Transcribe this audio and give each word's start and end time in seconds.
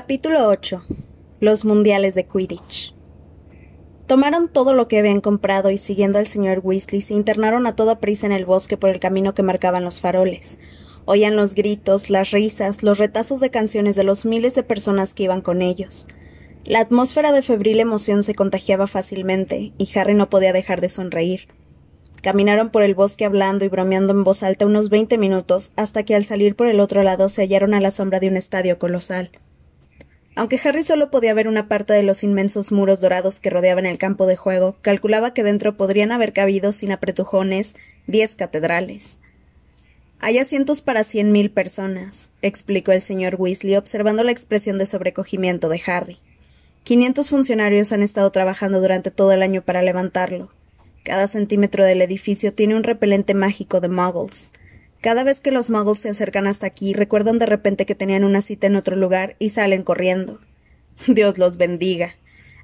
Capítulo 0.00 0.46
8. 0.46 0.84
Los 1.40 1.64
Mundiales 1.64 2.14
de 2.14 2.24
Quidditch. 2.24 2.94
Tomaron 4.06 4.48
todo 4.48 4.72
lo 4.72 4.86
que 4.86 4.96
habían 4.96 5.20
comprado 5.20 5.72
y 5.72 5.76
siguiendo 5.76 6.20
al 6.20 6.28
señor 6.28 6.60
Weasley 6.62 7.00
se 7.00 7.14
internaron 7.14 7.66
a 7.66 7.74
toda 7.74 7.98
prisa 7.98 8.24
en 8.24 8.30
el 8.30 8.44
bosque 8.44 8.76
por 8.76 8.90
el 8.90 9.00
camino 9.00 9.34
que 9.34 9.42
marcaban 9.42 9.84
los 9.84 9.98
faroles. 9.98 10.60
Oían 11.04 11.34
los 11.34 11.56
gritos, 11.56 12.10
las 12.10 12.30
risas, 12.30 12.84
los 12.84 12.98
retazos 12.98 13.40
de 13.40 13.50
canciones 13.50 13.96
de 13.96 14.04
los 14.04 14.24
miles 14.24 14.54
de 14.54 14.62
personas 14.62 15.14
que 15.14 15.24
iban 15.24 15.40
con 15.40 15.62
ellos. 15.62 16.06
La 16.62 16.78
atmósfera 16.78 17.32
de 17.32 17.42
febril 17.42 17.80
emoción 17.80 18.22
se 18.22 18.36
contagiaba 18.36 18.86
fácilmente, 18.86 19.72
y 19.78 19.98
Harry 19.98 20.14
no 20.14 20.30
podía 20.30 20.52
dejar 20.52 20.80
de 20.80 20.90
sonreír. 20.90 21.48
Caminaron 22.22 22.70
por 22.70 22.84
el 22.84 22.94
bosque 22.94 23.24
hablando 23.24 23.64
y 23.64 23.68
bromeando 23.68 24.12
en 24.12 24.22
voz 24.22 24.44
alta 24.44 24.64
unos 24.64 24.90
veinte 24.90 25.18
minutos, 25.18 25.72
hasta 25.74 26.04
que 26.04 26.14
al 26.14 26.24
salir 26.24 26.54
por 26.54 26.68
el 26.68 26.78
otro 26.78 27.02
lado 27.02 27.28
se 27.28 27.42
hallaron 27.42 27.74
a 27.74 27.80
la 27.80 27.90
sombra 27.90 28.20
de 28.20 28.28
un 28.28 28.36
estadio 28.36 28.78
colosal. 28.78 29.32
Aunque 30.38 30.60
Harry 30.62 30.84
solo 30.84 31.10
podía 31.10 31.34
ver 31.34 31.48
una 31.48 31.66
parte 31.66 31.94
de 31.94 32.04
los 32.04 32.22
inmensos 32.22 32.70
muros 32.70 33.00
dorados 33.00 33.40
que 33.40 33.50
rodeaban 33.50 33.86
el 33.86 33.98
campo 33.98 34.24
de 34.24 34.36
juego, 34.36 34.76
calculaba 34.82 35.34
que 35.34 35.42
dentro 35.42 35.76
podrían 35.76 36.12
haber 36.12 36.32
cabido 36.32 36.70
sin 36.70 36.92
apretujones 36.92 37.74
diez 38.06 38.36
catedrales. 38.36 39.18
Hay 40.20 40.38
asientos 40.38 40.80
para 40.80 41.02
cien 41.02 41.32
mil 41.32 41.50
personas, 41.50 42.28
explicó 42.40 42.92
el 42.92 43.02
señor 43.02 43.34
Weasley, 43.36 43.74
observando 43.74 44.22
la 44.22 44.30
expresión 44.30 44.78
de 44.78 44.86
sobrecogimiento 44.86 45.68
de 45.68 45.82
Harry. 45.86 46.18
Quinientos 46.84 47.30
funcionarios 47.30 47.90
han 47.90 48.04
estado 48.04 48.30
trabajando 48.30 48.80
durante 48.80 49.10
todo 49.10 49.32
el 49.32 49.42
año 49.42 49.62
para 49.62 49.82
levantarlo. 49.82 50.50
Cada 51.02 51.26
centímetro 51.26 51.84
del 51.84 52.00
edificio 52.00 52.52
tiene 52.52 52.76
un 52.76 52.84
repelente 52.84 53.34
mágico 53.34 53.80
de 53.80 53.88
muggles. 53.88 54.52
Cada 55.00 55.22
vez 55.22 55.40
que 55.40 55.52
los 55.52 55.70
muggles 55.70 56.00
se 56.00 56.08
acercan 56.08 56.46
hasta 56.46 56.66
aquí, 56.66 56.92
recuerdan 56.92 57.38
de 57.38 57.46
repente 57.46 57.86
que 57.86 57.94
tenían 57.94 58.24
una 58.24 58.42
cita 58.42 58.66
en 58.66 58.76
otro 58.76 58.96
lugar 58.96 59.36
y 59.38 59.50
salen 59.50 59.84
corriendo. 59.84 60.40
Dios 61.06 61.38
los 61.38 61.56
bendiga, 61.56 62.16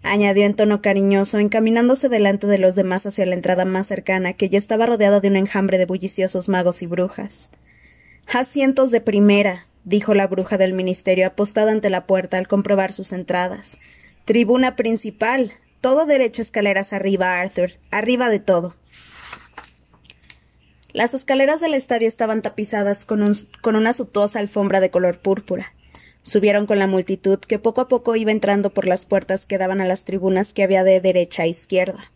añadió 0.02 0.44
en 0.44 0.54
tono 0.54 0.82
cariñoso, 0.82 1.38
encaminándose 1.38 2.08
delante 2.08 2.46
de 2.46 2.58
los 2.58 2.74
demás 2.74 3.06
hacia 3.06 3.26
la 3.26 3.34
entrada 3.34 3.64
más 3.64 3.86
cercana, 3.86 4.32
que 4.32 4.48
ya 4.48 4.58
estaba 4.58 4.86
rodeada 4.86 5.20
de 5.20 5.28
un 5.28 5.36
enjambre 5.36 5.78
de 5.78 5.86
bulliciosos 5.86 6.48
magos 6.48 6.82
y 6.82 6.86
brujas. 6.86 7.50
Asientos 8.26 8.90
de 8.90 9.00
primera, 9.00 9.66
dijo 9.84 10.14
la 10.14 10.26
bruja 10.26 10.58
del 10.58 10.72
ministerio 10.72 11.26
apostada 11.26 11.70
ante 11.70 11.90
la 11.90 12.06
puerta 12.06 12.38
al 12.38 12.48
comprobar 12.48 12.92
sus 12.92 13.12
entradas. 13.12 13.78
Tribuna 14.24 14.74
principal. 14.74 15.52
Todo 15.80 16.06
derecho 16.06 16.40
escaleras 16.40 16.94
arriba, 16.94 17.38
Arthur. 17.38 17.72
Arriba 17.90 18.30
de 18.30 18.40
todo. 18.40 18.74
Las 20.94 21.12
escaleras 21.12 21.60
del 21.60 21.74
estadio 21.74 22.06
estaban 22.06 22.40
tapizadas 22.40 23.04
con, 23.04 23.20
una 23.20 23.92
suntuosa 23.92 24.38
alfombra 24.38 24.78
de 24.78 24.92
color 24.92 25.18
púrpura. 25.18 25.74
Subieron 26.22 26.66
con 26.66 26.78
la 26.78 26.86
multitud 26.86 27.40
que 27.40 27.58
poco 27.58 27.80
a 27.80 27.88
poco 27.88 28.14
iba 28.14 28.30
entrando 28.30 28.70
por 28.70 28.86
las 28.86 29.04
puertas 29.04 29.44
que 29.44 29.58
daban 29.58 29.80
a 29.80 29.86
las 29.86 30.04
tribunas 30.04 30.52
que 30.52 30.62
había 30.62 30.84
de 30.84 31.00
derecha 31.00 31.42
a 31.42 31.46
izquierda. 31.48 32.12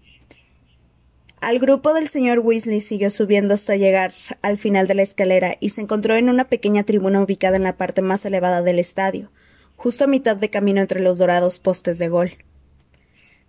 Al 1.41 1.59
grupo 1.59 1.93
del 1.93 2.07
señor 2.07 2.39
Weasley 2.39 2.81
siguió 2.81 3.11
subiendo 3.11 3.55
hasta 3.55 3.75
llegar 3.75 4.15
al 4.43 4.59
final 4.59 4.87
de 4.87 4.95
la 4.95 5.03
escalera 5.03 5.57
y 5.59 5.71
se 5.71 5.81
encontró 5.81 6.15
en 6.15 6.29
una 6.29 6.45
pequeña 6.45 6.85
tribuna 6.85 7.21
ubicada 7.21 7.57
en 7.57 7.65
la 7.65 7.77
parte 7.77 8.01
más 8.01 8.25
elevada 8.27 8.63
del 8.63 8.79
estadio, 8.79 9.33
justo 9.75 10.05
a 10.05 10.07
mitad 10.07 10.37
de 10.37 10.51
camino 10.51 10.81
entre 10.81 11.01
los 11.01 11.19
dorados 11.19 11.59
postes 11.59 11.99
de 11.99 12.09
gol. 12.09 12.31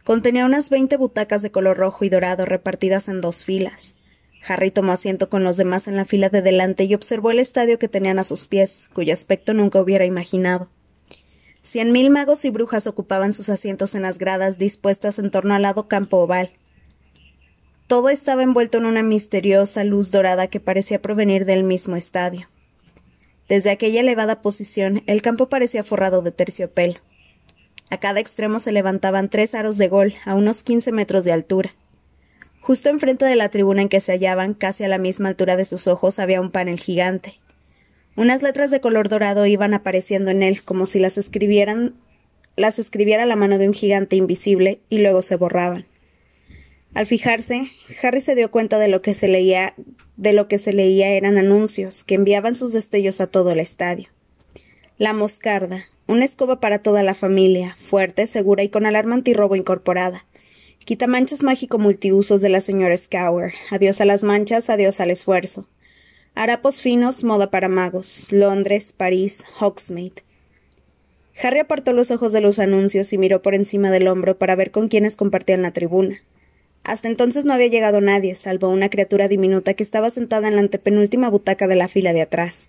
Contenía 0.04 0.48
unas 0.48 0.72
veinte 0.72 0.98
butacas 0.98 1.44
de 1.44 1.52
color 1.52 1.78
rojo 1.78 2.04
y 2.04 2.10
dorado 2.10 2.46
repartidas 2.46 3.08
en 3.10 3.22
dos 3.22 3.46
filas. 3.46 3.94
Harry 4.48 4.72
tomó 4.72 4.92
asiento 4.92 5.30
con 5.30 5.44
los 5.44 5.58
demás 5.58 5.88
en 5.88 5.96
la 5.96 6.06
fila 6.06 6.30
de 6.30 6.42
delante 6.42 6.86
y 6.86 6.94
observó 6.94 7.32
el 7.32 7.40
estadio 7.40 7.78
que 7.78 7.88
tenían 7.88 8.20
a 8.20 8.24
sus 8.24 8.48
pies, 8.48 8.90
cuyo 8.94 9.14
aspecto 9.14 9.54
nunca 9.54 9.82
hubiera 9.82 10.06
imaginado. 10.06 10.70
Cien 11.62 11.92
mil 11.92 12.10
magos 12.10 12.46
y 12.46 12.50
brujas 12.50 12.88
ocupaban 12.88 13.34
sus 13.34 13.50
asientos 13.50 13.94
en 13.96 14.04
las 14.04 14.18
gradas 14.18 14.58
dispuestas 14.58 15.20
en 15.20 15.30
torno 15.30 15.54
al 15.54 15.62
lado 15.62 15.88
campo 15.88 16.18
oval. 16.18 16.52
Todo 17.88 18.10
estaba 18.10 18.44
envuelto 18.44 18.78
en 18.78 18.86
una 18.86 19.04
misteriosa 19.04 19.84
luz 19.84 20.12
dorada 20.12 20.48
que 20.48 20.60
parecía 20.60 21.02
provenir 21.02 21.46
del 21.46 21.64
mismo 21.64 21.96
estadio. 21.96 22.48
Desde 23.48 23.72
aquella 23.72 24.02
elevada 24.02 24.42
posición, 24.42 25.04
el 25.08 25.22
campo 25.22 25.50
parecía 25.50 25.84
forrado 25.84 26.22
de 26.22 26.32
terciopelo. 26.32 27.00
A 27.90 27.98
cada 27.98 28.20
extremo 28.20 28.60
se 28.60 28.72
levantaban 28.72 29.30
tres 29.30 29.56
aros 29.56 29.78
de 29.78 29.88
gol, 29.88 30.14
a 30.24 30.36
unos 30.36 30.62
quince 30.62 30.92
metros 30.92 31.24
de 31.24 31.32
altura. 31.32 31.74
Justo 32.62 32.90
enfrente 32.90 33.26
de 33.26 33.36
la 33.36 33.50
tribuna 33.50 33.82
en 33.82 33.90
que 33.90 34.02
se 34.02 34.12
hallaban, 34.12 34.54
casi 34.54 34.84
a 34.84 34.88
la 34.88 34.98
misma 34.98 35.30
altura 35.30 35.56
de 35.56 35.66
sus 35.66 35.88
ojos, 35.88 36.20
había 36.20 36.42
un 36.42 36.52
panel 36.52 36.80
gigante. 36.80 37.40
Unas 38.16 38.44
letras 38.44 38.70
de 38.72 38.82
color 38.82 39.10
dorado 39.10 39.46
iban 39.46 39.74
apareciendo 39.74 40.32
en 40.32 40.44
él, 40.44 40.62
como 40.64 40.86
si 40.86 41.00
las 41.00 41.18
escribieran 41.18 41.96
las 42.56 42.78
escribiera 42.78 43.26
la 43.26 43.38
mano 43.38 43.58
de 43.58 43.68
un 43.68 43.74
gigante 43.74 44.18
invisible, 44.18 44.82
y 44.90 45.00
luego 45.00 45.22
se 45.22 45.38
borraban. 45.38 45.86
Al 46.94 47.06
fijarse, 47.06 47.72
Harry 48.02 48.20
se 48.20 48.36
dio 48.36 48.52
cuenta 48.52 48.80
de 48.80 48.88
lo 48.88 49.02
que 49.02 49.14
se 49.14 49.28
leía, 49.28 49.74
de 50.18 50.34
lo 50.34 50.48
que 50.48 50.58
se 50.58 50.74
leía 50.74 51.10
eran 51.12 51.38
anuncios 51.38 52.04
que 52.04 52.16
enviaban 52.16 52.56
sus 52.56 52.74
destellos 52.74 53.22
a 53.22 53.28
todo 53.28 53.52
el 53.52 53.60
estadio. 53.60 54.10
La 54.98 55.14
moscarda, 55.14 55.86
una 56.08 56.26
escoba 56.26 56.60
para 56.60 56.80
toda 56.80 57.04
la 57.04 57.14
familia, 57.14 57.76
fuerte, 57.80 58.28
segura 58.28 58.64
y 58.64 58.70
con 58.70 58.86
alarma 58.86 59.16
antirrobo 59.16 59.56
incorporada. 59.56 60.26
Quitamanchas 60.90 61.44
mágico 61.44 61.78
multiusos 61.78 62.42
de 62.42 62.50
la 62.50 62.62
señora 62.62 62.98
Scour. 62.98 63.54
Adiós 63.70 64.02
a 64.02 64.06
las 64.06 64.24
manchas, 64.24 64.72
adiós 64.72 65.00
al 65.00 65.12
esfuerzo. 65.12 65.68
Harapos 66.34 66.82
finos, 66.82 67.24
moda 67.24 67.52
para 67.52 67.70
magos. 67.70 68.26
Londres, 68.32 68.92
París, 68.92 69.44
Hogsmeade. 69.60 70.24
Harry 71.44 71.60
apartó 71.60 71.94
los 71.94 72.10
ojos 72.10 72.32
de 72.32 72.42
los 72.42 72.58
anuncios 72.58 73.14
y 73.14 73.20
miró 73.20 73.44
por 73.44 73.54
encima 73.54 73.92
del 73.92 74.08
hombro 74.08 74.40
para 74.40 74.56
ver 74.56 74.72
con 74.72 74.88
quiénes 74.88 75.16
compartían 75.16 75.62
la 75.62 75.74
tribuna. 75.74 76.24
Hasta 76.84 77.08
entonces 77.08 77.46
no 77.46 77.54
había 77.54 77.68
llegado 77.68 78.02
nadie, 78.02 78.34
salvo 78.34 78.70
una 78.70 78.90
criatura 78.90 79.28
diminuta 79.28 79.76
que 79.76 79.84
estaba 79.84 80.10
sentada 80.10 80.48
en 80.48 80.56
la 80.56 80.62
antepenúltima 80.62 81.30
butaca 81.30 81.68
de 81.68 81.76
la 81.76 81.88
fila 81.88 82.14
de 82.14 82.24
atrás. 82.24 82.68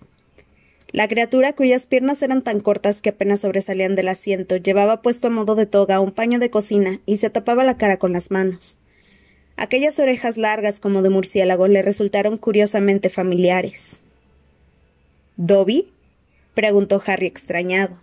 La 0.91 1.07
criatura, 1.07 1.53
cuyas 1.53 1.85
piernas 1.85 2.21
eran 2.21 2.41
tan 2.41 2.59
cortas 2.59 3.01
que 3.01 3.09
apenas 3.09 3.39
sobresalían 3.39 3.95
del 3.95 4.09
asiento, 4.09 4.57
llevaba 4.57 5.01
puesto 5.01 5.27
a 5.27 5.29
modo 5.29 5.55
de 5.55 5.65
toga 5.65 6.01
un 6.01 6.11
paño 6.11 6.37
de 6.39 6.49
cocina 6.49 6.99
y 7.05 7.17
se 7.17 7.29
tapaba 7.29 7.63
la 7.63 7.77
cara 7.77 7.97
con 7.97 8.11
las 8.11 8.29
manos. 8.29 8.77
Aquellas 9.55 9.99
orejas 9.99 10.37
largas 10.37 10.79
como 10.79 11.01
de 11.01 11.09
murciélago 11.09 11.67
le 11.67 11.81
resultaron 11.81 12.37
curiosamente 12.37 13.09
familiares. 13.09 14.03
¿Dobby? 15.37 15.91
preguntó 16.53 17.01
Harry 17.05 17.27
extrañado. 17.27 17.97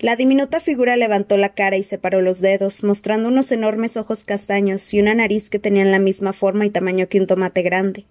La 0.00 0.16
diminuta 0.16 0.60
figura 0.60 0.96
levantó 0.96 1.36
la 1.36 1.54
cara 1.54 1.76
y 1.76 1.82
separó 1.82 2.20
los 2.22 2.40
dedos, 2.40 2.82
mostrando 2.82 3.28
unos 3.28 3.50
enormes 3.52 3.96
ojos 3.96 4.24
castaños 4.24 4.94
y 4.94 5.00
una 5.00 5.14
nariz 5.14 5.50
que 5.50 5.58
tenían 5.58 5.92
la 5.92 5.98
misma 5.98 6.32
forma 6.32 6.66
y 6.66 6.70
tamaño 6.70 7.08
que 7.08 7.20
un 7.20 7.26
tomate 7.26 7.62
grande. 7.62 8.04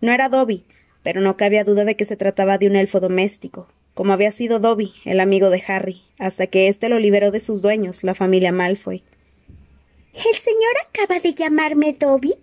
No 0.00 0.12
era 0.12 0.28
Dobby, 0.28 0.64
pero 1.02 1.20
no 1.20 1.36
cabía 1.36 1.64
duda 1.64 1.84
de 1.84 1.96
que 1.96 2.04
se 2.04 2.16
trataba 2.16 2.58
de 2.58 2.66
un 2.66 2.76
elfo 2.76 3.00
doméstico, 3.00 3.68
como 3.94 4.12
había 4.12 4.30
sido 4.30 4.58
Dobby, 4.58 4.92
el 5.04 5.20
amigo 5.20 5.50
de 5.50 5.62
Harry, 5.66 6.02
hasta 6.18 6.46
que 6.46 6.68
éste 6.68 6.88
lo 6.88 6.98
liberó 6.98 7.30
de 7.30 7.40
sus 7.40 7.62
dueños, 7.62 8.04
la 8.04 8.14
familia 8.14 8.52
Malfoy. 8.52 9.02
¿El 10.14 10.36
señor 10.36 10.74
acaba 10.88 11.20
de 11.20 11.34
llamarme 11.34 11.96
Dobby? 11.98 12.34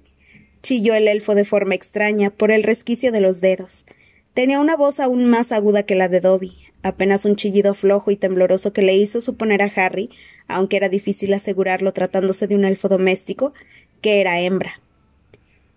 chilló 0.62 0.94
el 0.94 1.08
elfo 1.08 1.36
de 1.36 1.46
forma 1.46 1.76
extraña 1.76 2.30
por 2.30 2.52
el 2.52 2.64
resquicio 2.64 3.12
de 3.12 3.22
los 3.22 3.42
dedos. 3.42 3.86
Tenía 4.34 4.60
una 4.60 4.76
voz 4.76 5.00
aún 5.00 5.30
más 5.30 5.52
aguda 5.52 5.84
que 5.84 5.96
la 5.96 6.10
de 6.10 6.20
Dobby, 6.20 6.54
apenas 6.84 7.26
un 7.26 7.36
chillido 7.36 7.74
flojo 7.74 8.12
y 8.12 8.16
tembloroso 8.16 8.74
que 8.74 8.82
le 8.82 8.96
hizo 8.96 9.22
suponer 9.22 9.62
a 9.62 9.72
Harry, 9.76 10.10
aunque 10.48 10.78
era 10.78 10.90
difícil 10.90 11.34
asegurarlo 11.34 11.94
tratándose 11.94 12.48
de 12.48 12.56
un 12.56 12.66
elfo 12.66 12.90
doméstico, 12.90 13.54
que 14.02 14.22
era 14.22 14.40
hembra. 14.40 14.82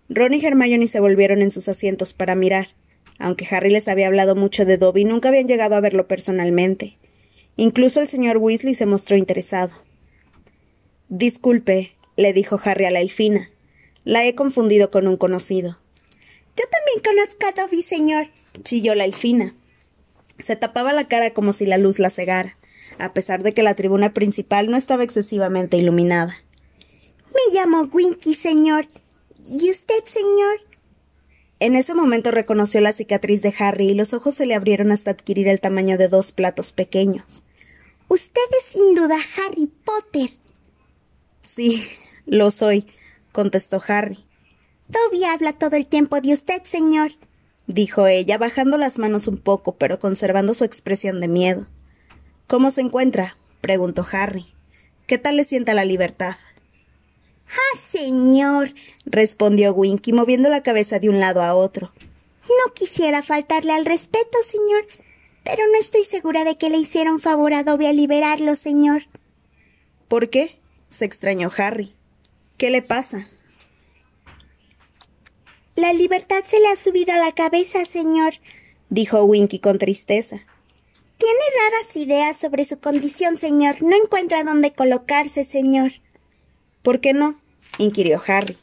Ron 0.09 0.33
y 0.33 0.45
Hermione 0.45 0.87
se 0.87 0.99
volvieron 0.99 1.41
en 1.41 1.51
sus 1.51 1.69
asientos 1.69 2.13
para 2.13 2.35
mirar. 2.35 2.69
Aunque 3.19 3.47
Harry 3.49 3.69
les 3.69 3.87
había 3.87 4.07
hablado 4.07 4.35
mucho 4.35 4.65
de 4.65 4.77
Dobby, 4.77 5.05
nunca 5.05 5.29
habían 5.29 5.47
llegado 5.47 5.75
a 5.75 5.81
verlo 5.81 6.07
personalmente. 6.07 6.97
Incluso 7.55 8.01
el 8.01 8.07
señor 8.07 8.37
Weasley 8.37 8.73
se 8.73 8.85
mostró 8.85 9.17
interesado. 9.17 9.71
Disculpe, 11.09 11.93
le 12.15 12.33
dijo 12.33 12.59
Harry 12.63 12.85
a 12.85 12.91
la 12.91 13.01
elfina. 13.01 13.49
La 14.03 14.25
he 14.25 14.35
confundido 14.35 14.91
con 14.91 15.07
un 15.07 15.17
conocido. 15.17 15.77
Yo 16.57 16.65
también 16.71 17.03
conozco 17.03 17.47
a 17.47 17.61
Dobby, 17.61 17.83
señor, 17.83 18.27
chilló 18.63 18.95
la 18.95 19.05
elfina. 19.05 19.55
Se 20.39 20.55
tapaba 20.55 20.93
la 20.93 21.07
cara 21.07 21.33
como 21.33 21.53
si 21.53 21.65
la 21.65 21.77
luz 21.77 21.99
la 21.99 22.09
cegara, 22.09 22.57
a 22.99 23.13
pesar 23.13 23.43
de 23.43 23.53
que 23.53 23.63
la 23.63 23.75
tribuna 23.75 24.13
principal 24.13 24.69
no 24.69 24.77
estaba 24.77 25.03
excesivamente 25.03 25.77
iluminada. 25.77 26.35
Me 27.27 27.57
llamo 27.57 27.89
Winky, 27.91 28.33
señor, 28.35 28.87
¿Y 29.49 29.69
usted, 29.69 30.03
señor? 30.05 30.22
En 31.63 31.77
ese 31.77 31.93
momento 31.93 32.29
reconoció 32.29 32.81
la 32.81 32.91
cicatriz 32.91 33.41
de 33.41 33.55
Harry 33.57 33.91
y 33.91 33.93
los 33.93 34.13
ojos 34.13 34.35
se 34.35 34.45
le 34.45 34.53
abrieron 34.53 34.91
hasta 34.91 35.11
adquirir 35.11 35.47
el 35.47 35.61
tamaño 35.61 35.97
de 35.97 36.09
dos 36.09 36.33
platos 36.33 36.73
pequeños. 36.73 37.43
Usted 38.09 38.41
es 38.59 38.73
sin 38.73 38.95
duda 38.95 39.15
Harry 39.37 39.67
Potter. 39.67 40.29
Sí, 41.41 41.87
lo 42.25 42.51
soy, 42.51 42.87
contestó 43.31 43.81
Harry. 43.87 44.25
Toby 44.91 45.23
habla 45.23 45.53
todo 45.53 45.77
el 45.77 45.87
tiempo 45.87 46.19
de 46.19 46.33
usted, 46.33 46.63
señor, 46.65 47.13
dijo 47.65 48.07
ella, 48.07 48.37
bajando 48.37 48.77
las 48.77 48.99
manos 48.99 49.29
un 49.29 49.37
poco, 49.37 49.77
pero 49.77 50.01
conservando 50.01 50.53
su 50.53 50.65
expresión 50.65 51.21
de 51.21 51.29
miedo. 51.29 51.67
¿Cómo 52.47 52.71
se 52.71 52.81
encuentra? 52.81 53.37
preguntó 53.61 54.05
Harry. 54.11 54.47
¿Qué 55.07 55.17
tal 55.17 55.37
le 55.37 55.45
sienta 55.45 55.73
la 55.73 55.85
libertad? 55.85 56.35
Ah, 57.47 57.77
señor, 57.89 58.73
respondió 59.05 59.73
Winky, 59.73 60.13
moviendo 60.13 60.49
la 60.49 60.63
cabeza 60.63 60.99
de 60.99 61.09
un 61.09 61.19
lado 61.19 61.41
a 61.41 61.55
otro. 61.55 61.91
No 62.47 62.73
quisiera 62.73 63.23
faltarle 63.23 63.73
al 63.73 63.85
respeto, 63.85 64.37
señor, 64.45 64.85
pero 65.43 65.63
no 65.67 65.79
estoy 65.79 66.03
segura 66.03 66.43
de 66.43 66.57
que 66.57 66.69
le 66.69 66.77
hiciera 66.77 67.11
un 67.11 67.19
favor 67.19 67.53
a 67.53 67.63
Dobby 67.63 67.85
al 67.85 67.97
liberarlo, 67.97 68.55
señor. 68.55 69.03
¿Por 70.07 70.29
qué? 70.29 70.59
se 70.87 71.05
extrañó 71.05 71.49
Harry. 71.57 71.95
¿Qué 72.57 72.69
le 72.69 72.81
pasa? 72.81 73.27
La 75.75 75.91
libertad 75.91 76.43
se 76.47 76.59
le 76.59 76.67
ha 76.67 76.75
subido 76.75 77.13
a 77.13 77.17
la 77.17 77.31
cabeza, 77.31 77.83
señor, 77.85 78.35
dijo 78.89 79.23
Winky 79.23 79.57
con 79.57 79.79
tristeza. 79.79 80.41
Tiene 81.17 81.39
raras 81.57 81.95
ideas 81.95 82.37
sobre 82.37 82.63
su 82.65 82.79
condición, 82.79 83.37
señor. 83.37 83.81
No 83.81 83.95
encuentra 83.95 84.43
dónde 84.43 84.73
colocarse, 84.73 85.45
señor. 85.45 85.93
¿Por 86.83 86.99
qué 86.99 87.13
no? 87.13 87.39
inquirió 87.77 88.21
Harry. 88.27 88.57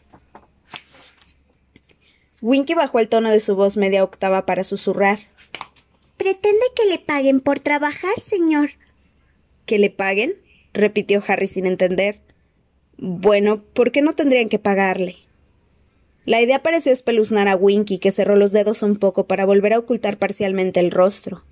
Winky 2.43 2.75
bajó 2.75 2.99
el 2.99 3.09
tono 3.09 3.31
de 3.31 3.41
su 3.41 3.55
voz 3.55 3.77
media 3.77 4.05
octava 4.05 4.47
para 4.47 4.65
susurrar. 4.65 5.19
Pretende 6.17 6.67
que 6.75 6.87
le 6.87 6.99
paguen 6.99 7.41
por 7.41 7.61
trabajar, 7.61 8.19
señor. 8.21 8.71
¿Que 9.67 9.79
le 9.79 9.91
paguen? 9.91 10.35
repitió 10.73 11.23
Harry 11.27 11.49
sin 11.49 11.67
entender. 11.67 12.21
Bueno, 12.97 13.63
¿por 13.75 13.93
qué 13.93 14.03
no 14.03 14.15
tendrían 14.15 14.49
que 14.49 14.59
pagarle? 14.59 15.17
La 16.27 16.41
idea 16.41 16.63
pareció 16.63 16.93
espeluznar 16.93 17.49
a 17.49 17.57
Winky, 17.57 17.99
que 17.99 18.13
cerró 18.13 18.37
los 18.37 18.53
dedos 18.53 18.83
un 18.83 18.97
poco 18.97 19.27
para 19.27 19.47
volver 19.47 19.73
a 19.73 19.79
ocultar 19.79 20.19
parcialmente 20.19 20.81
el 20.81 20.91
rostro. 20.91 21.43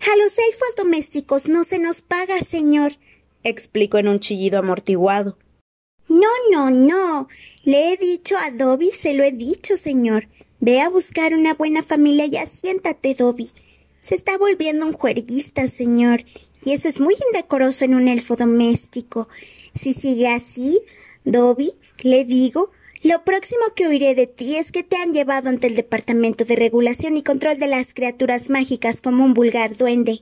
A 0.00 0.16
los 0.16 0.32
elfos 0.38 0.76
domésticos 0.76 1.46
no 1.46 1.64
se 1.64 1.78
nos 1.78 2.00
paga, 2.00 2.40
señor, 2.40 2.96
explicó 3.44 3.98
en 3.98 4.08
un 4.08 4.20
chillido 4.20 4.58
amortiguado. 4.58 5.38
No, 6.08 6.28
no, 6.50 6.70
no. 6.70 7.28
Le 7.62 7.92
he 7.92 7.96
dicho 7.98 8.36
a 8.38 8.50
Dobby, 8.50 8.90
se 8.90 9.12
lo 9.12 9.22
he 9.22 9.32
dicho, 9.32 9.76
señor. 9.76 10.28
Ve 10.60 10.80
a 10.80 10.88
buscar 10.88 11.34
una 11.34 11.54
buena 11.54 11.82
familia 11.82 12.24
y 12.24 12.36
asiéntate, 12.36 13.14
Dobby. 13.14 13.50
Se 14.00 14.14
está 14.14 14.38
volviendo 14.38 14.86
un 14.86 14.94
juerguista, 14.94 15.68
señor, 15.68 16.24
y 16.64 16.72
eso 16.72 16.88
es 16.88 17.00
muy 17.00 17.14
indecoroso 17.28 17.84
en 17.84 17.94
un 17.94 18.08
elfo 18.08 18.36
doméstico. 18.36 19.28
Si 19.74 19.92
sigue 19.92 20.28
así, 20.28 20.80
Dobby, 21.24 21.74
le 22.02 22.24
digo, 22.24 22.70
lo 23.02 23.24
próximo 23.24 23.62
que 23.76 23.86
oiré 23.86 24.14
de 24.14 24.26
ti 24.26 24.56
es 24.56 24.72
que 24.72 24.82
te 24.82 24.96
han 24.96 25.12
llevado 25.12 25.50
ante 25.50 25.66
el 25.66 25.76
Departamento 25.76 26.46
de 26.46 26.56
Regulación 26.56 27.16
y 27.18 27.22
Control 27.22 27.58
de 27.58 27.66
las 27.66 27.92
Criaturas 27.92 28.48
Mágicas 28.48 29.02
como 29.02 29.24
un 29.24 29.34
vulgar 29.34 29.76
duende. 29.76 30.20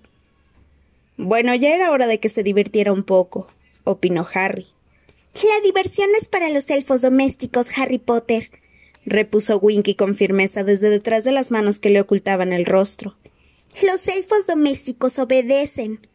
Bueno, 1.16 1.54
ya 1.54 1.74
era 1.74 1.92
hora 1.92 2.08
de 2.08 2.18
que 2.18 2.28
se 2.28 2.42
divirtiera 2.42 2.92
un 2.92 3.04
poco, 3.04 3.48
opinó 3.84 4.26
Harry. 4.32 4.66
La 5.34 5.60
diversión 5.62 6.08
es 6.20 6.28
para 6.28 6.48
los 6.48 6.68
elfos 6.68 7.02
domésticos, 7.02 7.66
Harry 7.76 7.98
Potter, 7.98 8.50
repuso 9.04 9.58
Winky 9.58 9.94
con 9.94 10.16
firmeza 10.16 10.64
desde 10.64 10.90
detrás 10.90 11.24
de 11.24 11.32
las 11.32 11.50
manos 11.50 11.78
que 11.78 11.90
le 11.90 12.00
ocultaban 12.00 12.52
el 12.52 12.66
rostro. 12.66 13.16
Los 13.82 14.08
elfos 14.08 14.46
domésticos 14.46 15.18
obedecen. 15.18 16.06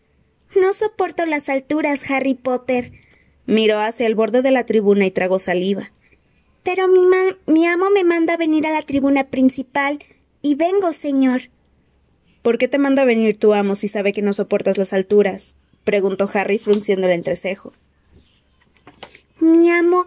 No 0.56 0.74
soporto 0.74 1.26
las 1.26 1.48
alturas, 1.50 2.02
Harry 2.10 2.34
Potter. 2.34 2.92
Miró 3.46 3.80
hacia 3.80 4.08
el 4.08 4.16
borde 4.16 4.42
de 4.42 4.52
la 4.52 4.66
tribuna 4.66 5.06
y 5.06 5.12
tragó 5.12 5.40
saliva. 5.40 5.92
Pero 6.64 6.88
mi, 6.88 7.06
mi 7.48 7.66
amo 7.66 7.90
me 7.90 8.04
manda 8.04 8.38
venir 8.38 8.68
a 8.68 8.72
la 8.72 8.82
tribuna 8.82 9.26
principal 9.26 10.00
y 10.42 10.56
vengo, 10.56 10.92
señor. 10.94 11.44
¿Por 12.42 12.58
qué 12.58 12.68
te 12.68 12.78
manda 12.78 13.06
venir 13.06 13.38
tu 13.38 13.54
amo 13.54 13.76
si 13.76 13.88
sabe 13.88 14.12
que 14.12 14.22
no 14.22 14.34
soportas 14.34 14.78
las 14.78 14.92
alturas? 14.92 15.56
preguntó 15.86 16.30
Harry 16.34 16.60
frunciendo 16.60 17.08
el 17.08 17.14
entrecejo. 17.14 17.74
Mi 19.44 19.70
amo. 19.70 20.06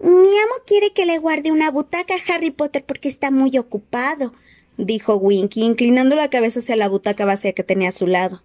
Mi 0.00 0.08
amo 0.08 0.54
quiere 0.66 0.94
que 0.94 1.04
le 1.04 1.18
guarde 1.18 1.52
una 1.52 1.70
butaca 1.70 2.14
a 2.14 2.34
Harry 2.34 2.50
Potter 2.50 2.82
porque 2.86 3.10
está 3.10 3.30
muy 3.30 3.58
ocupado, 3.58 4.32
dijo 4.78 5.16
Winky, 5.16 5.62
inclinando 5.62 6.16
la 6.16 6.30
cabeza 6.30 6.60
hacia 6.60 6.74
la 6.74 6.88
butaca 6.88 7.26
vacía 7.26 7.52
que 7.52 7.64
tenía 7.64 7.90
a 7.90 7.92
su 7.92 8.06
lado. 8.06 8.42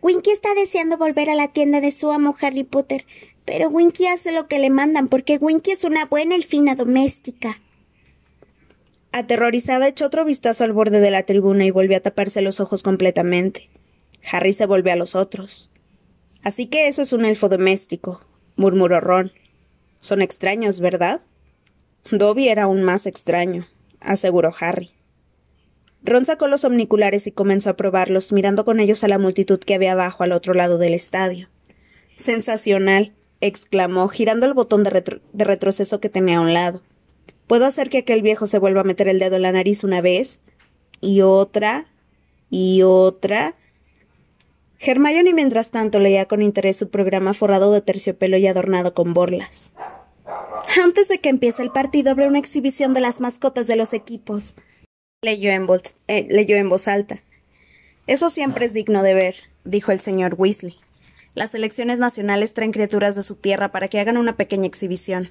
Winky 0.00 0.30
está 0.30 0.54
deseando 0.54 0.96
volver 0.96 1.28
a 1.28 1.34
la 1.34 1.48
tienda 1.48 1.82
de 1.82 1.90
su 1.90 2.10
amo 2.10 2.36
Harry 2.40 2.64
Potter, 2.64 3.04
pero 3.44 3.68
Winky 3.68 4.06
hace 4.06 4.32
lo 4.32 4.48
que 4.48 4.58
le 4.58 4.70
mandan 4.70 5.08
porque 5.08 5.36
Winky 5.36 5.72
es 5.72 5.84
una 5.84 6.06
buena 6.06 6.34
elfina 6.34 6.74
doméstica. 6.74 7.60
Aterrorizada 9.12 9.88
echó 9.88 10.06
otro 10.06 10.24
vistazo 10.24 10.64
al 10.64 10.72
borde 10.72 11.00
de 11.00 11.10
la 11.10 11.24
tribuna 11.24 11.66
y 11.66 11.70
volvió 11.70 11.98
a 11.98 12.00
taparse 12.00 12.40
los 12.40 12.60
ojos 12.60 12.82
completamente. 12.82 13.68
Harry 14.30 14.54
se 14.54 14.64
volvió 14.64 14.94
a 14.94 14.96
los 14.96 15.14
otros. 15.14 15.70
Así 16.42 16.66
que 16.66 16.88
eso 16.88 17.02
es 17.02 17.12
un 17.12 17.26
elfo 17.26 17.48
doméstico, 17.50 18.22
murmuró 18.56 19.00
Ron. 19.00 19.32
Son 20.00 20.22
extraños, 20.22 20.80
¿verdad? 20.80 21.20
Dobby 22.10 22.48
era 22.48 22.64
aún 22.64 22.82
más 22.82 23.06
extraño, 23.06 23.66
aseguró 24.00 24.52
Harry. 24.58 24.90
Ron 26.02 26.24
sacó 26.24 26.46
los 26.46 26.64
omniculares 26.64 27.26
y 27.26 27.32
comenzó 27.32 27.70
a 27.70 27.76
probarlos, 27.76 28.32
mirando 28.32 28.64
con 28.64 28.80
ellos 28.80 29.02
a 29.02 29.08
la 29.08 29.18
multitud 29.18 29.58
que 29.58 29.74
había 29.74 29.92
abajo 29.92 30.22
al 30.22 30.32
otro 30.32 30.54
lado 30.54 30.78
del 30.78 30.94
estadio. 30.94 31.48
Sensacional, 32.16 33.12
exclamó, 33.40 34.08
girando 34.08 34.46
el 34.46 34.54
botón 34.54 34.84
de, 34.84 35.20
de, 35.32 35.44
retroceso 35.44 36.00
que 36.00 36.08
tenía 36.08 36.38
a 36.38 36.40
un 36.40 36.54
lado. 36.54 36.82
¿Puedo 37.46 37.66
hacer 37.66 37.90
que 37.90 37.98
aquel 37.98 38.22
viejo 38.22 38.46
se 38.46 38.58
vuelva 38.58 38.82
a 38.82 38.84
meter 38.84 39.08
el 39.08 39.18
dedo 39.18 39.36
en 39.36 39.42
la 39.42 39.52
nariz 39.52 39.84
una 39.84 40.00
vez? 40.00 40.42
y 41.00 41.20
otra, 41.20 41.86
y 42.50 42.82
otra. 42.82 43.54
Hermione 44.78 45.32
mientras 45.32 45.70
tanto 45.70 45.98
leía 45.98 46.26
con 46.26 46.42
interés 46.42 46.76
su 46.76 46.90
programa 46.90 47.34
forrado 47.34 47.72
de 47.72 47.80
terciopelo 47.80 48.36
y 48.36 48.46
adornado 48.46 48.94
con 48.94 49.14
borlas. 49.14 49.72
Antes 50.82 51.08
de 51.08 51.18
que 51.18 51.28
empiece 51.28 51.62
el 51.62 51.70
partido 51.70 52.10
habrá 52.10 52.26
una 52.26 52.38
exhibición 52.38 52.92
de 52.92 53.00
las 53.00 53.20
mascotas 53.20 53.66
de 53.66 53.76
los 53.76 53.92
equipos. 53.92 54.54
Leyó 55.22 55.50
en, 55.50 55.66
voz, 55.66 55.94
eh, 56.08 56.26
leyó 56.28 56.56
en 56.56 56.68
voz 56.68 56.88
alta. 56.88 57.22
Eso 58.06 58.30
siempre 58.30 58.66
es 58.66 58.72
digno 58.72 59.02
de 59.02 59.14
ver, 59.14 59.36
dijo 59.64 59.92
el 59.92 60.00
señor 60.00 60.34
Weasley. 60.36 60.76
Las 61.34 61.50
selecciones 61.50 61.98
nacionales 61.98 62.54
traen 62.54 62.72
criaturas 62.72 63.14
de 63.14 63.22
su 63.22 63.36
tierra 63.36 63.72
para 63.72 63.88
que 63.88 63.98
hagan 64.00 64.16
una 64.16 64.36
pequeña 64.36 64.66
exhibición. 64.66 65.30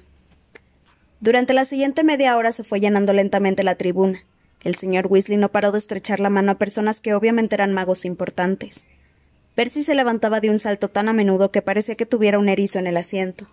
Durante 1.20 1.54
la 1.54 1.64
siguiente 1.64 2.04
media 2.04 2.36
hora 2.36 2.52
se 2.52 2.64
fue 2.64 2.80
llenando 2.80 3.12
lentamente 3.12 3.64
la 3.64 3.76
tribuna. 3.76 4.20
El 4.62 4.74
señor 4.74 5.06
Weasley 5.06 5.38
no 5.38 5.50
paró 5.50 5.72
de 5.72 5.78
estrechar 5.78 6.20
la 6.20 6.30
mano 6.30 6.52
a 6.52 6.58
personas 6.58 7.00
que 7.00 7.14
obviamente 7.14 7.54
eran 7.54 7.72
magos 7.72 8.04
importantes. 8.04 8.84
Percy 9.56 9.82
se 9.84 9.94
levantaba 9.94 10.40
de 10.40 10.50
un 10.50 10.58
salto 10.58 10.88
tan 10.88 11.08
a 11.08 11.14
menudo 11.14 11.50
que 11.50 11.62
parecía 11.62 11.94
que 11.94 12.04
tuviera 12.04 12.38
un 12.38 12.50
erizo 12.50 12.78
en 12.78 12.86
el 12.86 12.98
asiento. 12.98 13.46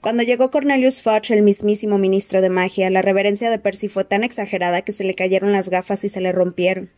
Cuando 0.00 0.22
llegó 0.22 0.50
Cornelius 0.50 1.02
Fudge, 1.02 1.34
el 1.34 1.42
mismísimo 1.42 1.98
ministro 1.98 2.40
de 2.40 2.48
magia, 2.48 2.88
la 2.88 3.02
reverencia 3.02 3.50
de 3.50 3.58
Percy 3.58 3.88
fue 3.88 4.04
tan 4.04 4.24
exagerada 4.24 4.80
que 4.80 4.92
se 4.92 5.04
le 5.04 5.14
cayeron 5.14 5.52
las 5.52 5.68
gafas 5.68 6.02
y 6.04 6.08
se 6.08 6.22
le 6.22 6.32
rompieron. 6.32 6.88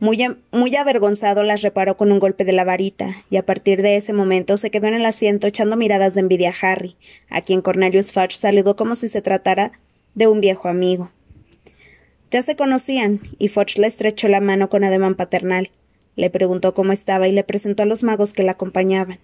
Muy, 0.00 0.24
muy, 0.52 0.74
avergonzado 0.74 1.42
las 1.42 1.60
reparó 1.60 1.98
con 1.98 2.12
un 2.12 2.18
golpe 2.18 2.46
de 2.46 2.52
la 2.52 2.64
varita, 2.64 3.14
y 3.28 3.36
a 3.36 3.44
partir 3.44 3.82
de 3.82 3.96
ese 3.96 4.14
momento 4.14 4.56
se 4.56 4.70
quedó 4.70 4.86
en 4.86 4.94
el 4.94 5.04
asiento 5.04 5.46
echando 5.46 5.76
miradas 5.76 6.14
de 6.14 6.20
envidia 6.20 6.50
a 6.50 6.66
Harry, 6.66 6.96
a 7.28 7.42
quien 7.42 7.60
Cornelius 7.60 8.10
Fudge 8.10 8.38
saludó 8.38 8.74
como 8.74 8.96
si 8.96 9.10
se 9.10 9.20
tratara 9.20 9.72
de 10.14 10.28
un 10.28 10.40
viejo 10.40 10.68
amigo. 10.68 11.12
Ya 12.30 12.40
se 12.40 12.56
conocían, 12.56 13.20
y 13.38 13.48
Fudge 13.48 13.78
le 13.78 13.86
estrechó 13.86 14.28
la 14.28 14.40
mano 14.40 14.70
con 14.70 14.82
ademán 14.82 15.14
paternal, 15.14 15.70
le 16.18 16.30
preguntó 16.30 16.74
cómo 16.74 16.92
estaba 16.92 17.28
y 17.28 17.32
le 17.32 17.44
presentó 17.44 17.84
a 17.84 17.86
los 17.86 18.02
magos 18.02 18.32
que 18.32 18.42
la 18.42 18.52
acompañaban. 18.52 19.20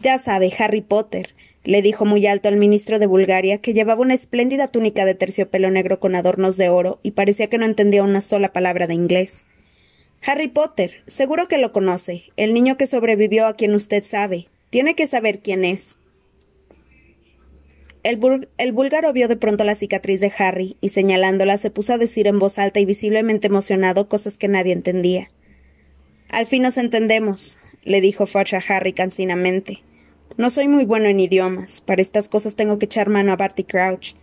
Ya 0.00 0.18
sabe, 0.18 0.50
Harry 0.58 0.80
Potter, 0.80 1.34
le 1.64 1.82
dijo 1.82 2.06
muy 2.06 2.26
alto 2.26 2.48
al 2.48 2.56
ministro 2.56 2.98
de 2.98 3.06
Bulgaria, 3.06 3.58
que 3.58 3.74
llevaba 3.74 4.00
una 4.00 4.14
espléndida 4.14 4.68
túnica 4.68 5.04
de 5.04 5.14
terciopelo 5.14 5.70
negro 5.70 6.00
con 6.00 6.14
adornos 6.14 6.56
de 6.56 6.70
oro 6.70 6.98
y 7.02 7.10
parecía 7.10 7.50
que 7.50 7.58
no 7.58 7.66
entendía 7.66 8.02
una 8.02 8.22
sola 8.22 8.54
palabra 8.54 8.86
de 8.86 8.94
inglés. 8.94 9.44
Harry 10.24 10.48
Potter, 10.48 11.02
seguro 11.06 11.46
que 11.46 11.58
lo 11.58 11.74
conoce, 11.74 12.24
el 12.38 12.54
niño 12.54 12.78
que 12.78 12.86
sobrevivió 12.86 13.46
a 13.46 13.54
quien 13.54 13.74
usted 13.74 14.04
sabe. 14.04 14.48
Tiene 14.70 14.94
que 14.94 15.06
saber 15.06 15.40
quién 15.40 15.62
es. 15.62 15.97
El, 18.08 18.72
búlgaro 18.72 19.12
vio 19.12 19.28
de 19.28 19.36
pronto 19.36 19.64
la 19.64 19.74
cicatriz 19.74 20.22
de 20.22 20.32
Harry 20.38 20.78
y 20.80 20.88
señalándola 20.88 21.58
se 21.58 21.70
puso 21.70 21.92
a 21.92 21.98
decir 21.98 22.26
en 22.26 22.38
voz 22.38 22.58
alta 22.58 22.80
y 22.80 22.86
visiblemente 22.86 23.48
emocionado 23.48 24.08
cosas 24.08 24.38
que 24.38 24.48
nadie 24.48 24.72
entendía. 24.72 25.28
Al 26.30 26.46
fin 26.46 26.62
nos 26.62 26.78
entendemos, 26.78 27.60
le 27.82 28.00
dijo 28.00 28.24
Fudge 28.24 28.54
a 28.54 28.62
Harry 28.66 28.94
cansinamente. 28.94 29.82
No 30.38 30.48
soy 30.48 30.68
muy 30.68 30.86
bueno 30.86 31.10
en 31.10 31.20
idiomas. 31.20 31.82
Para 31.82 32.00
estas 32.00 32.30
cosas 32.30 32.56
tengo 32.56 32.78
que 32.78 32.86
echar 32.86 33.10
mano 33.10 33.30
a 33.30 33.36
Barty 33.36 33.64
Crouch. 33.64 34.14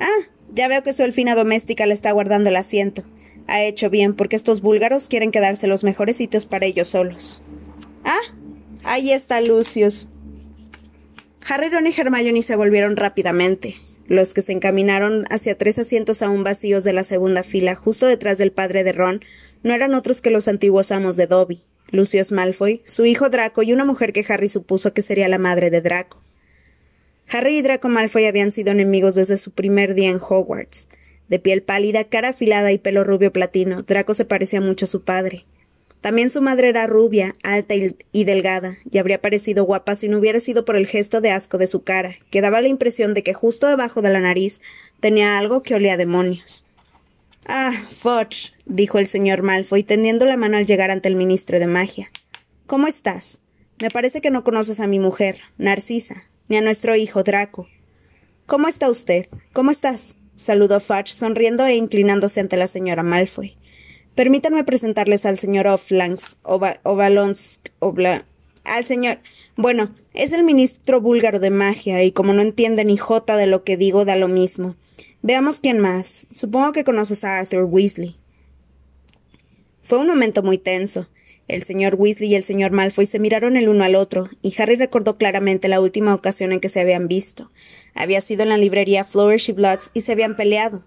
Ah, 0.00 0.26
ya 0.52 0.66
veo 0.66 0.82
que 0.82 0.92
su 0.92 1.04
elfina 1.04 1.36
doméstica 1.36 1.86
le 1.86 1.94
está 1.94 2.10
guardando 2.10 2.50
el 2.50 2.56
asiento. 2.56 3.04
Ha 3.46 3.62
hecho 3.62 3.88
bien, 3.88 4.16
porque 4.16 4.34
estos 4.34 4.62
búlgaros 4.62 5.06
quieren 5.06 5.30
quedarse 5.30 5.68
los 5.68 5.84
mejores 5.84 6.16
sitios 6.16 6.44
para 6.44 6.66
ellos 6.66 6.88
solos. 6.88 7.44
Ah, 8.04 8.34
ahí 8.82 9.12
está 9.12 9.40
Lucius. 9.40 10.11
Harry, 11.48 11.68
Ron 11.70 11.86
y 11.86 11.94
Hermione 11.96 12.42
se 12.42 12.56
volvieron 12.56 12.96
rápidamente. 12.96 13.76
Los 14.06 14.34
que 14.34 14.42
se 14.42 14.52
encaminaron 14.52 15.24
hacia 15.30 15.58
tres 15.58 15.78
asientos 15.78 16.22
aún 16.22 16.44
vacíos 16.44 16.84
de 16.84 16.92
la 16.92 17.04
segunda 17.04 17.42
fila, 17.42 17.74
justo 17.74 18.06
detrás 18.06 18.38
del 18.38 18.52
padre 18.52 18.84
de 18.84 18.92
Ron, 18.92 19.24
no 19.62 19.74
eran 19.74 19.94
otros 19.94 20.20
que 20.20 20.30
los 20.30 20.48
antiguos 20.48 20.92
amos 20.92 21.16
de 21.16 21.26
Dobby, 21.26 21.62
Lucius 21.90 22.32
Malfoy, 22.32 22.82
su 22.84 23.06
hijo 23.06 23.28
Draco 23.28 23.62
y 23.62 23.72
una 23.72 23.84
mujer 23.84 24.12
que 24.12 24.24
Harry 24.28 24.48
supuso 24.48 24.92
que 24.92 25.02
sería 25.02 25.28
la 25.28 25.38
madre 25.38 25.70
de 25.70 25.80
Draco. 25.80 26.22
Harry 27.28 27.58
y 27.58 27.62
Draco 27.62 27.88
Malfoy 27.88 28.26
habían 28.26 28.50
sido 28.50 28.72
enemigos 28.72 29.14
desde 29.14 29.36
su 29.36 29.52
primer 29.52 29.94
día 29.94 30.10
en 30.10 30.20
Hogwarts. 30.20 30.88
De 31.28 31.38
piel 31.38 31.62
pálida, 31.62 32.04
cara 32.04 32.30
afilada 32.30 32.72
y 32.72 32.78
pelo 32.78 33.04
rubio 33.04 33.32
platino, 33.32 33.82
Draco 33.82 34.14
se 34.14 34.24
parecía 34.24 34.60
mucho 34.60 34.84
a 34.84 34.88
su 34.88 35.02
padre. 35.04 35.46
También 36.02 36.30
su 36.30 36.42
madre 36.42 36.68
era 36.68 36.88
rubia, 36.88 37.36
alta 37.44 37.74
y, 37.76 38.24
delgada, 38.24 38.76
y 38.90 38.98
habría 38.98 39.22
parecido 39.22 39.64
guapa 39.64 39.94
si 39.94 40.08
no 40.08 40.18
hubiera 40.18 40.40
sido 40.40 40.64
por 40.64 40.74
el 40.74 40.88
gesto 40.88 41.20
de 41.20 41.30
asco 41.30 41.58
de 41.58 41.68
su 41.68 41.84
cara, 41.84 42.16
que 42.30 42.40
daba 42.40 42.60
la 42.60 42.66
impresión 42.66 43.14
de 43.14 43.22
que 43.22 43.34
justo 43.34 43.68
debajo 43.68 44.02
de 44.02 44.10
la 44.10 44.20
nariz 44.20 44.60
tenía 44.98 45.38
algo 45.38 45.62
que 45.62 45.76
olía 45.76 45.94
a 45.94 45.96
demonios. 45.96 46.66
Ah, 47.46 47.86
Fudge, 47.90 48.52
dijo 48.66 48.98
el 48.98 49.06
señor 49.06 49.42
Malfoy, 49.42 49.84
tendiendo 49.84 50.26
la 50.26 50.36
mano 50.36 50.56
al 50.56 50.66
llegar 50.66 50.90
ante 50.90 51.08
el 51.08 51.14
ministro 51.14 51.60
de 51.60 51.68
magia. 51.68 52.10
¿Cómo 52.66 52.88
estás? 52.88 53.38
Me 53.80 53.88
parece 53.88 54.20
que 54.20 54.30
no 54.30 54.42
conoces 54.42 54.80
a 54.80 54.88
mi 54.88 54.98
mujer, 54.98 55.40
Narcisa, 55.56 56.24
ni 56.48 56.56
a 56.56 56.62
nuestro 56.62 56.96
hijo 56.96 57.22
Draco. 57.22 57.68
¿Cómo 58.46 58.66
está 58.66 58.90
usted? 58.90 59.28
¿Cómo 59.52 59.70
estás? 59.70 60.16
saludó 60.34 60.80
Fudge, 60.80 61.12
sonriendo 61.12 61.64
e 61.64 61.76
inclinándose 61.76 62.40
ante 62.40 62.56
la 62.56 62.66
señora 62.66 63.04
Malfoy. 63.04 63.56
Permítanme 64.14 64.64
presentarles 64.64 65.24
al 65.24 65.38
señor 65.38 65.66
Obla, 65.66 66.16
al 68.64 68.84
señor. 68.84 69.18
Bueno, 69.56 69.94
es 70.12 70.32
el 70.32 70.44
ministro 70.44 71.00
búlgaro 71.00 71.40
de 71.40 71.50
magia, 71.50 72.04
y 72.04 72.12
como 72.12 72.34
no 72.34 72.42
entiende 72.42 72.84
ni 72.84 72.98
jota 72.98 73.36
de 73.36 73.46
lo 73.46 73.64
que 73.64 73.78
digo, 73.78 74.04
da 74.04 74.16
lo 74.16 74.28
mismo. 74.28 74.76
Veamos 75.22 75.60
quién 75.60 75.78
más. 75.78 76.26
Supongo 76.34 76.72
que 76.72 76.84
conoces 76.84 77.24
a 77.24 77.38
Arthur 77.38 77.64
Weasley. 77.64 78.16
Fue 79.80 79.98
un 79.98 80.08
momento 80.08 80.42
muy 80.42 80.58
tenso. 80.58 81.08
El 81.48 81.62
señor 81.62 81.96
Weasley 81.96 82.30
y 82.30 82.34
el 82.34 82.44
señor 82.44 82.70
Malfoy 82.70 83.06
se 83.06 83.18
miraron 83.18 83.56
el 83.56 83.68
uno 83.68 83.84
al 83.84 83.94
otro, 83.94 84.28
y 84.42 84.54
Harry 84.60 84.76
recordó 84.76 85.16
claramente 85.16 85.68
la 85.68 85.80
última 85.80 86.14
ocasión 86.14 86.52
en 86.52 86.60
que 86.60 86.68
se 86.68 86.80
habían 86.80 87.08
visto. 87.08 87.50
Había 87.94 88.20
sido 88.20 88.42
en 88.42 88.50
la 88.50 88.58
librería 88.58 89.04
Flourish 89.04 89.50
y 89.50 89.52
Bloods 89.52 89.90
y 89.94 90.02
se 90.02 90.12
habían 90.12 90.36
peleado. 90.36 90.84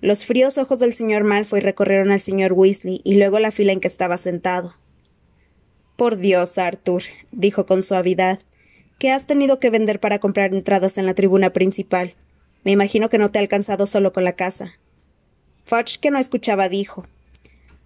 Los 0.00 0.26
fríos 0.26 0.58
ojos 0.58 0.78
del 0.78 0.92
señor 0.92 1.24
Malfoy 1.24 1.60
recorrieron 1.60 2.10
al 2.10 2.20
señor 2.20 2.52
Weasley 2.52 3.00
y 3.02 3.14
luego 3.14 3.38
la 3.38 3.50
fila 3.50 3.72
en 3.72 3.80
que 3.80 3.88
estaba 3.88 4.18
sentado. 4.18 4.74
Por 5.96 6.18
Dios, 6.18 6.58
Arthur, 6.58 7.02
dijo 7.32 7.64
con 7.64 7.82
suavidad, 7.82 8.40
¿qué 8.98 9.10
has 9.10 9.26
tenido 9.26 9.58
que 9.58 9.70
vender 9.70 9.98
para 9.98 10.18
comprar 10.18 10.52
entradas 10.52 10.98
en 10.98 11.06
la 11.06 11.14
tribuna 11.14 11.50
principal? 11.50 12.14
Me 12.64 12.72
imagino 12.72 13.08
que 13.08 13.18
no 13.18 13.30
te 13.30 13.38
ha 13.38 13.42
alcanzado 13.42 13.86
solo 13.86 14.12
con 14.12 14.24
la 14.24 14.34
casa. 14.34 14.74
Fudge, 15.64 15.98
que 15.98 16.10
no 16.10 16.18
escuchaba, 16.18 16.68
dijo. 16.68 17.06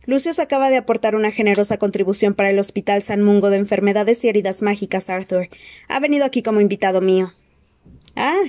Lucius 0.07 0.41
acaba 0.41 0.71
de 0.71 0.79
aportar 0.79 1.15
una 1.15 1.31
generosa 1.31 1.77
contribución 1.77 2.35
para 2.35 2.51
el 2.51 2.59
Hospital 2.59 3.03
San 3.03 3.23
Mungo 3.23 3.51
de 3.51 3.59
Enfermedades 3.59 4.25
y 4.25 4.29
Heridas 4.29 4.63
Mágicas, 4.63 5.09
Arthur. 5.09 5.49
Ha 5.89 6.01
venido 6.01 6.25
aquí 6.25 6.43
como 6.43 6.61
invitado 6.61 7.01
mío. 7.01 7.33
Ah, 8.17 8.43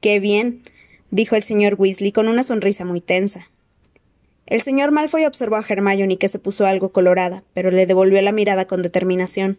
qué 0.00 0.18
bien 0.18 0.64
dijo 1.10 1.36
el 1.36 1.42
señor 1.42 1.74
Weasley 1.78 2.12
con 2.12 2.28
una 2.28 2.44
sonrisa 2.44 2.84
muy 2.84 3.00
tensa. 3.00 3.48
El 4.46 4.62
señor 4.62 4.90
Malfoy 4.90 5.26
observó 5.26 5.56
a 5.56 5.64
Hermione 5.66 6.18
que 6.18 6.28
se 6.28 6.38
puso 6.38 6.66
algo 6.66 6.90
colorada, 6.90 7.44
pero 7.54 7.70
le 7.70 7.86
devolvió 7.86 8.20
la 8.20 8.32
mirada 8.32 8.66
con 8.66 8.82
determinación. 8.82 9.58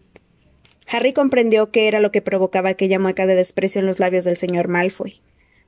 Harry 0.88 1.14
comprendió 1.14 1.72
qué 1.72 1.88
era 1.88 2.02
lo 2.02 2.12
que 2.12 2.22
provocaba 2.22 2.70
aquella 2.70 3.00
mueca 3.00 3.26
de 3.26 3.36
desprecio 3.36 3.80
en 3.80 3.88
los 3.88 4.00
labios 4.00 4.26
del 4.26 4.36
señor 4.36 4.68
Malfoy. 4.68 5.22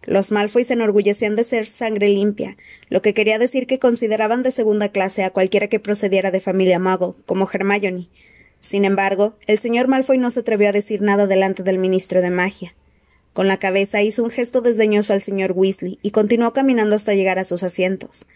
Los 0.06 0.34
Malfoy 0.34 0.66
se 0.66 0.74
enorgullecían 0.74 1.38
de 1.38 1.46
ser 1.46 1.66
sangre 1.66 2.10
limpia, 2.10 2.58
lo 2.90 3.02
que 3.02 3.14
quería 3.14 3.40
decir 3.40 3.68
que 3.68 3.80
consideraban 3.80 4.44
de 4.44 4.52
segunda 4.52 4.90
clase 4.90 5.24
a 5.24 5.30
cualquiera 5.30 5.70
que 5.70 5.80
procediera 5.80 6.30
de 6.30 6.42
familia 6.42 6.78
Muggle, 6.78 7.14
como 7.26 7.50
Hermione. 7.50 8.10
Sin 8.60 8.84
embargo, 8.84 9.36
el 9.48 9.60
señor 9.60 9.88
Malfoy 9.88 10.18
no 10.18 10.30
se 10.30 10.42
atrevió 10.42 10.70
a 10.70 10.74
decir 10.74 11.02
nada 11.02 11.28
delante 11.28 11.64
del 11.64 11.78
ministro 11.78 12.22
de 12.22 12.30
magia. 12.30 12.74
Con 13.34 13.48
la 13.48 13.58
cabeza 13.58 14.02
hizo 14.02 14.24
un 14.24 14.30
gesto 14.30 14.62
desdeñoso 14.62 15.14
al 15.14 15.22
señor 15.22 15.54
Weasley 15.56 16.00
y 16.04 16.12
continuó 16.12 16.54
caminando 16.54 16.96
hasta 16.96 17.16
llegar 17.16 17.40
a 17.40 17.44
sus 17.44 17.64
asientos. 17.64 18.28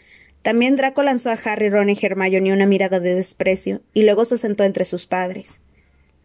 También 0.41 0.75
Draco 0.75 1.03
lanzó 1.03 1.29
a 1.29 1.39
Harry, 1.43 1.69
Ron 1.69 1.89
y 1.89 1.97
Hermione 2.01 2.53
una 2.53 2.65
mirada 2.65 2.99
de 2.99 3.13
desprecio 3.13 3.81
y 3.93 4.03
luego 4.03 4.25
se 4.25 4.37
sentó 4.37 4.63
entre 4.63 4.85
sus 4.85 5.05
padres. 5.05 5.61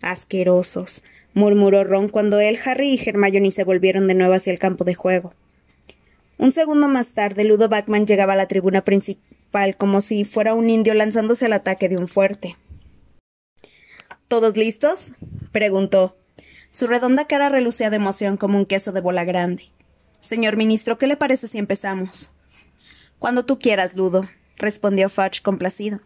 Asquerosos, 0.00 1.04
murmuró 1.34 1.84
Ron 1.84 2.08
cuando 2.08 2.40
él, 2.40 2.58
Harry 2.64 2.94
y 2.94 3.08
Hermione 3.08 3.50
se 3.50 3.64
volvieron 3.64 4.08
de 4.08 4.14
nuevo 4.14 4.34
hacia 4.34 4.52
el 4.52 4.58
campo 4.58 4.84
de 4.84 4.94
juego. 4.94 5.34
Un 6.38 6.50
segundo 6.50 6.88
más 6.88 7.12
tarde, 7.12 7.44
Ludo 7.44 7.68
Backman 7.68 8.06
llegaba 8.06 8.32
a 8.32 8.36
la 8.36 8.48
tribuna 8.48 8.82
principal 8.82 9.76
como 9.76 10.00
si 10.00 10.24
fuera 10.24 10.54
un 10.54 10.70
indio 10.70 10.94
lanzándose 10.94 11.44
al 11.44 11.52
ataque 11.52 11.88
de 11.88 11.98
un 11.98 12.08
fuerte. 12.08 12.56
¿Todos 14.28 14.56
listos? 14.56 15.12
preguntó. 15.52 16.16
Su 16.72 16.86
redonda 16.86 17.26
cara 17.26 17.50
relucía 17.50 17.90
de 17.90 17.96
emoción 17.96 18.38
como 18.38 18.56
un 18.56 18.64
queso 18.64 18.92
de 18.92 19.02
bola 19.02 19.24
grande. 19.24 19.70
Señor 20.20 20.56
ministro, 20.56 20.96
¿qué 20.96 21.06
le 21.06 21.18
parece 21.18 21.46
si 21.46 21.58
empezamos? 21.58 22.32
Cuando 23.18 23.44
tú 23.44 23.58
quieras, 23.58 23.94
Ludo, 23.94 24.26
respondió 24.56 25.10
Fudge 25.10 25.42
complacido. 25.42 26.00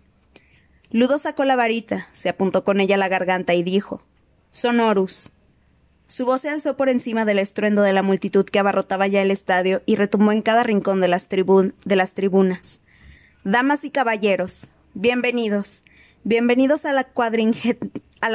Ludo 0.91 1.21
sacó 1.21 1.45
la 1.45 1.55
varita, 1.55 2.09
se 2.11 2.29
apuntó 2.29 2.65
con 2.65 2.81
ella 2.81 2.97
a 2.97 2.99
la 2.99 3.07
garganta 3.07 3.55
y 3.55 3.63
dijo 3.63 4.03
Sonorus. 4.51 5.31
Su 6.09 6.27
voz 6.27 6.41
se 6.41 6.51
alzó 6.51 6.77
por 6.77 6.89
encima 6.89 7.25
del 7.25 7.39
estruendo 7.39 7.83
de 7.83 7.93
la 7.93 8.03
multitud 8.03 8.45
que 8.45 8.59
abarrotaba 8.59 9.07
ya 9.07 9.23
el 9.23 9.31
estadio 9.31 9.83
y 9.87 9.95
retumbó 9.95 10.33
en 10.33 10.43
cada 10.43 10.65
rincón 10.65 11.01
de 11.01 11.07
las, 11.07 11.29
de 11.29 11.97
las 11.97 12.15
tribunas. 12.15 12.81
Damas 13.45 13.85
y 13.85 13.91
caballeros, 13.93 14.67
bienvenidos. 14.95 15.85
Bienvenidos 16.25 16.85
a 16.87 16.93
la, 16.93 17.05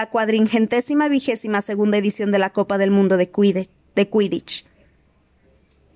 cuadringentésima 0.10 1.08
vigésima 1.08 1.62
segunda 1.62 1.98
edición 1.98 2.32
de 2.32 2.40
la 2.40 2.52
Copa 2.52 2.78
del 2.78 2.92
Mundo 2.92 3.18
de, 3.18 3.30
Quidditch. 3.30 4.66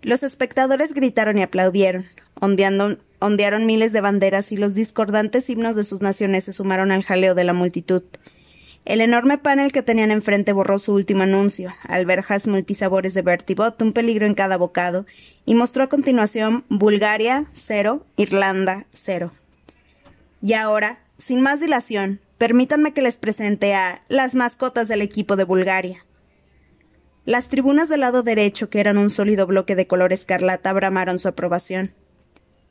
Los 0.01 0.23
espectadores 0.23 0.93
gritaron 0.93 1.37
y 1.37 1.43
aplaudieron, 1.43 2.05
ondearon 2.39 3.65
miles 3.65 3.93
de 3.93 4.01
banderas 4.01 4.51
y 4.51 4.57
los 4.57 4.75
discordantes 4.75 5.49
himnos 5.49 5.75
de 5.75 5.83
sus 5.83 6.01
naciones 6.01 6.43
se 6.43 6.53
sumaron 6.53 6.91
al 6.91 7.03
jaleo 7.03 7.35
de 7.35 7.43
la 7.43 7.53
multitud. 7.53 8.03
El 8.85 9.01
enorme 9.01 9.39
panel 9.39 9.71
que 9.71 9.81
tenían 9.81 10.11
enfrente 10.11 10.53
borró 10.53 10.77
su 10.77 10.93
último 10.93 11.23
anuncio, 11.23 11.73
alberjas 11.87 12.45
multisabores 12.45 13.15
de 13.15 13.23
Bertie 13.23 13.55
Bott, 13.55 13.81
un 13.81 13.93
peligro 13.93 14.27
en 14.27 14.35
cada 14.35 14.57
bocado, 14.57 15.07
y 15.43 15.55
mostró 15.55 15.83
a 15.83 15.89
continuación 15.89 16.65
Bulgaria, 16.69 17.45
cero, 17.51 18.05
Irlanda, 18.15 18.85
cero. 18.93 19.31
Y 20.39 20.53
ahora, 20.53 20.99
sin 21.17 21.41
más 21.41 21.59
dilación, 21.59 22.19
permítanme 22.37 22.93
que 22.93 23.01
les 23.01 23.17
presente 23.17 23.73
a 23.73 24.03
las 24.07 24.35
mascotas 24.35 24.87
del 24.87 25.01
equipo 25.01 25.35
de 25.35 25.43
Bulgaria. 25.43 26.05
Las 27.25 27.47
tribunas 27.47 27.89
del 27.89 28.01
lado 28.01 28.21
derecho, 28.21 28.69
que 28.69 28.79
eran 28.79 28.97
un 28.97 29.09
sólido 29.09 29.47
bloque 29.47 29.75
de 29.75 29.87
color 29.87 30.13
escarlata, 30.13 30.71
bramaron 30.73 31.17
su 31.17 31.27
aprobación. 31.27 31.95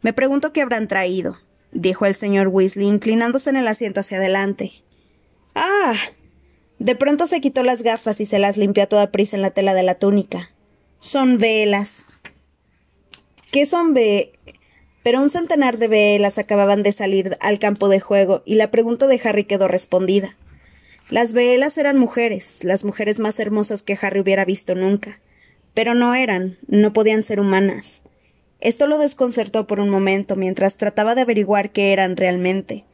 Me 0.01 0.13
pregunto 0.13 0.53
qué 0.53 0.63
habrán 0.63 0.87
traído, 0.87 1.39
dijo 1.73 2.07
el 2.07 2.15
señor 2.15 2.49
Weasley, 2.49 2.87
inclinándose 2.87 3.51
en 3.51 3.57
el 3.57 3.67
asiento 3.67 4.01
hacia 4.01 4.19
adelante. 4.19 4.73
Ah. 5.55 5.97
De 6.79 6.95
pronto 6.95 7.27
se 7.27 7.41
quitó 7.41 7.63
las 7.63 7.83
gafas 7.83 8.21
y 8.21 8.27
se 8.27 8.39
las 8.39 8.57
limpió 8.57 8.83
a 8.85 8.89
toda 8.89 9.11
prisa 9.11 9.37
en 9.37 9.43
la 9.43 9.53
tela 9.53 9.75
de 9.75 9.83
la 9.83 9.97
túnica. 9.97 10.51
Son 10.99 11.39
velas. 11.39 12.05
¿Qué 13.51 13.67
son 13.67 13.95
ve? 13.95 14.33
Pero 15.05 15.21
un 15.21 15.29
centenar 15.29 15.77
de 15.77 15.87
velas 15.87 16.39
acababan 16.39 16.83
de 16.83 16.91
salir 16.91 17.37
al 17.41 17.59
campo 17.59 17.91
de 17.91 18.01
juego 18.01 18.43
y 18.47 18.55
la 18.55 18.71
pregunta 18.71 19.07
de 19.07 19.21
Harry 19.23 19.45
quedó 19.45 19.69
respondida. 19.69 20.35
Las 21.11 21.35
velas 21.35 21.77
eran 21.77 21.99
mujeres, 21.99 22.65
las 22.65 22.85
mujeres 22.85 23.19
más 23.19 23.39
hermosas 23.39 23.83
que 23.83 23.99
Harry 24.01 24.21
hubiera 24.21 24.47
visto 24.47 24.75
nunca. 24.75 25.21
Pero 25.75 25.93
no 25.95 26.15
eran, 26.15 26.57
no 26.69 26.95
podían 26.95 27.23
ser 27.23 27.39
humanas. 27.39 28.03
Esto 28.61 28.87
lo 28.87 28.97
desconcertó 28.97 29.67
por 29.67 29.79
un 29.79 29.91
momento 29.91 30.37
mientras 30.37 30.77
trataba 30.79 31.15
de 31.15 31.21
averiguar 31.21 31.71
qué 31.71 31.93
eran 31.93 32.17
realmente. 32.17 32.87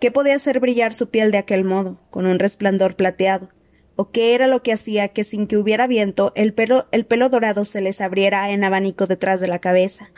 ¿Qué 0.00 0.12
podía 0.12 0.36
hacer 0.36 0.60
brillar 0.60 0.94
su 0.94 1.10
piel 1.10 1.32
de 1.32 1.38
aquel 1.38 1.64
modo, 1.64 1.98
con 2.10 2.26
un 2.26 2.38
resplandor 2.38 2.94
plateado? 2.94 3.48
¿O 3.96 4.10
qué 4.10 4.36
era 4.36 4.46
lo 4.46 4.62
que 4.62 4.72
hacía 4.72 5.08
que 5.08 5.24
sin 5.24 5.48
que 5.48 5.56
hubiera 5.56 5.88
viento 5.88 6.32
el 6.36 6.52
pelo, 6.52 6.86
el 6.92 7.06
pelo 7.06 7.28
dorado 7.28 7.64
se 7.64 7.80
les 7.80 8.00
abriera 8.00 8.52
en 8.52 8.62
abanico 8.62 9.06
detrás 9.06 9.40
de 9.40 9.48
la 9.48 9.58
cabeza? 9.58 10.12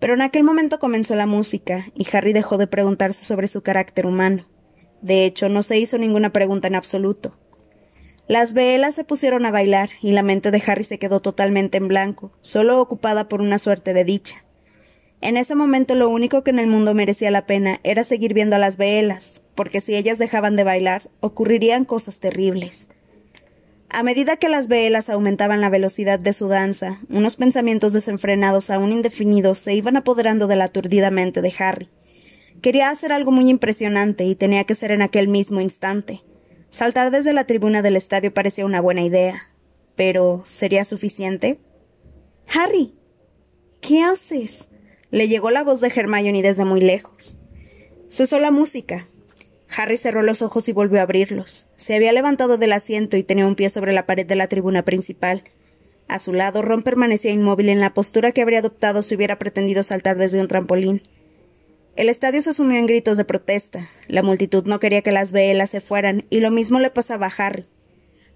Pero 0.00 0.14
en 0.14 0.22
aquel 0.22 0.42
momento 0.42 0.80
comenzó 0.80 1.14
la 1.14 1.26
música, 1.26 1.86
y 1.94 2.06
Harry 2.12 2.32
dejó 2.32 2.58
de 2.58 2.66
preguntarse 2.66 3.24
sobre 3.24 3.46
su 3.46 3.62
carácter 3.62 4.06
humano. 4.06 4.48
De 5.02 5.24
hecho, 5.24 5.48
no 5.48 5.62
se 5.62 5.78
hizo 5.78 5.98
ninguna 5.98 6.32
pregunta 6.32 6.68
en 6.68 6.74
absoluto. 6.74 7.38
Las 8.26 8.54
velas 8.54 8.94
se 8.94 9.04
pusieron 9.04 9.44
a 9.44 9.50
bailar, 9.50 9.90
y 10.00 10.12
la 10.12 10.22
mente 10.22 10.50
de 10.50 10.62
Harry 10.66 10.84
se 10.84 10.98
quedó 10.98 11.20
totalmente 11.20 11.78
en 11.78 11.88
blanco, 11.88 12.32
solo 12.40 12.80
ocupada 12.80 13.28
por 13.28 13.40
una 13.40 13.58
suerte 13.58 13.92
de 13.92 14.04
dicha. 14.04 14.44
En 15.20 15.36
ese 15.36 15.54
momento 15.54 15.94
lo 15.94 16.08
único 16.08 16.42
que 16.42 16.50
en 16.50 16.58
el 16.58 16.66
mundo 16.66 16.94
merecía 16.94 17.30
la 17.30 17.44
pena 17.44 17.78
era 17.82 18.04
seguir 18.04 18.32
viendo 18.32 18.56
a 18.56 18.58
las 18.58 18.78
velas, 18.78 19.42
porque 19.54 19.82
si 19.82 19.94
ellas 19.94 20.16
dejaban 20.16 20.56
de 20.56 20.64
bailar, 20.64 21.10
ocurrirían 21.20 21.84
cosas 21.84 22.20
terribles. 22.20 22.88
A 23.92 24.04
medida 24.04 24.36
que 24.36 24.48
las 24.48 24.68
velas 24.68 25.10
aumentaban 25.10 25.60
la 25.60 25.68
velocidad 25.68 26.20
de 26.20 26.32
su 26.32 26.46
danza, 26.46 27.00
unos 27.08 27.34
pensamientos 27.34 27.92
desenfrenados 27.92 28.70
aún 28.70 28.92
indefinidos 28.92 29.58
se 29.58 29.74
iban 29.74 29.96
apoderando 29.96 30.46
de 30.46 30.54
la 30.54 30.66
aturdida 30.66 31.10
mente 31.10 31.42
de 31.42 31.52
Harry. 31.58 31.88
Quería 32.62 32.90
hacer 32.90 33.10
algo 33.10 33.32
muy 33.32 33.48
impresionante 33.50 34.24
y 34.24 34.36
tenía 34.36 34.62
que 34.62 34.76
ser 34.76 34.92
en 34.92 35.02
aquel 35.02 35.26
mismo 35.26 35.60
instante. 35.60 36.22
Saltar 36.70 37.10
desde 37.10 37.32
la 37.32 37.44
tribuna 37.44 37.82
del 37.82 37.96
estadio 37.96 38.32
parecía 38.32 38.64
una 38.64 38.80
buena 38.80 39.02
idea. 39.02 39.48
Pero 39.96 40.42
¿sería 40.44 40.84
suficiente? 40.84 41.58
Harry. 42.46 42.94
¿Qué 43.80 44.02
haces? 44.02 44.68
Le 45.10 45.26
llegó 45.26 45.50
la 45.50 45.64
voz 45.64 45.80
de 45.80 45.88
Hermione 45.88 46.42
desde 46.42 46.64
muy 46.64 46.80
lejos. 46.80 47.40
Cesó 48.08 48.38
la 48.38 48.52
música. 48.52 49.08
Harry 49.76 49.96
cerró 49.96 50.22
los 50.22 50.42
ojos 50.42 50.68
y 50.68 50.72
volvió 50.72 50.98
a 51.00 51.02
abrirlos. 51.02 51.68
Se 51.76 51.94
había 51.94 52.12
levantado 52.12 52.58
del 52.58 52.72
asiento 52.72 53.16
y 53.16 53.22
tenía 53.22 53.46
un 53.46 53.54
pie 53.54 53.70
sobre 53.70 53.92
la 53.92 54.06
pared 54.06 54.26
de 54.26 54.36
la 54.36 54.48
tribuna 54.48 54.84
principal. 54.84 55.44
A 56.08 56.18
su 56.18 56.32
lado, 56.32 56.62
Ron 56.62 56.82
permanecía 56.82 57.30
inmóvil 57.30 57.68
en 57.68 57.78
la 57.78 57.94
postura 57.94 58.32
que 58.32 58.42
habría 58.42 58.58
adoptado 58.58 59.02
si 59.02 59.14
hubiera 59.14 59.38
pretendido 59.38 59.82
saltar 59.84 60.16
desde 60.16 60.40
un 60.40 60.48
trampolín. 60.48 61.02
El 61.94 62.08
estadio 62.08 62.42
se 62.42 62.54
sumió 62.54 62.78
en 62.78 62.86
gritos 62.86 63.16
de 63.16 63.24
protesta. 63.24 63.88
La 64.08 64.22
multitud 64.22 64.64
no 64.64 64.80
quería 64.80 65.02
que 65.02 65.12
las 65.12 65.30
velas 65.30 65.70
se 65.70 65.80
fueran, 65.80 66.24
y 66.30 66.40
lo 66.40 66.50
mismo 66.50 66.80
le 66.80 66.90
pasaba 66.90 67.26
a 67.26 67.32
Harry. 67.36 67.66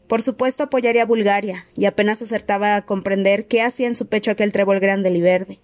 Por 0.07 0.23
supuesto 0.23 0.63
apoyaría 0.63 1.03
a 1.03 1.07
Bulgaria, 1.07 1.67
y 1.77 1.87
apenas 1.87 2.23
acertaba 2.23 2.77
a 2.77 2.85
comprender 2.85 3.47
qué 3.47 3.63
hacía 3.63 3.89
en 3.89 3.97
su 3.97 4.07
pecho 4.07 4.31
aquel 4.31 4.53
trébol 4.53 4.79
grande 4.79 5.11
y 5.11 5.21
verde. 5.21 5.59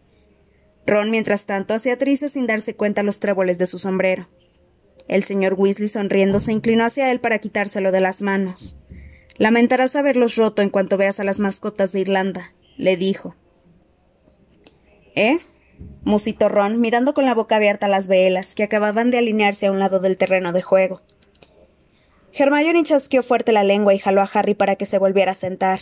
Ron, 0.86 1.10
mientras 1.10 1.46
tanto, 1.46 1.74
hacía 1.74 1.98
trizas 1.98 2.32
sin 2.32 2.46
darse 2.46 2.74
cuenta 2.74 3.02
los 3.02 3.20
tréboles 3.20 3.58
de 3.58 3.66
su 3.66 3.78
sombrero. 3.78 4.28
El 5.10 5.24
señor 5.24 5.54
Weasley, 5.54 5.88
sonriendo, 5.88 6.38
se 6.38 6.52
inclinó 6.52 6.84
hacia 6.84 7.10
él 7.10 7.18
para 7.18 7.40
quitárselo 7.40 7.90
de 7.90 8.00
las 8.00 8.22
manos. 8.22 8.78
Lamentarás 9.38 9.96
haberlos 9.96 10.36
roto 10.36 10.62
en 10.62 10.70
cuanto 10.70 10.96
veas 10.96 11.18
a 11.18 11.24
las 11.24 11.40
mascotas 11.40 11.90
de 11.90 11.98
Irlanda, 11.98 12.52
le 12.76 12.96
dijo. 12.96 13.34
¿Eh? 15.16 15.40
musitó 16.04 16.48
Ron, 16.48 16.80
mirando 16.80 17.12
con 17.12 17.26
la 17.26 17.34
boca 17.34 17.56
abierta 17.56 17.88
las 17.88 18.06
velas, 18.06 18.54
que 18.54 18.62
acababan 18.62 19.10
de 19.10 19.18
alinearse 19.18 19.66
a 19.66 19.72
un 19.72 19.80
lado 19.80 19.98
del 19.98 20.16
terreno 20.16 20.52
de 20.52 20.62
juego. 20.62 21.00
Hermione 22.32 22.84
chasqueó 22.84 23.24
fuerte 23.24 23.50
la 23.50 23.64
lengua 23.64 23.92
y 23.94 23.98
jaló 23.98 24.20
a 24.20 24.30
Harry 24.32 24.54
para 24.54 24.76
que 24.76 24.86
se 24.86 24.98
volviera 24.98 25.32
a 25.32 25.34
sentar. 25.34 25.80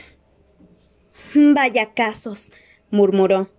Vaya 1.35 1.92
casos, 1.92 2.50
murmuró. 2.90 3.50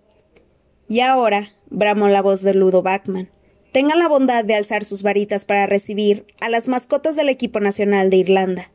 Y 0.88 0.98
ahora, 0.98 1.52
bramó 1.68 2.08
la 2.08 2.22
voz 2.22 2.42
de 2.42 2.54
Ludo 2.54 2.82
Backman, 2.82 3.30
tengan 3.72 3.98
la 3.98 4.08
bondad 4.08 4.44
de 4.44 4.54
alzar 4.54 4.84
sus 4.84 5.02
varitas 5.02 5.44
para 5.44 5.66
recibir 5.66 6.26
a 6.40 6.48
las 6.48 6.68
mascotas 6.68 7.16
del 7.16 7.28
equipo 7.28 7.60
nacional 7.60 8.10
de 8.10 8.16
Irlanda. 8.16 8.70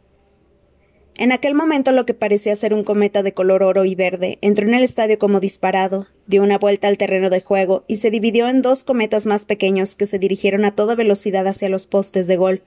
En 1.18 1.32
aquel 1.32 1.56
momento 1.56 1.94
lo 1.94 2.06
que 2.06 2.14
parecía 2.14 2.56
ser 2.58 2.74
un 2.74 2.84
cometa 2.84 3.24
de 3.24 3.34
color 3.34 3.64
oro 3.64 3.86
y 3.86 3.96
verde 3.96 4.38
entró 4.42 4.68
en 4.68 4.74
el 4.74 4.84
estadio 4.84 5.18
como 5.18 5.40
disparado, 5.40 6.08
dio 6.28 6.44
una 6.44 6.58
vuelta 6.58 6.90
al 6.90 6.98
terreno 6.98 7.30
de 7.30 7.40
juego 7.40 7.84
y 7.88 7.98
se 7.98 8.12
dividió 8.12 8.50
en 8.50 8.62
dos 8.62 8.84
cometas 8.84 9.26
más 9.26 9.46
pequeños 9.46 9.96
que 9.96 10.08
se 10.08 10.20
dirigieron 10.20 10.66
a 10.66 10.76
toda 10.76 10.96
velocidad 10.96 11.48
hacia 11.48 11.70
los 11.70 11.86
postes 11.86 12.28
de 12.28 12.36
gol. 12.36 12.64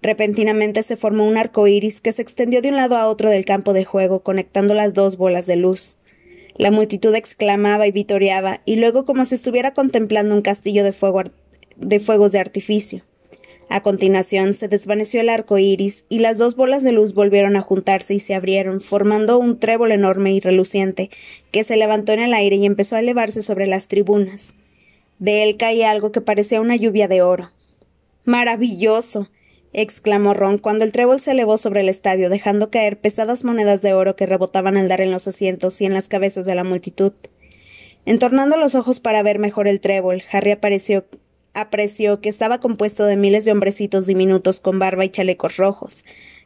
Repentinamente 0.00 0.82
se 0.82 0.96
formó 0.96 1.28
un 1.28 1.36
arco 1.36 1.66
iris 1.66 2.00
que 2.00 2.12
se 2.12 2.22
extendió 2.22 2.62
de 2.62 2.70
un 2.70 2.76
lado 2.76 2.96
a 2.96 3.06
otro 3.06 3.28
del 3.28 3.44
campo 3.44 3.74
de 3.74 3.84
juego, 3.84 4.20
conectando 4.20 4.72
las 4.72 4.94
dos 4.94 5.18
bolas 5.18 5.44
de 5.44 5.56
luz. 5.56 5.98
La 6.60 6.70
multitud 6.70 7.14
exclamaba 7.14 7.86
y 7.86 7.90
vitoreaba, 7.90 8.60
y 8.66 8.76
luego 8.76 9.06
como 9.06 9.24
si 9.24 9.34
estuviera 9.34 9.72
contemplando 9.72 10.34
un 10.34 10.42
castillo 10.42 10.84
de, 10.84 10.94
de 11.78 12.00
fuegos 12.00 12.32
de 12.32 12.38
artificio. 12.38 13.02
A 13.70 13.82
continuación 13.82 14.52
se 14.52 14.68
desvaneció 14.68 15.22
el 15.22 15.30
arco 15.30 15.56
iris 15.56 16.04
y 16.10 16.18
las 16.18 16.36
dos 16.36 16.56
bolas 16.56 16.82
de 16.82 16.92
luz 16.92 17.14
volvieron 17.14 17.56
a 17.56 17.62
juntarse 17.62 18.12
y 18.12 18.20
se 18.20 18.34
abrieron, 18.34 18.82
formando 18.82 19.38
un 19.38 19.58
trébol 19.58 19.90
enorme 19.90 20.34
y 20.34 20.40
reluciente, 20.40 21.08
que 21.50 21.64
se 21.64 21.78
levantó 21.78 22.12
en 22.12 22.20
el 22.20 22.34
aire 22.34 22.56
y 22.56 22.66
empezó 22.66 22.96
a 22.96 23.00
elevarse 23.00 23.40
sobre 23.40 23.66
las 23.66 23.88
tribunas. 23.88 24.52
De 25.18 25.44
él 25.44 25.56
caía 25.56 25.90
algo 25.90 26.12
que 26.12 26.20
parecía 26.20 26.60
una 26.60 26.76
lluvia 26.76 27.08
de 27.08 27.22
oro. 27.22 27.52
¡Maravilloso! 28.26 29.30
Exclamó 29.72 30.34
Ron 30.34 30.58
cuando 30.58 30.84
el 30.84 30.92
trébol 30.92 31.20
se 31.20 31.32
elevó 31.32 31.58
sobre 31.58 31.80
el 31.80 31.88
estadio, 31.88 32.30
dejando 32.30 32.70
caer 32.70 32.98
pesadas 32.98 33.44
monedas 33.44 33.82
de 33.82 33.92
oro 33.92 34.16
que 34.16 34.26
rebotaban 34.26 34.76
al 34.76 34.88
dar 34.88 35.00
en 35.00 35.10
los 35.10 35.28
asientos 35.28 35.80
y 35.80 35.86
en 35.86 35.94
las 35.94 36.08
cabezas 36.08 36.46
de 36.46 36.54
la 36.54 36.64
multitud. 36.64 37.12
Entornando 38.06 38.56
los 38.56 38.74
ojos 38.74 39.00
para 39.00 39.22
ver 39.22 39.38
mejor 39.38 39.68
el 39.68 39.80
trébol, 39.80 40.22
Harry 40.32 40.52
apareció 40.52 41.04
apreció 41.52 42.20
que 42.20 42.28
estaba 42.28 42.60
compuesto 42.60 43.04
de 43.06 43.16
miles 43.16 43.44
de 43.44 43.52
hombrecitos 43.52 44.06
diminutos 44.06 44.60
con 44.60 44.78
barba 44.78 45.04
y 45.04 45.10
chalecos 45.10 45.56
rojos, 45.56 46.04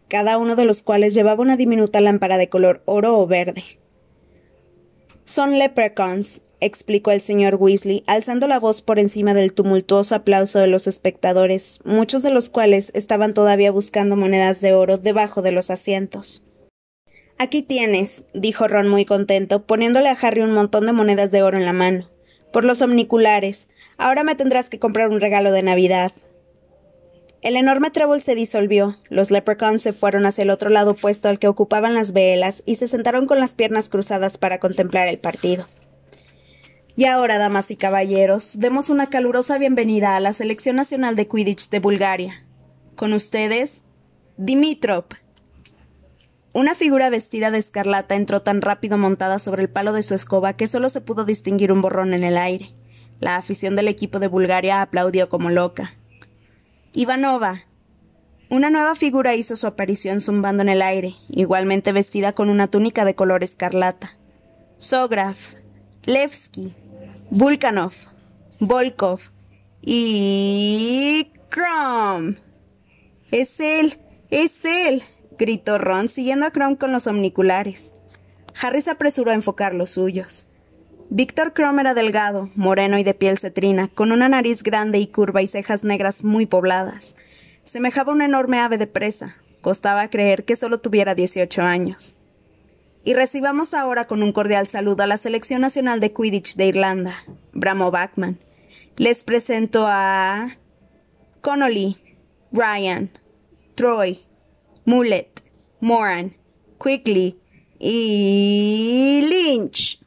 cada 0.09 0.39
uno 0.39 0.57
de 0.57 0.65
los 0.65 0.83
cuales 0.83 1.15
llevaba 1.15 1.43
una 1.43 1.57
diminuta 1.57 2.01
lámpara 2.01 2.39
de 2.39 2.49
color 2.49 2.83
oro 2.87 3.19
o 3.19 3.27
verde. 3.27 3.65
Son 5.25 5.59
leprechauns, 5.59 6.43
explicó 6.64 7.11
el 7.11 7.20
señor 7.20 7.57
Weasley, 7.57 8.05
alzando 8.07 8.46
la 8.46 8.59
voz 8.59 8.83
por 8.83 8.98
encima 8.98 9.35
del 9.35 9.53
tumultuoso 9.53 10.14
aplauso 10.14 10.59
de 10.59 10.66
los 10.66 10.87
espectadores, 10.87 11.81
muchos 11.85 12.22
de 12.22 12.31
los 12.31 12.48
cuales 12.48 12.90
estaban 12.94 13.35
todavía 13.35 13.70
buscando 13.70 14.16
monedas 14.16 14.61
de 14.61 14.72
oro 14.72 14.98
debajo 14.98 15.42
de 15.42 15.53
los 15.53 15.70
asientos. 15.70 16.46
Aquí 17.37 17.62
tienes, 17.62 18.22
dijo 18.33 18.68
Ron 18.68 18.88
muy 18.88 19.05
contento, 19.05 19.66
poniéndole 19.66 20.09
a 20.09 20.18
Harry 20.20 20.40
un 20.40 20.53
montón 20.53 20.87
de 20.87 20.92
monedas 20.92 21.31
de 21.31 21.42
oro 21.42 21.59
en 21.59 21.66
la 21.66 21.72
mano. 21.72 22.09
Por 22.53 22.64
los 22.64 22.81
omniculares. 22.81 23.68
Ahora 23.98 24.22
me 24.22 24.37
tendrás 24.37 24.70
que 24.70 24.79
comprar 24.79 25.09
un 25.09 25.20
regalo 25.20 25.50
de 25.50 25.62
Navidad. 25.62 26.12
El 27.42 27.57
enorme 27.57 27.90
trébol 27.90 28.22
se 28.22 28.35
disolvió, 28.35 28.96
los 29.11 29.31
leprechauns 29.31 29.83
se 29.83 29.92
fueron 29.92 30.24
hacia 30.24 30.42
el 30.42 30.50
otro 30.50 30.70
lado 30.70 30.92
opuesto 30.92 31.29
al 31.29 31.38
que 31.38 31.48
ocupaban 31.48 31.92
las 31.92 32.12
velas 32.14 32.62
y 32.64 32.77
se 32.77 32.88
sentaron 32.88 33.27
con 33.27 33.38
las 33.38 33.55
piernas 33.55 33.90
cruzadas 33.90 34.38
para 34.38 34.61
contemplar 34.61 35.09
el 35.09 35.18
partido. 35.18 35.66
Y 36.97 37.07
ahora, 37.07 37.39
damas 37.39 37.73
y 37.73 37.77
caballeros, 37.77 38.53
demos 38.61 38.89
una 38.89 39.11
calurosa 39.11 39.59
bienvenida 39.59 40.15
a 40.15 40.21
la 40.21 40.33
Selección 40.33 40.77
Nacional 40.77 41.17
de 41.17 41.27
Quidditch 41.27 41.69
de 41.69 41.81
Bulgaria. 41.81 42.45
Con 42.95 43.13
ustedes, 43.15 43.83
Dimitrov. 44.37 45.07
Una 46.53 46.77
figura 46.77 47.11
vestida 47.11 47.51
de 47.51 47.59
escarlata 47.59 48.15
entró 48.15 48.43
tan 48.43 48.63
rápido 48.63 48.97
montada 48.97 49.41
sobre 49.41 49.63
el 49.63 49.69
palo 49.69 49.93
de 49.93 50.05
su 50.05 50.15
escoba 50.15 50.53
que 50.53 50.69
solo 50.69 50.89
se 50.89 51.01
pudo 51.01 51.25
distinguir 51.25 51.73
un 51.73 51.83
borrón 51.83 52.15
en 52.15 52.23
el 52.23 52.39
aire. 52.39 52.69
La 53.19 53.35
afición 53.35 53.75
del 53.75 53.89
equipo 53.89 54.21
de 54.21 54.29
Bulgaria 54.29 54.81
aplaudió 54.81 55.29
como 55.29 55.51
loca. 55.51 55.95
Ivanova. 56.93 57.63
Una 58.51 58.71
nueva 58.71 58.95
figura 58.95 59.35
hizo 59.35 59.57
su 59.57 59.67
aparición 59.67 60.21
zumbando 60.21 60.63
en 60.63 60.69
el 60.69 60.81
aire, 60.81 61.15
igualmente 61.29 61.91
vestida 61.91 62.33
con 62.33 62.51
una 62.51 62.69
túnica 62.69 63.05
de 63.05 63.17
color 63.17 63.43
escarlata. 63.43 64.17
Sograf, 64.77 65.55
Levski, 66.07 66.75
Vulkanov, 67.37 67.94
Volkov 68.61 69.18
y. 69.83 71.33
Crom. 71.49 72.37
Es 73.33 73.59
él, 73.59 73.99
es 74.31 74.64
él, 74.64 75.03
gritó 75.37 75.79
Ron, 75.79 76.07
siguiendo 76.07 76.47
a 76.47 76.53
Crom 76.53 76.77
con 76.77 76.92
los 76.92 77.09
omniculares. 77.09 77.92
Harry 78.62 78.83
se 78.83 78.90
apresuró 78.92 79.33
a 79.33 79.35
enfocar 79.35 79.75
los 79.75 79.90
suyos. 79.90 80.47
Víctor 81.11 81.55
Crom 81.55 81.81
era 81.81 81.92
delgado, 81.92 82.51
moreno 82.55 82.99
y 82.99 83.03
de 83.03 83.14
piel 83.14 83.37
cetrina, 83.37 83.88
con 83.88 84.12
una 84.12 84.29
nariz 84.29 84.62
grande 84.62 85.01
y 85.01 85.09
curva 85.09 85.42
y 85.42 85.49
cejas 85.49 85.83
negras 85.83 86.23
muy 86.23 86.47
pobladas. 86.47 87.16
Semejaba 87.64 88.12
una 88.12 88.27
enorme 88.27 88.61
ave 88.61 88.79
de 88.79 88.87
presa. 88.87 89.35
Costaba 89.61 90.07
creer 90.07 90.44
que 90.44 90.55
solo 90.55 90.79
tuviera 90.79 91.16
dieciocho 91.16 91.62
años. 91.62 92.16
Y 93.07 93.12
recibamos 93.12 93.75
ahora 93.75 94.07
con 94.07 94.23
un 94.23 94.33
cordial 94.33 94.67
saludo 94.67 95.03
a 95.03 95.07
la 95.07 95.19
Selección 95.19 95.61
Nacional 95.61 96.01
de 96.01 96.14
Quidditch 96.14 96.57
de 96.57 96.69
Irlanda, 96.69 97.17
Bramo 97.53 97.90
Backman. 97.90 98.38
Les 98.97 99.23
presento 99.23 99.85
a 99.87 100.57
Connolly, 101.43 101.99
Ryan, 102.51 103.11
Troy, 103.75 104.25
Mullet, 104.87 105.29
Moran, 105.81 106.33
Quickly 106.83 107.38
y 107.79 109.21
Lynch. 109.29 110.01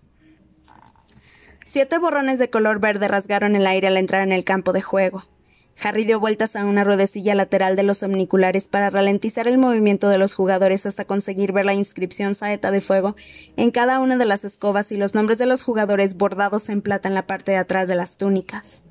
Siete 1.67 1.99
borrones 1.99 2.39
de 2.39 2.49
color 2.49 2.79
verde 2.79 3.07
rasgaron 3.07 3.55
el 3.55 3.67
aire 3.67 3.89
al 3.89 3.97
entrar 3.97 4.23
en 4.23 4.31
el 4.31 4.43
campo 4.43 4.73
de 4.73 4.81
juego. 4.81 5.23
Harry 5.81 6.05
dio 6.05 6.19
vueltas 6.19 6.55
a 6.55 6.65
una 6.65 6.83
ruedecilla 6.83 7.35
lateral 7.35 7.75
de 7.75 7.83
los 7.83 8.01
omniculares 8.01 8.67
para 8.67 8.89
ralentizar 8.89 9.47
el 9.47 9.57
movimiento 9.57 10.09
de 10.09 10.17
los 10.17 10.33
jugadores 10.33 10.85
hasta 10.85 11.05
conseguir 11.05 11.51
ver 11.51 11.65
la 11.65 11.75
inscripción 11.75 12.33
saeta 12.33 12.71
de 12.71 12.81
fuego 12.81 13.15
en 13.57 13.71
cada 13.71 13.99
una 13.99 14.17
de 14.17 14.25
las 14.25 14.43
escobas 14.43 14.91
y 14.91 14.97
los 14.97 15.13
nombres 15.13 15.37
de 15.37 15.45
los 15.45 15.63
jugadores 15.63 16.17
bordados 16.17 16.69
en 16.69 16.81
plata 16.81 17.07
en 17.07 17.13
la 17.15 17.27
parte 17.27 17.51
de 17.51 17.57
atrás 17.57 17.87
de 17.87 17.95
las 17.95 18.17
túnicas. 18.17 18.83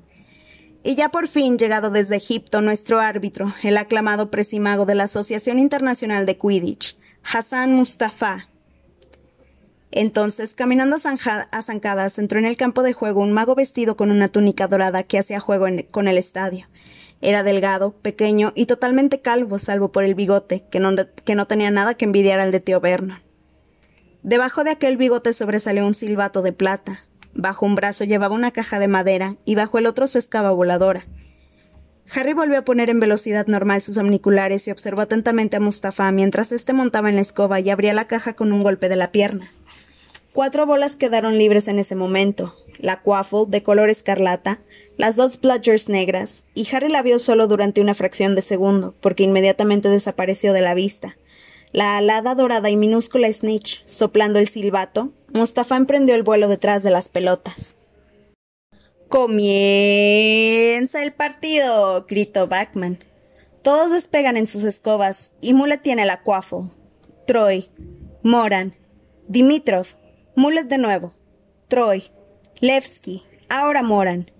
Y 0.83 0.95
ya 0.95 1.09
por 1.09 1.27
fin, 1.27 1.57
llegado 1.57 1.89
desde 1.89 2.15
Egipto, 2.15 2.61
nuestro 2.61 3.01
árbitro, 3.01 3.53
el 3.63 3.77
aclamado 3.77 4.31
presimago 4.31 4.85
de 4.85 4.95
la 4.95 5.03
Asociación 5.03 5.59
Internacional 5.59 6.25
de 6.25 6.37
Quidditch, 6.37 6.97
Hassan 7.23 7.73
Mustafa, 7.73 8.47
entonces, 9.91 10.53
caminando 10.53 10.97
a 10.97 11.61
zancadas, 11.61 12.19
entró 12.19 12.39
en 12.39 12.45
el 12.45 12.57
campo 12.57 12.83
de 12.83 12.93
juego 12.93 13.21
un 13.21 13.31
mago 13.31 13.55
vestido 13.55 13.95
con 13.95 14.11
una 14.11 14.27
túnica 14.27 14.67
dorada 14.67 15.03
que 15.03 15.17
hacía 15.17 15.39
juego 15.39 15.65
con 15.91 16.07
el 16.07 16.17
estadio. 16.17 16.67
Era 17.21 17.43
delgado, 17.43 17.93
pequeño 17.93 18.53
y 18.55 18.67
totalmente 18.67 19.21
calvo, 19.21 19.57
salvo 19.59 19.91
por 19.91 20.03
el 20.03 20.15
bigote, 20.15 20.65
que 20.69 20.79
no, 20.79 20.91
que 21.25 21.35
no 21.35 21.47
tenía 21.47 21.71
nada 21.71 21.95
que 21.95 22.05
envidiar 22.05 22.39
al 22.39 22.51
de 22.51 22.59
tío 22.59 22.79
Vernon. 22.79 23.19
Debajo 24.23 24.63
de 24.63 24.71
aquel 24.71 24.97
bigote 24.97 25.33
sobresalió 25.33 25.85
un 25.85 25.95
silbato 25.95 26.41
de 26.41 26.53
plata. 26.53 27.05
Bajo 27.33 27.65
un 27.65 27.75
brazo 27.75 28.03
llevaba 28.03 28.35
una 28.35 28.51
caja 28.51 28.79
de 28.79 28.87
madera 28.87 29.35
y 29.45 29.55
bajo 29.55 29.77
el 29.77 29.85
otro 29.85 30.07
su 30.07 30.17
escaba 30.17 30.51
voladora. 30.51 31.05
Harry 32.13 32.33
volvió 32.33 32.59
a 32.59 32.65
poner 32.65 32.89
en 32.89 32.99
velocidad 32.99 33.47
normal 33.47 33.81
sus 33.81 33.97
omniculares 33.97 34.67
y 34.67 34.71
observó 34.71 35.01
atentamente 35.01 35.57
a 35.57 35.59
Mustafa 35.59 36.11
mientras 36.11 36.51
éste 36.51 36.73
montaba 36.73 37.09
en 37.09 37.15
la 37.15 37.21
escoba 37.21 37.59
y 37.59 37.69
abría 37.69 37.93
la 37.93 38.07
caja 38.07 38.33
con 38.33 38.53
un 38.53 38.61
golpe 38.61 38.89
de 38.89 38.95
la 38.95 39.11
pierna. 39.11 39.51
Cuatro 40.33 40.65
bolas 40.65 40.95
quedaron 40.95 41.37
libres 41.37 41.67
en 41.67 41.79
ese 41.79 41.95
momento: 41.95 42.55
la 42.79 43.01
Quaffle, 43.01 43.45
de 43.47 43.61
color 43.63 43.89
escarlata, 43.89 44.61
las 44.97 45.15
dos 45.15 45.39
Bludgers 45.39 45.89
negras, 45.89 46.43
y 46.53 46.67
Harry 46.73 46.89
la 46.89 47.03
vio 47.03 47.19
solo 47.19 47.47
durante 47.47 47.81
una 47.81 47.93
fracción 47.93 48.35
de 48.35 48.41
segundo, 48.41 48.95
porque 48.99 49.23
inmediatamente 49.23 49.89
desapareció 49.89 50.53
de 50.53 50.61
la 50.61 50.73
vista. 50.73 51.17
La 51.71 51.97
alada 51.97 52.33
dorada 52.33 52.69
y 52.69 52.77
minúscula 52.77 53.31
Snitch, 53.31 53.83
soplando 53.85 54.39
el 54.39 54.47
silbato, 54.47 55.11
Mustafa 55.33 55.77
emprendió 55.77 56.15
el 56.15 56.23
vuelo 56.23 56.47
detrás 56.47 56.81
de 56.83 56.91
las 56.91 57.09
pelotas. 57.09 57.75
Comienza 59.09 61.03
el 61.03 61.13
partido, 61.13 62.05
gritó 62.07 62.47
Backman. 62.47 62.99
Todos 63.61 63.91
despegan 63.91 64.35
en 64.37 64.47
sus 64.47 64.63
escobas 64.63 65.33
y 65.41 65.53
Mulet 65.53 65.81
tiene 65.81 66.05
la 66.05 66.23
Quaffle. 66.23 66.71
Troy, 67.25 67.69
Moran, 68.23 68.73
Dimitrov, 69.27 69.87
Mulet 70.35 70.67
de 70.67 70.77
nuevo, 70.77 71.13
Troy, 71.67 72.05
Levski, 72.59 73.23
ahora 73.49 73.83
Moran. 73.83 74.31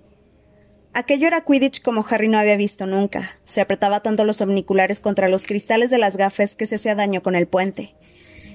Aquello 1.00 1.28
era 1.28 1.42
Quidditch 1.42 1.84
como 1.84 2.04
Harry 2.10 2.28
no 2.28 2.40
había 2.40 2.58
visto 2.58 2.88
nunca. 2.88 3.38
Se 3.46 3.62
apretaba 3.62 4.00
tanto 4.00 4.26
los 4.26 4.42
omniculares 4.42 5.00
contra 5.00 5.30
los 5.30 5.46
cristales 5.46 5.92
de 5.92 6.00
las 6.00 6.18
gafas 6.18 6.56
que 6.56 6.66
se 6.66 6.78
hacía 6.78 6.96
daño 6.96 7.22
con 7.22 7.36
el 7.36 7.46
puente. 7.46 7.94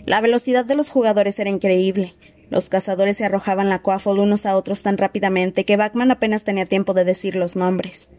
La 0.06 0.20
velocidad 0.20 0.64
de 0.64 0.74
los 0.74 0.90
jugadores 0.90 1.38
era 1.38 1.50
increíble. 1.50 2.14
Los 2.50 2.68
cazadores 2.68 3.16
se 3.16 3.24
arrojaban 3.24 3.68
la 3.68 3.78
quaffle 3.78 4.20
unos 4.20 4.44
a 4.44 4.56
otros 4.56 4.82
tan 4.82 4.98
rápidamente 4.98 5.64
que 5.64 5.76
Backman 5.76 6.10
apenas 6.10 6.42
tenía 6.42 6.66
tiempo 6.66 6.94
de 6.94 7.04
decir 7.04 7.36
los 7.36 7.54
nombres. 7.54 8.10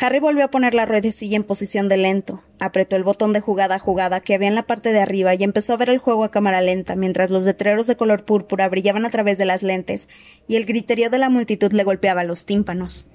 Harry 0.00 0.20
volvió 0.20 0.46
a 0.46 0.50
poner 0.50 0.72
la 0.72 0.86
ruedecilla 0.86 1.36
en 1.36 1.44
posición 1.44 1.90
de 1.90 1.98
lento, 1.98 2.42
apretó 2.60 2.96
el 2.96 3.04
botón 3.04 3.34
de 3.34 3.40
jugada 3.40 3.74
a 3.74 3.78
jugada 3.78 4.20
que 4.20 4.32
había 4.32 4.48
en 4.48 4.54
la 4.54 4.66
parte 4.66 4.90
de 4.90 5.00
arriba 5.00 5.34
y 5.34 5.44
empezó 5.44 5.74
a 5.74 5.76
ver 5.76 5.90
el 5.90 5.98
juego 5.98 6.24
a 6.24 6.30
cámara 6.30 6.62
lenta 6.62 6.96
mientras 6.96 7.28
los 7.28 7.44
letreros 7.44 7.86
de 7.86 7.96
color 7.96 8.24
púrpura 8.24 8.70
brillaban 8.70 9.04
a 9.04 9.10
través 9.10 9.36
de 9.36 9.44
las 9.44 9.62
lentes 9.62 10.08
y 10.48 10.56
el 10.56 10.64
griterío 10.64 11.10
de 11.10 11.18
la 11.18 11.28
multitud 11.28 11.72
le 11.72 11.84
golpeaba 11.84 12.24
los 12.24 12.46
tímpanos. 12.46 13.10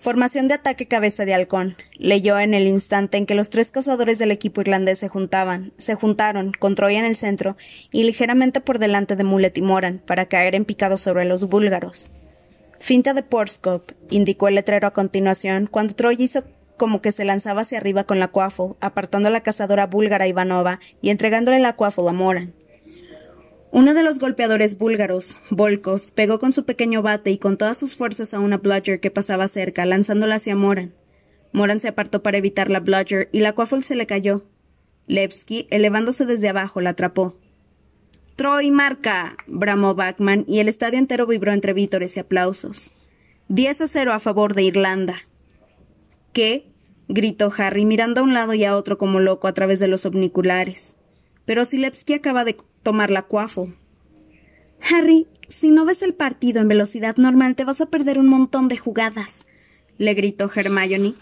Formación 0.00 0.48
de 0.48 0.54
ataque 0.54 0.88
cabeza 0.88 1.26
de 1.26 1.34
halcón. 1.34 1.76
Leyó 1.92 2.38
en 2.38 2.54
el 2.54 2.66
instante 2.66 3.18
en 3.18 3.26
que 3.26 3.34
los 3.34 3.50
tres 3.50 3.70
cazadores 3.70 4.18
del 4.18 4.30
equipo 4.30 4.62
irlandés 4.62 4.98
se 4.98 5.08
juntaban, 5.08 5.74
se 5.76 5.94
juntaron, 5.94 6.52
con 6.58 6.74
Troy 6.74 6.96
en 6.96 7.04
el 7.04 7.16
centro 7.16 7.58
y 7.92 8.04
ligeramente 8.04 8.62
por 8.62 8.78
delante 8.78 9.14
de 9.14 9.24
Mulet 9.24 9.58
y 9.58 9.60
Moran, 9.60 9.98
para 9.98 10.24
caer 10.24 10.54
en 10.54 10.64
picado 10.64 10.96
sobre 10.96 11.26
los 11.26 11.46
búlgaros. 11.50 12.12
Finta 12.78 13.12
de 13.12 13.22
Portscop, 13.22 13.92
indicó 14.08 14.48
el 14.48 14.54
letrero 14.54 14.86
a 14.86 14.94
continuación, 14.94 15.66
cuando 15.70 15.94
Troy 15.94 16.16
hizo 16.18 16.44
como 16.78 17.02
que 17.02 17.12
se 17.12 17.26
lanzaba 17.26 17.60
hacia 17.60 17.76
arriba 17.76 18.04
con 18.04 18.18
la 18.18 18.28
quaffle, 18.28 18.76
apartando 18.80 19.28
a 19.28 19.32
la 19.32 19.42
cazadora 19.42 19.86
búlgara 19.86 20.26
Ivanova 20.26 20.80
y 21.02 21.10
entregándole 21.10 21.58
la 21.58 21.76
quaffle 21.76 22.08
a 22.08 22.12
Moran. 22.12 22.54
Uno 23.72 23.94
de 23.94 24.02
los 24.02 24.18
golpeadores 24.18 24.78
búlgaros, 24.78 25.38
Volkov, 25.50 26.10
pegó 26.12 26.40
con 26.40 26.52
su 26.52 26.64
pequeño 26.64 27.02
bate 27.02 27.30
y 27.30 27.38
con 27.38 27.56
todas 27.56 27.78
sus 27.78 27.94
fuerzas 27.94 28.34
a 28.34 28.40
una 28.40 28.58
bludger 28.58 28.98
que 28.98 29.12
pasaba 29.12 29.46
cerca, 29.46 29.86
lanzándola 29.86 30.36
hacia 30.36 30.56
Moran. 30.56 30.92
Moran 31.52 31.78
se 31.78 31.86
apartó 31.86 32.20
para 32.20 32.38
evitar 32.38 32.68
la 32.68 32.80
bludger 32.80 33.28
y 33.30 33.40
la 33.40 33.54
quaffle 33.54 33.84
se 33.84 33.94
le 33.94 34.06
cayó. 34.06 34.44
Levski, 35.06 35.68
elevándose 35.70 36.26
desde 36.26 36.48
abajo, 36.48 36.80
la 36.80 36.90
atrapó. 36.90 37.36
Troy 38.34 38.72
marca. 38.72 39.36
bramó 39.46 39.94
Backman 39.94 40.44
y 40.48 40.58
el 40.58 40.68
estadio 40.68 40.98
entero 40.98 41.26
vibró 41.26 41.52
entre 41.52 41.72
vítores 41.72 42.16
y 42.16 42.20
aplausos. 42.20 42.92
Diez 43.48 43.80
a 43.80 43.86
cero 43.86 44.12
a 44.12 44.18
favor 44.18 44.54
de 44.54 44.64
Irlanda. 44.64 45.16
¿Qué? 46.32 46.66
gritó 47.06 47.52
Harry, 47.56 47.84
mirando 47.84 48.20
a 48.20 48.24
un 48.24 48.34
lado 48.34 48.54
y 48.54 48.64
a 48.64 48.76
otro 48.76 48.98
como 48.98 49.20
loco 49.20 49.46
a 49.46 49.54
través 49.54 49.78
de 49.78 49.88
los 49.88 50.06
omniculares. 50.06 50.96
Pero 51.44 51.64
si 51.64 51.78
Levski 51.78 52.14
acaba 52.14 52.44
de 52.44 52.56
tomar 52.82 53.10
la 53.10 53.22
quaffle. 53.22 53.74
Harry, 54.80 55.26
si 55.48 55.70
no 55.70 55.84
ves 55.84 56.02
el 56.02 56.14
partido 56.14 56.60
en 56.60 56.68
velocidad 56.68 57.16
normal 57.16 57.54
te 57.54 57.64
vas 57.64 57.80
a 57.80 57.86
perder 57.86 58.18
un 58.18 58.28
montón 58.28 58.68
de 58.68 58.78
jugadas, 58.78 59.46
le 59.98 60.14
gritó 60.14 60.50
Hermione, 60.54 61.14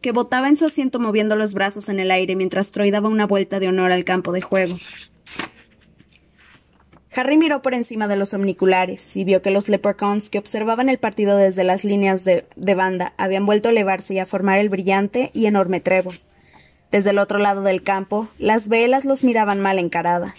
que 0.00 0.12
botaba 0.12 0.48
en 0.48 0.56
su 0.56 0.66
asiento 0.66 1.00
moviendo 1.00 1.36
los 1.36 1.52
brazos 1.52 1.88
en 1.88 2.00
el 2.00 2.10
aire 2.10 2.36
mientras 2.36 2.70
Troy 2.70 2.90
daba 2.90 3.08
una 3.08 3.26
vuelta 3.26 3.60
de 3.60 3.68
honor 3.68 3.92
al 3.92 4.04
campo 4.04 4.32
de 4.32 4.40
juego. 4.40 4.76
Harry 7.12 7.36
miró 7.36 7.60
por 7.60 7.74
encima 7.74 8.06
de 8.06 8.14
los 8.14 8.32
omniculares 8.34 9.16
y 9.16 9.24
vio 9.24 9.42
que 9.42 9.50
los 9.50 9.68
leprechauns 9.68 10.30
que 10.30 10.38
observaban 10.38 10.88
el 10.88 10.98
partido 10.98 11.36
desde 11.36 11.64
las 11.64 11.84
líneas 11.84 12.24
de, 12.24 12.46
de, 12.54 12.74
banda 12.76 13.14
habían 13.16 13.46
vuelto 13.46 13.68
a 13.68 13.72
elevarse 13.72 14.14
y 14.14 14.20
a 14.20 14.26
formar 14.26 14.60
el 14.60 14.68
brillante 14.68 15.30
y 15.34 15.46
enorme 15.46 15.80
trébol. 15.80 16.14
Desde 16.92 17.10
el 17.10 17.18
otro 17.18 17.38
lado 17.38 17.62
del 17.62 17.82
campo, 17.82 18.28
las 18.38 18.68
velas 18.68 19.04
los 19.04 19.24
miraban 19.24 19.58
mal 19.58 19.80
encaradas. 19.80 20.34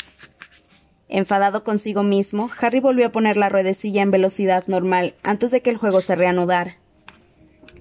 Enfadado 1.13 1.65
consigo 1.65 2.04
mismo, 2.04 2.50
Harry 2.62 2.80
volvió 2.80 3.08
a 3.08 3.12
poner 3.12 3.36
la 3.36 3.50
ruedecilla 3.50 4.02
en 4.02 4.12
velocidad 4.12 4.63
normal 4.67 5.13
antes 5.24 5.52
de 5.52 5.60
que 5.60 5.69
el 5.69 5.76
juego 5.76 6.00
se 6.00 6.15
reanudara. 6.15 6.78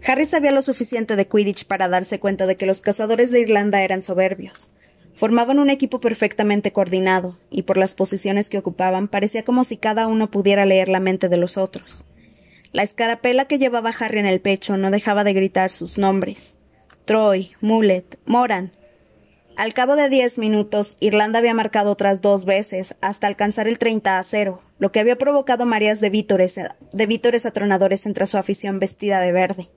Harry 0.05 0.27
sabía 0.27 0.51
lo 0.51 0.63
suficiente 0.63 1.15
de 1.15 1.29
Quidditch 1.29 1.65
para 1.67 1.89
darse 1.89 2.19
cuenta 2.19 2.47
de 2.47 2.57
que 2.57 2.67
los 2.67 2.81
cazadores 2.81 3.31
de 3.31 3.39
Irlanda 3.39 3.85
eran 3.85 4.03
soberbios. 4.03 4.73
Formaban 5.15 5.61
un 5.61 5.71
equipo 5.71 6.01
perfectamente 6.01 6.73
coordinado, 6.73 7.39
y 7.51 7.63
por 7.63 7.77
las 7.77 7.95
posiciones 7.95 8.49
que 8.49 8.59
ocupaban 8.59 9.07
parecía 9.07 9.45
como 9.45 9.63
si 9.63 9.77
cada 9.77 10.09
uno 10.09 10.29
pudiera 10.33 10.67
leer 10.67 10.89
la 10.89 10.99
mente 10.99 11.29
de 11.29 11.37
los 11.37 11.57
otros. 11.57 12.05
La 12.73 12.83
escarapela 12.83 13.45
que 13.45 13.61
llevaba 13.61 13.93
Harry 13.97 14.19
en 14.19 14.27
el 14.27 14.41
pecho 14.41 14.77
no 14.77 14.91
dejaba 14.91 15.23
de 15.23 15.35
gritar 15.35 15.71
sus 15.71 15.99
nombres. 15.99 16.57
Troy, 17.05 17.53
Mulet, 17.61 18.19
Moran, 18.27 18.73
al 19.61 19.75
cabo 19.75 19.95
de 19.95 20.09
diez 20.09 20.39
minutos, 20.39 20.97
Irlanda 21.01 21.39
había 21.39 21.53
marcado 21.53 21.91
otras 21.91 22.23
dos 22.23 22.47
veces, 22.47 22.95
hasta 23.03 23.27
alcanzar 23.27 23.69
el 23.69 23.79
30 23.79 24.17
a 24.17 24.25
cero, 24.25 24.63
lo 24.79 24.91
que 24.91 25.01
había 25.01 25.19
provocado 25.19 25.67
mareas 25.67 26.01
de 26.01 26.09
vítores, 26.09 26.59
de 26.93 27.07
vítores 27.07 27.45
atronadores 27.45 28.07
entre 28.07 28.27
su 28.27 28.39
afición 28.39 28.79
vestida 28.79 29.21
de 29.21 29.33
verde. 29.33 29.69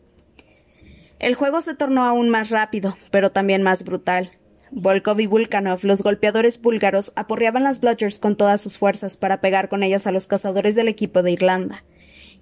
El 1.20 1.36
juego 1.36 1.60
se 1.60 1.76
tornó 1.76 2.06
aún 2.06 2.30
más 2.30 2.50
rápido, 2.50 2.96
pero 3.12 3.34
también 3.34 3.62
más 3.62 3.84
brutal. 3.84 4.32
Volkov 4.72 5.20
y 5.20 5.28
Vulkanov, 5.28 5.80
los 5.84 6.02
golpeadores 6.02 6.62
búlgaros, 6.62 7.12
aporreaban 7.18 7.64
las 7.64 7.82
Bludgers 7.82 8.20
con 8.20 8.38
todas 8.38 8.62
sus 8.62 8.78
fuerzas 8.78 9.18
para 9.18 9.42
pegar 9.42 9.68
con 9.68 9.84
ellas 9.84 10.08
a 10.08 10.14
los 10.14 10.28
cazadores 10.28 10.76
del 10.76 10.88
equipo 10.88 11.24
de 11.24 11.32
Irlanda, 11.32 11.84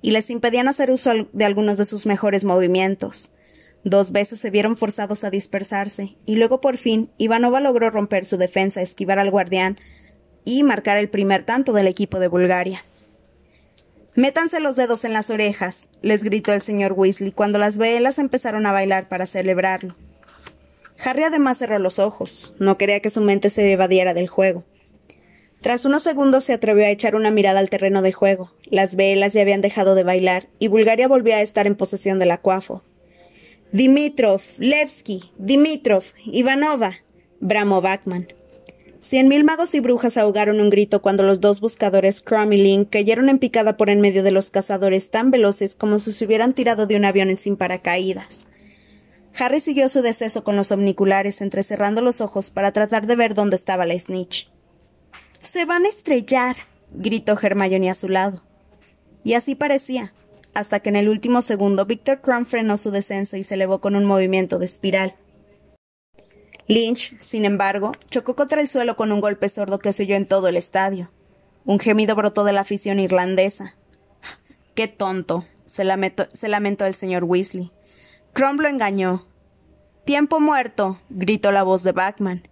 y 0.04 0.12
les 0.12 0.30
impedían 0.30 0.68
hacer 0.68 0.92
uso 0.92 1.12
de 1.34 1.46
algunos 1.46 1.80
de 1.80 1.86
sus 1.86 2.06
mejores 2.06 2.44
movimientos. 2.44 3.32
Dos 3.84 4.12
veces 4.12 4.40
se 4.40 4.52
vieron 4.52 4.78
forzados 4.78 5.24
a 5.24 5.32
dispersarse, 5.32 6.16
y 6.26 6.36
luego 6.36 6.62
por 6.62 6.78
fin 6.78 7.10
Ivanova 7.18 7.60
logró 7.62 7.90
romper 7.90 8.26
su 8.26 8.38
defensa, 8.38 8.82
esquivar 8.82 9.18
al 9.18 9.32
guardián 9.32 9.80
y 10.46 10.64
marcar 10.64 10.98
el 10.98 11.10
primer 11.10 11.44
tanto 11.44 11.74
del 11.74 11.88
equipo 11.88 12.20
de 12.20 12.28
Bulgaria. 12.28 12.84
Métanse 14.14 14.60
los 14.60 14.76
dedos 14.76 15.06
en 15.06 15.14
las 15.14 15.30
orejas, 15.30 15.88
les 16.02 16.24
gritó 16.24 16.54
el 16.54 16.62
señor 16.62 16.94
Weasley 16.94 17.32
cuando 17.32 17.58
las 17.58 17.78
velas 17.78 18.20
empezaron 18.20 18.66
a 18.66 18.72
bailar 18.72 19.08
para 19.08 19.26
celebrarlo. 19.26 19.96
Harry 21.04 21.24
además 21.24 21.58
cerró 21.58 21.80
los 21.80 21.98
ojos, 21.98 22.54
no 22.60 22.78
quería 22.78 23.00
que 23.00 23.10
su 23.10 23.22
mente 23.22 23.50
se 23.50 23.72
evadiera 23.72 24.14
del 24.14 24.28
juego. 24.28 24.64
Tras 25.62 25.86
unos 25.86 26.04
segundos 26.04 26.44
se 26.44 26.54
atrevió 26.54 26.86
a 26.86 26.90
echar 26.90 27.16
una 27.16 27.32
mirada 27.32 27.60
al 27.60 27.70
terreno 27.70 28.02
de 28.02 28.12
juego. 28.12 28.52
Las 28.66 28.96
velas 28.96 29.34
ya 29.34 29.42
habían 29.42 29.62
dejado 29.62 29.94
de 29.96 30.04
bailar 30.04 30.48
y 30.58 30.68
Bulgaria 30.68 31.08
volvió 31.08 31.36
a 31.36 31.42
estar 31.42 31.68
en 31.68 31.76
posesión 31.76 32.18
de 32.20 32.26
la 32.26 32.40
cuafo. 32.40 32.84
Dimitrov, 33.74 34.42
Levski, 34.60 35.32
Dimitrov, 35.38 36.04
Ivanova, 36.26 36.92
bramó 37.40 37.80
Backman. 37.80 38.28
Cien 39.00 39.30
mil 39.30 39.46
magos 39.46 39.74
y 39.76 39.80
brujas 39.80 40.18
ahogaron 40.18 40.60
un 40.60 40.70
grito 40.70 41.02
cuando 41.02 41.24
los 41.24 41.40
dos 41.40 41.62
buscadores 41.62 42.22
Crumb 42.22 42.52
y 42.52 42.58
Link 42.58 42.90
cayeron 42.90 43.30
en 43.30 43.40
picada 43.40 43.78
por 43.78 43.90
en 43.90 44.02
medio 44.02 44.24
de 44.24 44.32
los 44.32 44.50
cazadores 44.50 45.10
tan 45.10 45.32
veloces 45.32 45.74
como 45.74 46.00
si 46.00 46.12
se 46.12 46.26
hubieran 46.26 46.54
tirado 46.54 46.86
de 46.86 46.98
un 46.98 47.06
avión 47.06 47.36
sin 47.38 47.56
paracaídas. 47.56 48.48
Harry 49.40 49.62
siguió 49.62 49.88
su 49.88 50.02
deceso 50.02 50.44
con 50.44 50.58
los 50.58 50.74
omniculares 50.74 51.40
entrecerrando 51.40 52.02
los 52.02 52.20
ojos 52.20 52.50
para 52.50 52.74
tratar 52.74 53.08
de 53.08 53.16
ver 53.16 53.36
dónde 53.36 53.56
estaba 53.56 53.86
la 53.86 53.98
snitch. 53.98 54.52
Se 55.42 55.64
van 55.64 55.86
a 55.86 55.90
estrellar, 55.90 56.58
gritó 56.92 57.40
Hermione 57.42 57.90
a 57.90 57.96
su 57.96 58.10
lado. 58.10 58.44
Y 59.24 59.36
así 59.36 59.56
parecía 59.56 60.14
hasta 60.54 60.80
que 60.80 60.90
en 60.90 60.96
el 60.96 61.10
último 61.10 61.42
segundo 61.42 61.86
Victor 61.86 62.22
Crumb 62.22 62.46
frenó 62.46 62.78
su 62.78 62.92
descenso 62.92 63.38
y 63.38 63.44
se 63.44 63.56
elevó 63.56 63.80
con 63.80 63.96
un 63.96 64.06
movimiento 64.06 64.60
de 64.60 64.66
espiral. 64.66 65.16
Lynch, 66.68 67.20
sin 67.20 67.46
embargo, 67.46 67.92
chocó 68.10 68.36
contra 68.36 68.62
el 68.62 68.68
suelo 68.68 68.96
con 68.96 69.12
un 69.12 69.22
golpe 69.22 69.50
sordo 69.50 69.80
que 69.80 69.92
se 69.94 70.04
oyó 70.04 70.16
en 70.16 70.26
todo 70.26 70.48
el 70.48 70.58
estadio. 70.58 71.12
Un 71.66 71.80
gemido 71.80 72.16
brotó 72.16 72.44
de 72.44 72.54
la 72.54 72.62
afición 72.62 73.00
irlandesa. 73.00 73.76
¡Qué 74.76 74.88
tonto! 74.88 75.46
se 75.66 75.86
lamentó, 75.86 76.86
el 76.86 76.94
señor 76.94 77.24
Weasley. 77.24 77.72
Crumb 78.34 78.60
lo 78.60 78.68
engañó. 78.68 79.26
Tiempo 80.06 80.40
muerto, 80.40 81.00
gritó 81.10 81.52
la 81.52 81.64
voz 81.64 81.84
de 81.84 81.94
Backman. 81.94 82.48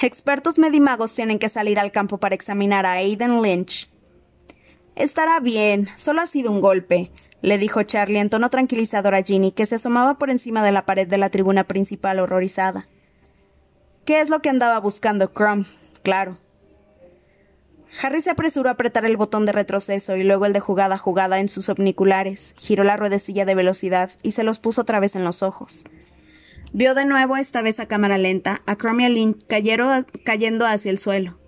Expertos 0.00 0.58
medimagos 0.58 1.14
tienen 1.14 1.38
que 1.38 1.48
salir 1.48 1.78
al 1.78 1.92
campo 1.92 2.18
para 2.18 2.34
examinar 2.34 2.84
a 2.84 2.92
Aiden 2.92 3.42
Lynch. 3.42 3.88
Estará 4.96 5.38
bien, 5.40 5.88
solo 5.96 6.20
ha 6.20 6.26
sido 6.26 6.50
un 6.50 6.60
golpe. 6.60 7.12
Le 7.44 7.58
dijo 7.58 7.82
Charlie 7.82 8.20
en 8.20 8.30
tono 8.30 8.48
tranquilizador 8.48 9.14
a 9.14 9.22
Ginny, 9.22 9.52
que 9.52 9.66
se 9.66 9.74
asomaba 9.74 10.14
por 10.16 10.30
encima 10.30 10.64
de 10.64 10.72
la 10.72 10.86
pared 10.86 11.06
de 11.06 11.18
la 11.18 11.28
tribuna 11.28 11.64
principal 11.64 12.18
horrorizada. 12.18 12.88
¿Qué 14.06 14.22
es 14.22 14.30
lo 14.30 14.40
que 14.40 14.48
andaba 14.48 14.80
buscando 14.80 15.30
Crumb? 15.34 15.66
Claro. 16.02 16.38
Harry 18.02 18.22
se 18.22 18.30
apresuró 18.30 18.70
a 18.70 18.72
apretar 18.72 19.04
el 19.04 19.18
botón 19.18 19.44
de 19.44 19.52
retroceso 19.52 20.16
y 20.16 20.24
luego 20.24 20.46
el 20.46 20.54
de 20.54 20.60
jugada 20.60 20.96
jugada 20.96 21.38
en 21.38 21.50
sus 21.50 21.68
omniculares, 21.68 22.54
giró 22.56 22.82
la 22.82 22.96
ruedecilla 22.96 23.44
de 23.44 23.54
velocidad 23.54 24.10
y 24.22 24.30
se 24.30 24.42
los 24.42 24.58
puso 24.58 24.80
otra 24.80 24.98
vez 24.98 25.14
en 25.14 25.24
los 25.24 25.42
ojos. 25.42 25.84
Vio 26.72 26.94
de 26.94 27.04
nuevo, 27.04 27.36
esta 27.36 27.60
vez 27.60 27.78
a 27.78 27.86
cámara 27.86 28.16
lenta, 28.16 28.62
a 28.64 28.76
Crumb 28.76 29.00
y 29.00 29.04
a 29.04 29.08
Lynch 29.10 29.44
cayendo 30.24 30.66
hacia 30.66 30.90
el 30.90 30.98
suelo. 30.98 31.38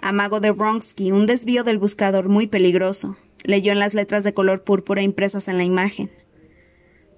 A 0.00 0.12
Mago 0.12 0.40
de 0.40 0.50
Bronxky, 0.50 1.12
un 1.12 1.26
desvío 1.26 1.62
del 1.62 1.78
buscador 1.78 2.30
muy 2.30 2.46
peligroso, 2.46 3.18
leyó 3.44 3.72
en 3.72 3.78
las 3.78 3.94
letras 3.94 4.24
de 4.24 4.34
color 4.34 4.64
púrpura 4.64 5.02
impresas 5.02 5.48
en 5.48 5.58
la 5.58 5.64
imagen. 5.64 6.10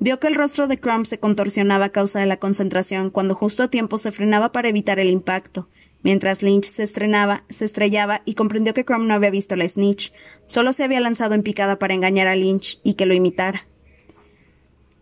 Vio 0.01 0.21
que 0.21 0.27
el 0.27 0.35
rostro 0.35 0.67
de 0.67 0.79
Crumb 0.79 1.07
se 1.07 1.19
contorsionaba 1.19 1.87
a 1.87 1.93
causa 1.93 2.21
de 2.21 2.27
la 2.27 2.39
concentración 2.39 3.11
cuando 3.11 3.35
justo 3.35 3.63
a 3.63 3.69
tiempo 3.69 3.99
se 3.99 4.13
frenaba 4.13 4.53
para 4.53 4.69
evitar 4.69 4.99
el 4.99 5.09
impacto, 5.09 5.69
mientras 6.03 6.43
Lynch 6.43 6.67
se, 6.67 6.83
estrenaba, 6.83 7.45
se 7.49 7.65
estrellaba 7.65 8.23
y 8.25 8.35
comprendió 8.35 8.75
que 8.75 8.85
Crumb 8.85 9.07
no 9.07 9.15
había 9.15 9.31
visto 9.31 9.57
la 9.57 9.69
snitch, 9.69 10.13
solo 10.47 10.73
se 10.73 10.85
había 10.85 11.01
lanzado 11.01 11.35
en 11.35 11.43
picada 11.43 11.79
para 11.79 11.95
engañar 11.95 12.27
a 12.27 12.37
Lynch 12.37 12.81
y 12.83 12.95
que 12.95 13.07
lo 13.07 13.15
imitara. 13.15 13.67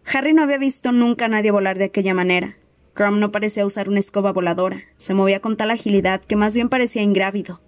Harry 0.05 0.33
no 0.33 0.43
había 0.43 0.59
visto 0.59 0.93
nunca 0.93 1.25
a 1.25 1.29
nadie 1.29 1.51
volar 1.51 1.79
de 1.79 1.85
aquella 1.85 2.15
manera. 2.15 2.57
Crumb 2.95 3.19
no 3.19 3.33
parecía 3.33 3.65
usar 3.65 3.89
una 3.89 4.01
escoba 4.01 4.33
voladora, 4.33 4.83
se 4.97 5.15
movía 5.15 5.41
con 5.41 5.57
tal 5.57 5.71
agilidad 5.71 6.21
que 6.21 6.37
más 6.37 6.55
bien 6.55 6.69
parecía 6.69 7.03
ingrávido. 7.03 7.61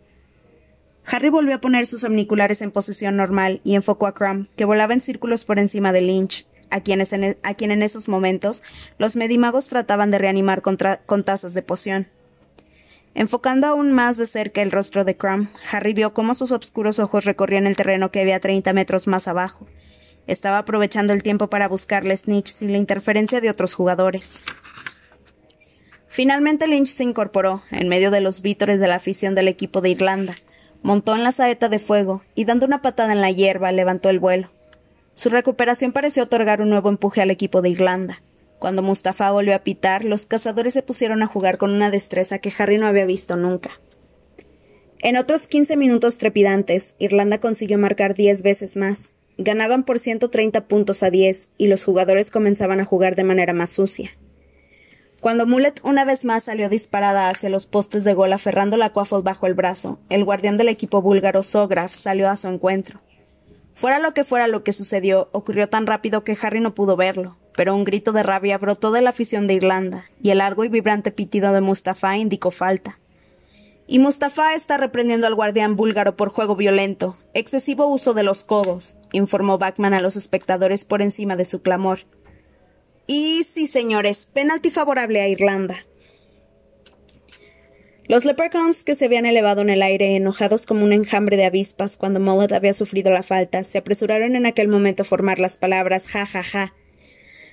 Harry 1.07 1.29
volvió 1.29 1.57
a 1.57 1.61
poner 1.61 1.87
sus 1.87 2.05
omniculares 2.05 2.63
en 2.63 2.71
posición 2.71 3.17
normal 3.17 3.61
y 3.65 3.75
enfocó 3.75 4.07
a 4.07 4.15
Crumb, 4.15 4.49
que 4.57 4.65
volaba 4.65 4.95
en 4.95 5.01
círculos 5.01 5.45
por 5.45 5.59
encima 5.59 5.93
de 5.93 6.01
Lynch, 6.01 6.47
a, 6.71 6.79
e, 6.79 6.83
quien 6.83 7.71
en 7.71 7.83
esos 7.83 8.09
momentos 8.09 8.63
los 8.99 9.17
medimagos 9.17 9.67
trataban 9.67 10.11
de 10.11 10.19
reanimar 10.19 10.63
con 10.63 11.25
tazas 11.25 11.55
de 11.55 11.63
poción. 11.63 12.09
Enfocando 13.15 13.69
aún 13.69 13.93
más 13.93 14.17
de 14.17 14.27
cerca 14.27 14.61
el 14.61 14.73
rostro 14.73 15.05
de 15.05 15.17
Crumb, 15.17 15.49
Harry 15.71 15.95
vio 15.95 16.13
cómo 16.13 16.35
sus 16.35 16.51
oscuros 16.51 16.99
ojos 16.99 17.25
recorrían 17.25 17.69
el 17.69 17.77
terreno 17.77 18.11
que 18.11 18.21
había 18.21 18.41
treinta 18.41 18.73
metros 18.73 19.07
más 19.07 19.29
abajo. 19.29 19.69
Estaba 20.27 20.59
aprovechando 20.59 21.13
el 21.13 21.23
tiempo 21.23 21.49
para 21.49 21.69
buscarle 21.69 22.17
Snitch 22.17 22.49
sin 22.49 22.73
la 22.73 22.79
interferencia 22.79 23.41
de 23.41 23.51
otros 23.51 23.75
jugadores. 23.75 24.41
Finalmente 26.09 26.67
Lynch 26.67 26.89
se 26.89 27.05
incorporó, 27.05 27.63
en 27.71 27.89
medio 27.89 28.11
de 28.11 28.21
los 28.21 28.41
vítores 28.41 28.81
de 28.81 28.89
la 28.89 28.97
afición 28.97 29.35
del 29.37 29.49
equipo 29.49 29.81
de 29.81 29.91
Irlanda, 29.91 30.35
montó 30.85 31.17
en 31.17 31.25
la 31.25 31.33
saeta 31.33 31.71
de 31.71 31.79
fuego 31.79 32.23
y 32.35 32.45
dando 32.45 32.67
una 32.67 32.83
patada 32.83 33.15
en 33.15 33.23
la 33.23 33.31
hierba 33.31 33.73
levantó 33.73 34.11
el 34.11 34.21
vuelo. 34.21 34.51
Su 35.15 35.31
recuperación 35.31 35.93
pareció 35.93 36.25
otorgar 36.25 36.61
un 36.61 36.69
nuevo 36.69 36.91
empuje 36.91 37.23
al 37.23 37.31
equipo 37.31 37.63
de 37.63 37.71
Irlanda. 37.71 38.23
Cuando 38.59 38.83
Mustafa 38.83 39.31
volvió 39.33 39.55
a 39.55 39.61
pitar, 39.61 40.05
los 40.05 40.27
cazadores 40.27 40.75
se 40.75 40.83
pusieron 40.83 41.23
a 41.23 41.27
jugar 41.27 41.57
con 41.57 41.71
una 41.71 41.91
destreza 41.91 42.39
que 42.39 42.53
Harry 42.59 42.77
no 42.77 42.87
había 42.87 43.07
visto 43.07 43.35
nunca. 43.35 43.81
En 44.99 45.17
otros 45.17 45.47
quince 45.47 45.77
minutos 45.79 46.19
trepidantes, 46.19 46.97
Irlanda 46.99 47.39
consiguió 47.39 47.79
marcar 47.79 48.15
diez 48.15 48.43
veces 48.43 48.77
más. 48.77 49.15
Ganaban 49.39 49.85
por 49.85 49.99
ciento 49.99 50.29
treinta 50.29 50.67
puntos 50.67 51.03
a 51.03 51.11
diez, 51.11 51.49
y 51.57 51.67
los 51.69 51.83
jugadores 51.83 52.31
comenzaban 52.31 52.81
a 52.81 52.85
jugar 52.85 53.17
de 53.17 53.25
manera 53.25 53.55
más 53.55 53.71
sucia. 53.71 54.11
Cuando 55.25 55.47
Mullet 55.47 55.81
una 55.85 56.05
vez 56.05 56.27
más 56.27 56.45
salió 56.45 56.69
disparada 56.69 57.31
hacia 57.31 57.49
los 57.49 57.65
postes 57.65 58.05
de 58.05 58.13
gol 58.13 58.35
aferrando 58.35 58.77
la 58.77 58.91
quaffle 58.91 59.23
bajo 59.23 59.47
el 59.47 59.55
brazo, 59.55 59.99
el 60.11 60.23
guardián 60.23 60.59
del 60.59 60.69
equipo 60.69 61.01
búlgaro 61.01 61.43
Sograf 61.43 61.95
salió 61.95 62.29
a 62.29 62.37
su 62.37 62.49
encuentro. 62.49 63.01
Fuera 63.73 63.99
lo 64.01 64.13
que 64.13 64.25
fuera 64.25 64.49
lo 64.49 64.63
que 64.63 64.75
sucedió, 64.75 65.31
ocurrió 65.33 65.71
tan 65.71 65.87
rápido 65.87 66.25
que 66.25 66.37
Harry 66.43 66.61
no 66.61 66.75
pudo 66.75 66.97
verlo, 66.97 67.39
pero 67.57 67.75
un 67.75 67.85
grito 67.85 68.13
de 68.13 68.23
rabia 68.23 68.59
brotó 68.59 68.93
de 68.93 69.01
la 69.01 69.09
afición 69.09 69.47
de 69.47 69.55
Irlanda, 69.55 70.05
y 70.21 70.29
el 70.29 70.37
largo 70.37 70.63
y 70.63 70.69
vibrante 70.69 71.11
pitido 71.11 71.55
de 71.55 71.63
Mustafa 71.63 72.19
indicó 72.19 72.51
falta. 72.51 72.99
Y 73.87 74.01
Mustafa 74.01 74.53
está 74.53 74.77
reprendiendo 74.77 75.27
al 75.27 75.35
guardián 75.35 75.75
búlgaro 75.75 76.17
por 76.17 76.29
juego 76.29 76.55
violento, 76.55 77.17
excesivo 77.33 77.87
uso 77.87 78.13
de 78.13 78.25
los 78.25 78.45
codos, 78.45 78.99
informó 79.13 79.57
Bachman 79.57 79.95
a 79.95 80.01
los 80.01 80.17
espectadores 80.17 80.85
por 80.85 81.01
encima 81.01 81.35
de 81.35 81.47
su 81.47 81.63
clamor. 81.63 82.01
Y 83.07 83.43
sí, 83.45 83.67
señores, 83.67 84.29
penalti 84.33 84.71
favorable 84.71 85.21
a 85.21 85.29
Irlanda. 85.29 85.85
Los 88.07 88.27
leprechauns 88.27 88.85
que 88.85 88.95
se 88.95 89.07
habían 89.07 89.25
elevado 89.25 89.63
en 89.63 89.71
el 89.71 89.83
aire, 89.83 90.15
enojados 90.17 90.67
como 90.67 90.85
un 90.85 90.93
enjambre 90.93 91.39
de 91.39 91.47
avispas 91.47 91.97
cuando 91.97 92.21
Mullet 92.21 92.53
había 92.53 92.75
sufrido 92.75 93.11
la 93.11 93.23
falta, 93.23 93.65
se 93.65 93.79
apresuraron 93.79 94.37
en 94.37 94.45
aquel 94.45 94.69
momento 94.69 95.03
a 95.03 95.07
formar 95.07 95.41
las 95.41 95.57
palabras 95.57 96.07
ja 96.07 96.27
ja 96.27 96.43
ja. 96.43 96.75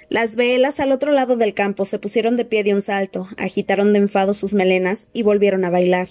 Las 0.10 0.36
velas 0.36 0.82
al 0.82 0.92
otro 0.92 1.14
lado 1.14 1.38
del 1.38 1.54
campo 1.54 1.86
se 1.86 2.00
pusieron 2.00 2.36
de 2.36 2.44
pie 2.44 2.66
de 2.66 2.74
un 2.74 2.82
salto, 2.82 3.30
agitaron 3.38 3.94
de 3.94 4.00
enfado 4.00 4.34
sus 4.34 4.54
melenas 4.54 5.08
y 5.14 5.24
volvieron 5.24 5.64
a 5.64 5.70
bailar. 5.70 6.10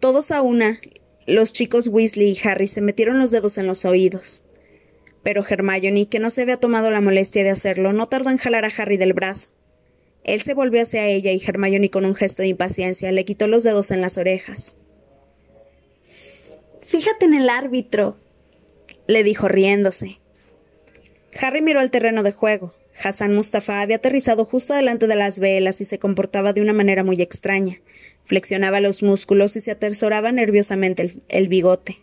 Todos 0.00 0.32
a 0.32 0.42
una, 0.42 0.80
los 1.28 1.52
chicos 1.52 1.86
Weasley 1.86 2.32
y 2.32 2.48
Harry 2.48 2.66
se 2.66 2.80
metieron 2.80 3.20
los 3.20 3.30
dedos 3.30 3.58
en 3.58 3.68
los 3.68 3.84
oídos. 3.84 4.43
Pero 5.24 5.44
Hermione, 5.44 6.06
que 6.06 6.20
no 6.20 6.30
se 6.30 6.42
había 6.42 6.58
tomado 6.58 6.90
la 6.90 7.00
molestia 7.00 7.42
de 7.42 7.50
hacerlo, 7.50 7.92
no 7.92 8.06
tardó 8.08 8.30
en 8.30 8.36
jalar 8.36 8.64
a 8.64 8.72
Harry 8.76 8.98
del 8.98 9.14
brazo. 9.14 9.48
Él 10.22 10.42
se 10.42 10.54
volvió 10.54 10.82
hacia 10.82 11.06
ella 11.06 11.32
y 11.32 11.42
Hermione, 11.44 11.90
con 11.90 12.04
un 12.04 12.14
gesto 12.14 12.42
de 12.42 12.48
impaciencia, 12.48 13.10
le 13.10 13.24
quitó 13.24 13.48
los 13.48 13.62
dedos 13.62 13.90
en 13.90 14.02
las 14.02 14.18
orejas. 14.18 14.76
Fíjate 16.82 17.24
en 17.24 17.34
el 17.34 17.48
árbitro, 17.48 18.18
le 19.06 19.24
dijo 19.24 19.48
riéndose. 19.48 20.20
Harry 21.40 21.62
miró 21.62 21.80
el 21.80 21.90
terreno 21.90 22.22
de 22.22 22.32
juego. 22.32 22.74
Hassan 23.02 23.34
Mustafa 23.34 23.80
había 23.80 23.96
aterrizado 23.96 24.44
justo 24.44 24.74
delante 24.74 25.06
de 25.06 25.16
las 25.16 25.40
velas 25.40 25.80
y 25.80 25.84
se 25.84 25.98
comportaba 25.98 26.52
de 26.52 26.60
una 26.60 26.72
manera 26.72 27.02
muy 27.02 27.20
extraña. 27.20 27.80
Flexionaba 28.24 28.80
los 28.80 29.02
músculos 29.02 29.56
y 29.56 29.60
se 29.60 29.72
atesoraba 29.72 30.32
nerviosamente 30.32 31.02
el, 31.02 31.22
el 31.28 31.48
bigote. 31.48 31.98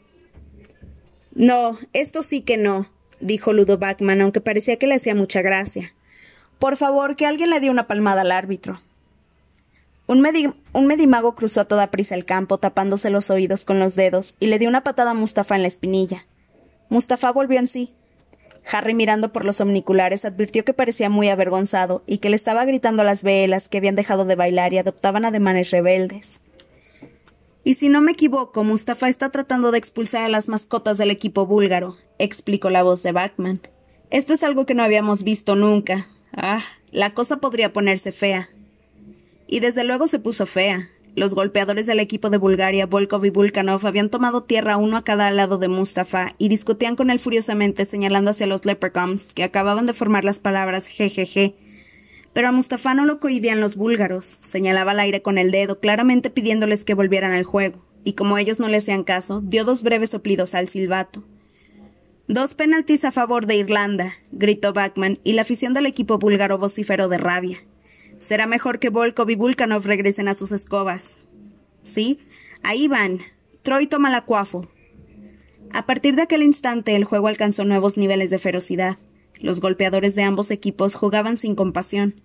No, 1.33 1.79
esto 1.93 2.23
sí 2.23 2.41
que 2.41 2.57
no, 2.57 2.91
dijo 3.21 3.53
Ludo 3.53 3.77
Bachman, 3.77 4.21
aunque 4.21 4.41
parecía 4.41 4.77
que 4.77 4.87
le 4.87 4.95
hacía 4.95 5.15
mucha 5.15 5.41
gracia. 5.41 5.93
Por 6.59 6.77
favor, 6.77 7.15
que 7.15 7.25
alguien 7.25 7.49
le 7.49 7.59
dé 7.59 7.69
una 7.69 7.87
palmada 7.87 8.21
al 8.21 8.31
árbitro. 8.31 8.81
Un, 10.07 10.27
un, 10.73 10.87
medimago 10.87 11.35
cruzó 11.35 11.61
a 11.61 11.65
toda 11.65 11.89
prisa 11.89 12.15
el 12.15 12.25
campo, 12.25 12.57
tapándose 12.57 13.09
los 13.09 13.29
oídos 13.29 13.65
con 13.65 13.79
los 13.79 13.95
dedos, 13.95 14.35
y 14.39 14.47
le 14.47 14.59
dio 14.59 14.67
una 14.67 14.83
patada 14.83 15.11
a 15.11 15.15
Mustafa 15.15 15.55
en 15.55 15.61
la 15.61 15.69
espinilla. 15.69 16.25
Mustafa 16.89 17.31
volvió 17.31 17.59
en 17.59 17.67
sí. 17.67 17.93
Harry, 18.69 18.93
mirando 18.93 19.31
por 19.31 19.45
los 19.45 19.61
omniculares, 19.61 20.25
advirtió 20.25 20.65
que 20.65 20.73
parecía 20.73 21.09
muy 21.09 21.29
avergonzado 21.29 22.03
y 22.05 22.17
que 22.17 22.29
le 22.29 22.35
estaba 22.35 22.65
gritando 22.65 23.01
a 23.01 23.05
las 23.05 23.23
velas 23.23 23.69
que 23.69 23.77
habían 23.77 23.95
dejado 23.95 24.25
de 24.25 24.35
bailar 24.35 24.73
y 24.73 24.77
adoptaban 24.77 25.25
ademanes 25.25 25.71
rebeldes. 25.71 26.41
Y 27.63 27.75
si 27.75 27.89
no 27.89 28.01
me 28.01 28.13
equivoco, 28.13 28.63
Mustafa 28.63 29.07
está 29.07 29.29
tratando 29.29 29.71
de 29.71 29.77
expulsar 29.77 30.23
a 30.23 30.29
las 30.29 30.47
mascotas 30.47 30.97
del 30.97 31.11
equipo 31.11 31.45
búlgaro, 31.45 31.97
explicó 32.17 32.69
la 32.69 32.83
voz 32.83 33.03
de 33.03 33.11
Bachman. 33.11 33.61
Esto 34.09 34.33
es 34.33 34.43
algo 34.43 34.65
que 34.65 34.73
no 34.73 34.83
habíamos 34.83 35.23
visto 35.23 35.55
nunca. 35.55 36.07
Ah, 36.33 36.63
la 36.91 37.13
cosa 37.13 37.37
podría 37.37 37.71
ponerse 37.71 38.11
fea. 38.11 38.49
Y 39.47 39.59
desde 39.59 39.83
luego 39.83 40.07
se 40.07 40.19
puso 40.19 40.45
fea. 40.45 40.89
Los 41.13 41.35
golpeadores 41.35 41.87
del 41.87 41.99
equipo 41.99 42.29
de 42.29 42.37
Bulgaria, 42.37 42.85
Volkov 42.85 43.25
y 43.25 43.29
Vulkanov, 43.29 43.85
habían 43.85 44.09
tomado 44.09 44.41
tierra 44.41 44.77
uno 44.77 44.95
a 44.97 45.03
cada 45.03 45.29
lado 45.29 45.57
de 45.57 45.67
Mustafa 45.67 46.33
y 46.37 46.47
discutían 46.47 46.95
con 46.95 47.09
él 47.09 47.19
furiosamente 47.19 47.83
señalando 47.85 48.31
hacia 48.31 48.47
los 48.47 48.65
leprechauns 48.65 49.33
que 49.33 49.43
acababan 49.43 49.85
de 49.85 49.93
formar 49.93 50.23
las 50.23 50.39
palabras 50.39 50.87
jejeje. 50.87 51.55
Pero 52.33 52.47
a 52.47 52.51
Mustafa 52.51 52.93
no 52.93 53.05
lo 53.05 53.19
cohibían 53.19 53.59
los 53.59 53.75
búlgaros. 53.75 54.37
Señalaba 54.41 54.91
al 54.91 54.99
aire 54.99 55.21
con 55.21 55.37
el 55.37 55.51
dedo, 55.51 55.79
claramente 55.79 56.29
pidiéndoles 56.29 56.83
que 56.83 56.93
volvieran 56.93 57.33
al 57.33 57.43
juego, 57.43 57.83
y 58.03 58.13
como 58.13 58.37
ellos 58.37 58.59
no 58.59 58.67
le 58.67 58.77
hacían 58.77 59.03
caso, 59.03 59.41
dio 59.41 59.65
dos 59.65 59.83
breves 59.83 60.11
soplidos 60.11 60.55
al 60.55 60.67
silbato. 60.67 61.23
Dos 62.27 62.53
penaltis 62.53 63.03
a 63.03 63.11
favor 63.11 63.45
de 63.45 63.57
Irlanda, 63.57 64.13
gritó 64.31 64.71
Bachman, 64.71 65.19
y 65.23 65.33
la 65.33 65.41
afición 65.41 65.73
del 65.73 65.85
equipo 65.85 66.17
búlgaro 66.17 66.57
vociferó 66.57 67.09
de 67.09 67.17
rabia. 67.17 67.57
Será 68.19 68.47
mejor 68.47 68.79
que 68.79 68.89
Volkov 68.89 69.29
y 69.29 69.35
Vulkanov 69.35 69.83
regresen 69.85 70.27
a 70.27 70.33
sus 70.33 70.51
escobas. 70.51 71.17
Sí, 71.81 72.19
ahí 72.63 72.87
van. 72.87 73.19
Troy 73.63 73.87
toma 73.87 74.09
la 74.09 74.21
cuafo. 74.21 74.69
A 75.73 75.85
partir 75.85 76.15
de 76.15 76.21
aquel 76.21 76.43
instante 76.43 76.95
el 76.95 77.03
juego 77.03 77.27
alcanzó 77.27 77.65
nuevos 77.65 77.97
niveles 77.97 78.29
de 78.29 78.39
ferocidad. 78.39 78.97
Los 79.41 79.59
golpeadores 79.59 80.15
de 80.15 80.23
ambos 80.23 80.51
equipos 80.51 80.95
jugaban 80.95 81.37
sin 81.37 81.55
compasión. 81.55 82.21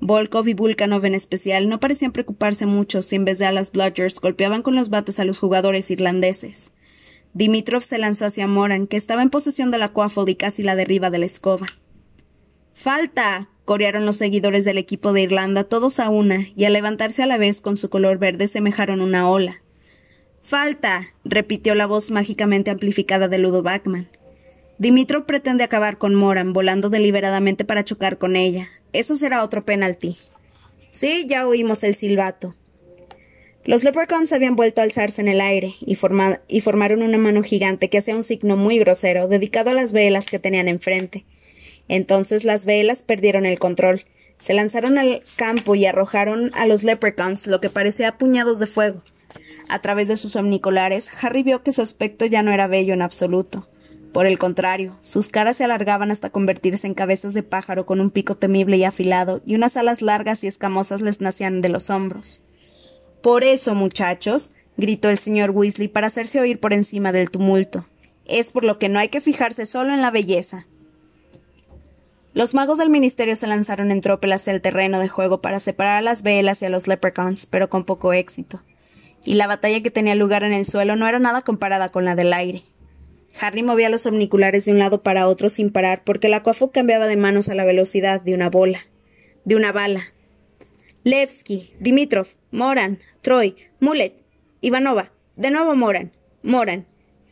Volkov 0.00 0.48
y 0.48 0.54
Vulkanov 0.54 1.04
en 1.06 1.14
especial 1.14 1.68
no 1.68 1.80
parecían 1.80 2.12
preocuparse 2.12 2.66
mucho 2.66 3.00
si 3.02 3.16
en 3.16 3.24
vez 3.24 3.38
de 3.38 3.46
a 3.46 3.52
las 3.52 3.72
Bludgers 3.72 4.20
golpeaban 4.20 4.62
con 4.62 4.74
los 4.74 4.90
bates 4.90 5.18
a 5.20 5.24
los 5.24 5.38
jugadores 5.38 5.90
irlandeses. 5.90 6.72
Dimitrov 7.32 7.82
se 7.82 7.98
lanzó 7.98 8.26
hacia 8.26 8.46
Moran, 8.46 8.86
que 8.86 8.96
estaba 8.96 9.22
en 9.22 9.30
posesión 9.30 9.70
de 9.70 9.78
la 9.78 9.90
quaffle 9.90 10.30
y 10.30 10.34
casi 10.34 10.62
la 10.62 10.74
derriba 10.74 11.10
de 11.10 11.18
la 11.18 11.26
escoba. 11.26 11.66
¡Falta! 12.74 13.48
corearon 13.64 14.06
los 14.06 14.16
seguidores 14.16 14.64
del 14.64 14.78
equipo 14.78 15.12
de 15.12 15.22
Irlanda 15.22 15.64
todos 15.64 15.98
a 15.98 16.08
una, 16.08 16.46
y 16.54 16.64
al 16.64 16.72
levantarse 16.72 17.22
a 17.22 17.26
la 17.26 17.38
vez 17.38 17.60
con 17.60 17.76
su 17.76 17.90
color 17.90 18.18
verde 18.18 18.48
semejaron 18.48 19.00
una 19.00 19.28
ola. 19.28 19.62
¡Falta! 20.42 21.08
repitió 21.24 21.74
la 21.74 21.86
voz 21.86 22.10
mágicamente 22.10 22.70
amplificada 22.70 23.28
de 23.28 23.38
Ludo 23.38 23.62
Bachman. 23.62 24.08
Dimitro 24.78 25.26
pretende 25.26 25.64
acabar 25.64 25.96
con 25.96 26.14
Moran, 26.14 26.52
volando 26.52 26.90
deliberadamente 26.90 27.64
para 27.64 27.84
chocar 27.84 28.18
con 28.18 28.36
ella. 28.36 28.68
Eso 28.92 29.16
será 29.16 29.42
otro 29.42 29.64
penalti. 29.64 30.18
Sí, 30.90 31.26
ya 31.28 31.46
oímos 31.46 31.82
el 31.82 31.94
silbato. 31.94 32.54
Los 33.64 33.84
leprechauns 33.84 34.32
habían 34.32 34.54
vuelto 34.54 34.80
a 34.80 34.84
alzarse 34.84 35.20
en 35.22 35.28
el 35.28 35.40
aire 35.40 35.74
y, 35.80 35.98
y, 36.48 36.60
formaron 36.60 37.02
una 37.02 37.18
mano 37.18 37.42
gigante 37.42 37.90
que 37.90 37.98
hacía 37.98 38.14
un 38.14 38.22
signo 38.22 38.56
muy 38.56 38.78
grosero, 38.78 39.28
dedicado 39.28 39.70
a 39.70 39.74
las 39.74 39.92
velas 39.92 40.26
que 40.26 40.38
tenían 40.38 40.68
enfrente. 40.68 41.24
Entonces 41.88 42.44
las 42.44 42.64
velas 42.64 43.02
perdieron 43.02 43.44
el 43.44 43.58
control. 43.58 44.04
Se 44.38 44.54
lanzaron 44.54 44.98
al 44.98 45.22
campo 45.36 45.74
y 45.74 45.86
arrojaron 45.86 46.50
a 46.54 46.66
los 46.66 46.84
leprechauns 46.84 47.46
lo 47.46 47.60
que 47.60 47.70
parecía 47.70 48.18
puñados 48.18 48.58
de 48.58 48.66
fuego. 48.66 49.02
A 49.68 49.80
través 49.80 50.06
de 50.06 50.16
sus 50.16 50.36
omnicolares, 50.36 51.10
Harry 51.22 51.42
vio 51.42 51.62
que 51.62 51.72
su 51.72 51.82
aspecto 51.82 52.26
ya 52.26 52.42
no 52.42 52.52
era 52.52 52.68
bello 52.68 52.94
en 52.94 53.02
absoluto. 53.02 53.66
Por 54.16 54.26
el 54.26 54.38
contrario, 54.38 54.96
sus 55.02 55.28
caras 55.28 55.58
se 55.58 55.64
alargaban 55.64 56.10
hasta 56.10 56.30
convertirse 56.30 56.86
en 56.86 56.94
cabezas 56.94 57.34
de 57.34 57.42
pájaro 57.42 57.84
con 57.84 58.00
un 58.00 58.10
pico 58.10 58.34
temible 58.34 58.78
y 58.78 58.84
afilado, 58.84 59.42
y 59.44 59.56
unas 59.56 59.76
alas 59.76 60.00
largas 60.00 60.42
y 60.42 60.46
escamosas 60.46 61.02
les 61.02 61.20
nacían 61.20 61.60
de 61.60 61.68
los 61.68 61.90
hombros. 61.90 62.40
Por 63.20 63.44
eso, 63.44 63.74
muchachos, 63.74 64.52
gritó 64.78 65.10
el 65.10 65.18
señor 65.18 65.50
Weasley 65.50 65.88
para 65.88 66.06
hacerse 66.06 66.40
oír 66.40 66.60
por 66.60 66.72
encima 66.72 67.12
del 67.12 67.30
tumulto. 67.30 67.84
Es 68.24 68.52
por 68.52 68.64
lo 68.64 68.78
que 68.78 68.88
no 68.88 68.98
hay 68.98 69.10
que 69.10 69.20
fijarse 69.20 69.66
solo 69.66 69.92
en 69.92 70.00
la 70.00 70.10
belleza. 70.10 70.66
Los 72.32 72.54
magos 72.54 72.78
del 72.78 72.88
ministerio 72.88 73.36
se 73.36 73.46
lanzaron 73.46 73.90
en 73.90 74.00
tropel 74.00 74.32
hacia 74.32 74.54
el 74.54 74.62
terreno 74.62 74.98
de 74.98 75.08
juego 75.08 75.42
para 75.42 75.60
separar 75.60 75.96
a 75.98 76.00
las 76.00 76.22
velas 76.22 76.62
y 76.62 76.64
a 76.64 76.70
los 76.70 76.88
leprechauns, 76.88 77.44
pero 77.44 77.68
con 77.68 77.84
poco 77.84 78.14
éxito. 78.14 78.62
Y 79.26 79.34
la 79.34 79.46
batalla 79.46 79.82
que 79.82 79.90
tenía 79.90 80.14
lugar 80.14 80.42
en 80.42 80.54
el 80.54 80.64
suelo 80.64 80.96
no 80.96 81.06
era 81.06 81.18
nada 81.18 81.42
comparada 81.42 81.90
con 81.90 82.06
la 82.06 82.14
del 82.14 82.32
aire. 82.32 82.62
Harry 83.40 83.62
movía 83.62 83.90
los 83.90 84.06
omniculares 84.06 84.64
de 84.64 84.72
un 84.72 84.78
lado 84.78 85.02
para 85.02 85.28
otro 85.28 85.48
sin 85.48 85.70
parar 85.70 86.02
porque 86.04 86.28
la 86.28 86.42
coafu 86.42 86.70
cambiaba 86.70 87.06
de 87.06 87.16
manos 87.16 87.48
a 87.48 87.54
la 87.54 87.64
velocidad 87.64 88.20
de 88.20 88.34
una 88.34 88.50
bola. 88.50 88.80
De 89.44 89.56
una 89.56 89.72
bala. 89.72 90.12
Levski, 91.04 91.72
Dimitrov, 91.78 92.26
Moran, 92.50 92.98
Troy, 93.22 93.56
Mulet, 93.78 94.14
Ivanova, 94.60 95.12
de 95.36 95.50
nuevo 95.50 95.76
Moran, 95.76 96.12
Moran. 96.42 96.86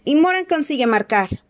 Y 0.05 0.17
Moran 0.17 0.45
consigue 0.45 0.87
marcar. 0.87 1.43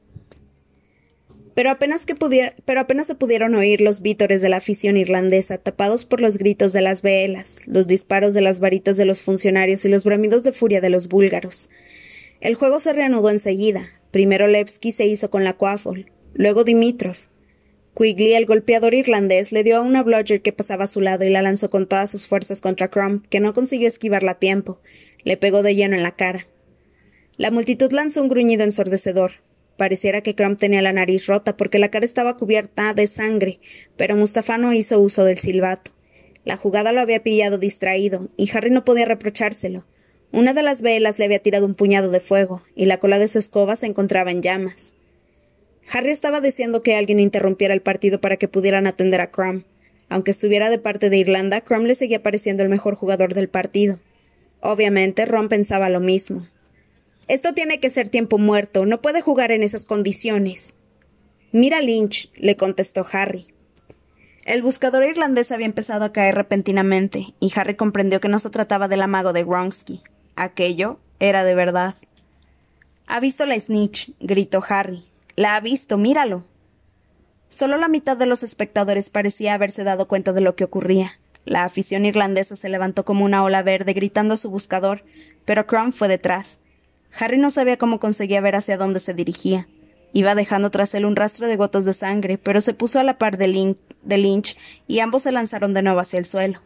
Pero 1.55 1.71
apenas, 1.71 2.05
que 2.05 2.17
pero 2.64 2.81
apenas 2.81 3.07
se 3.07 3.14
pudieron 3.14 3.55
oír 3.55 3.81
los 3.81 4.03
vítores 4.03 4.43
de 4.43 4.49
la 4.49 4.57
afición 4.57 4.97
irlandesa, 4.97 5.59
tapados 5.59 6.05
por 6.05 6.21
los 6.21 6.38
gritos 6.38 6.73
de 6.73 6.81
las 6.81 7.03
velas, 7.03 7.61
los 7.67 7.87
disparos 7.87 8.35
de 8.35 8.40
las 8.40 8.59
varitas 8.59 8.97
de 8.97 9.05
los 9.05 9.23
funcionarios 9.23 9.85
y 9.85 9.88
los 9.88 10.05
bramidos 10.05 10.43
de 10.43 10.53
furia 10.53 10.81
de 10.81 10.90
los 10.90 11.09
búlgaros. 11.09 11.71
El 12.40 12.57
juego 12.57 12.81
se 12.81 12.93
reanudó 12.93 13.31
enseguida. 13.31 13.90
Primero 14.14 14.46
Levski 14.46 14.92
se 14.92 15.07
hizo 15.07 15.29
con 15.29 15.42
la 15.42 15.55
Quaffle, 15.55 16.07
luego 16.35 16.62
Dimitrov. 16.62 17.16
Quigley, 17.96 18.35
el 18.35 18.46
golpeador 18.46 18.94
irlandés, 18.94 19.50
le 19.50 19.64
dio 19.64 19.77
a 19.77 19.81
una 19.81 20.05
bludger 20.05 20.40
que 20.40 20.53
pasaba 20.53 20.85
a 20.85 20.87
su 20.87 21.00
lado 21.00 21.24
y 21.24 21.31
la 21.31 21.42
lanzó 21.42 21.68
con 21.68 21.88
todas 21.88 22.12
sus 22.12 22.29
fuerzas 22.29 22.61
contra 22.61 22.92
Crumb, 22.92 23.27
que 23.29 23.40
no 23.40 23.53
consiguió 23.55 23.88
esquivarla 23.88 24.31
a 24.31 24.38
tiempo. 24.38 24.79
Le 25.24 25.37
pegó 25.37 25.64
de 25.64 25.74
lleno 25.74 25.96
en 25.96 26.05
la 26.05 26.14
cara. 26.14 26.46
La 27.37 27.50
multitud 27.50 27.90
lanzó 27.90 28.22
un 28.22 28.29
gruñido 28.29 28.62
ensordecedor. 28.62 29.33
Pareciera 29.77 30.20
que 30.20 30.37
Crumb 30.37 30.59
tenía 30.59 30.81
la 30.81 30.92
nariz 30.92 31.27
rota 31.27 31.57
porque 31.57 31.81
la 31.81 31.90
cara 31.90 32.05
estaba 32.05 32.37
cubierta 32.37 32.94
de 32.94 33.09
sangre, 33.09 33.59
pero 33.96 34.14
Mustafa 34.14 34.59
no 34.59 34.72
hizo 34.72 35.00
uso 35.00 35.24
del 35.24 35.38
silbato. 35.38 35.90
La 36.44 36.57
jugada 36.57 36.92
lo 36.92 37.00
había 37.00 37.24
pillado 37.24 37.59
distraído, 37.59 38.29
y 38.37 38.48
Harry 38.57 38.70
no 38.70 38.85
podía 38.85 39.07
reprochárselo. 39.07 39.85
Una 40.35 40.53
de 40.53 40.64
las 40.64 40.83
velas 40.83 41.20
le 41.20 41.27
había 41.27 41.38
tirado 41.38 41.64
un 41.64 41.77
puñado 41.77 42.11
de 42.11 42.18
fuego, 42.18 42.61
y 42.75 42.87
la 42.87 42.99
cola 42.99 43.20
de 43.20 43.29
su 43.29 43.38
escoba 43.38 43.77
se 43.77 43.87
encontraba 43.87 44.33
en 44.33 44.42
llamas. 44.42 44.92
Harry 45.88 46.11
estaba 46.11 46.40
deseando 46.40 46.83
que 46.83 46.97
alguien 46.97 47.20
interrumpiera 47.20 47.73
el 47.73 47.83
partido 47.83 48.20
para 48.20 48.37
que 48.37 48.49
pudieran 48.49 48.88
atender 48.88 49.20
a 49.20 49.31
Crumb. 49.31 49.62
Aunque 50.09 50.33
estuviera 50.33 50.70
de 50.70 50.81
parte 50.81 51.09
de 51.09 51.18
Irlanda, 51.18 51.61
Crumb 51.61 51.87
le 51.87 51.94
seguía 51.94 52.25
pareciendo 52.25 52.64
el 52.64 52.68
mejor 52.68 52.97
jugador 52.97 53.33
del 53.33 53.49
partido. 53.49 54.01
Obviamente, 54.59 55.25
Ron 55.25 55.49
pensaba 55.49 55.88
lo 55.88 56.01
mismo. 56.01 56.49
Esto 57.29 57.55
tiene 57.55 57.79
que 57.79 57.90
ser 57.90 58.09
tiempo 58.09 58.37
muerto, 58.37 58.87
no 58.87 59.01
puede 59.01 59.20
jugar 59.20 59.53
en 59.53 59.62
esas 59.62 59.87
condiciones. 59.87 60.75
Mira 61.53 61.81
Lynch, 61.81 62.33
le 62.35 62.57
contestó 62.57 63.07
Harry. 63.12 63.55
El 64.47 64.62
buscador 64.62 65.05
irlandés 65.05 65.53
había 65.53 65.66
empezado 65.66 66.05
a 66.05 66.12
caer 66.12 66.35
repentinamente, 66.35 67.35
y 67.38 67.53
Harry 67.55 67.77
comprendió 67.77 68.20
que 68.20 68.29
no 68.29 68.40
se 68.40 68.51
trataba 68.51 68.88
del 68.88 69.03
amago 69.03 69.33
de 69.33 69.44
Wronski. 69.44 70.03
Aquello 70.37 70.99
era 71.20 71.44
de 71.44 71.55
verdad. 71.55 71.94
Ha 73.07 73.20
visto 73.20 73.47
la 73.47 73.59
snitch, 73.59 74.12
gritó 74.20 74.62
Harry. 74.68 75.05
La 75.37 75.57
ha 75.57 75.61
visto, 75.61 75.99
míralo. 75.99 76.44
Solo 77.49 77.77
la 77.77 77.88
mitad 77.88 78.16
de 78.16 78.27
los 78.27 78.42
espectadores 78.42 79.11
parecía 79.11 79.55
haberse 79.55 79.85
dado 79.85 80.09
cuenta 80.09 80.33
de 80.33 80.40
lo 80.40 80.57
que 80.57 80.64
ocurría. 80.64 81.18
La 81.44 81.64
afición 81.64 82.07
irlandesa 82.07 82.57
se 82.57 82.68
levantó 82.68 83.05
como 83.05 83.25
una 83.25 83.44
ola 83.44 83.62
verde 83.62 83.92
gritando 83.92 84.35
a 84.35 84.38
su 84.38 84.51
buscador, 84.51 85.05
pero 85.44 85.66
Crumb 85.66 85.92
fue 85.92 86.09
detrás. 86.09 86.61
Harry 87.16 87.38
no 87.38 87.51
sabía 87.51 87.77
cómo 87.77 88.01
conseguía 88.01 88.40
ver 88.40 88.57
hacia 88.57 88.77
dónde 88.77 88.99
se 88.99 89.14
dirigía. 89.14 89.68
Iba 90.12 90.35
dejando 90.35 90.70
tras 90.70 90.94
él 90.94 91.05
un 91.05 91.16
rastro 91.16 91.47
de 91.47 91.57
gotas 91.57 91.85
de 91.85 91.92
sangre, 91.92 92.38
pero 92.38 92.61
se 92.61 92.75
puso 92.75 92.99
a 92.99 93.05
la 93.05 93.18
par 93.18 93.37
de, 93.37 93.77
de 94.03 94.18
Lynch 94.18 94.57
y 94.87 95.01
ambos 95.01 95.25
se 95.25 95.33
lanzaron 95.33 95.75
de 95.75 95.83
nuevo 95.83 96.01
hacia 96.01 96.18
el 96.18 96.27
suelo. 96.27 96.61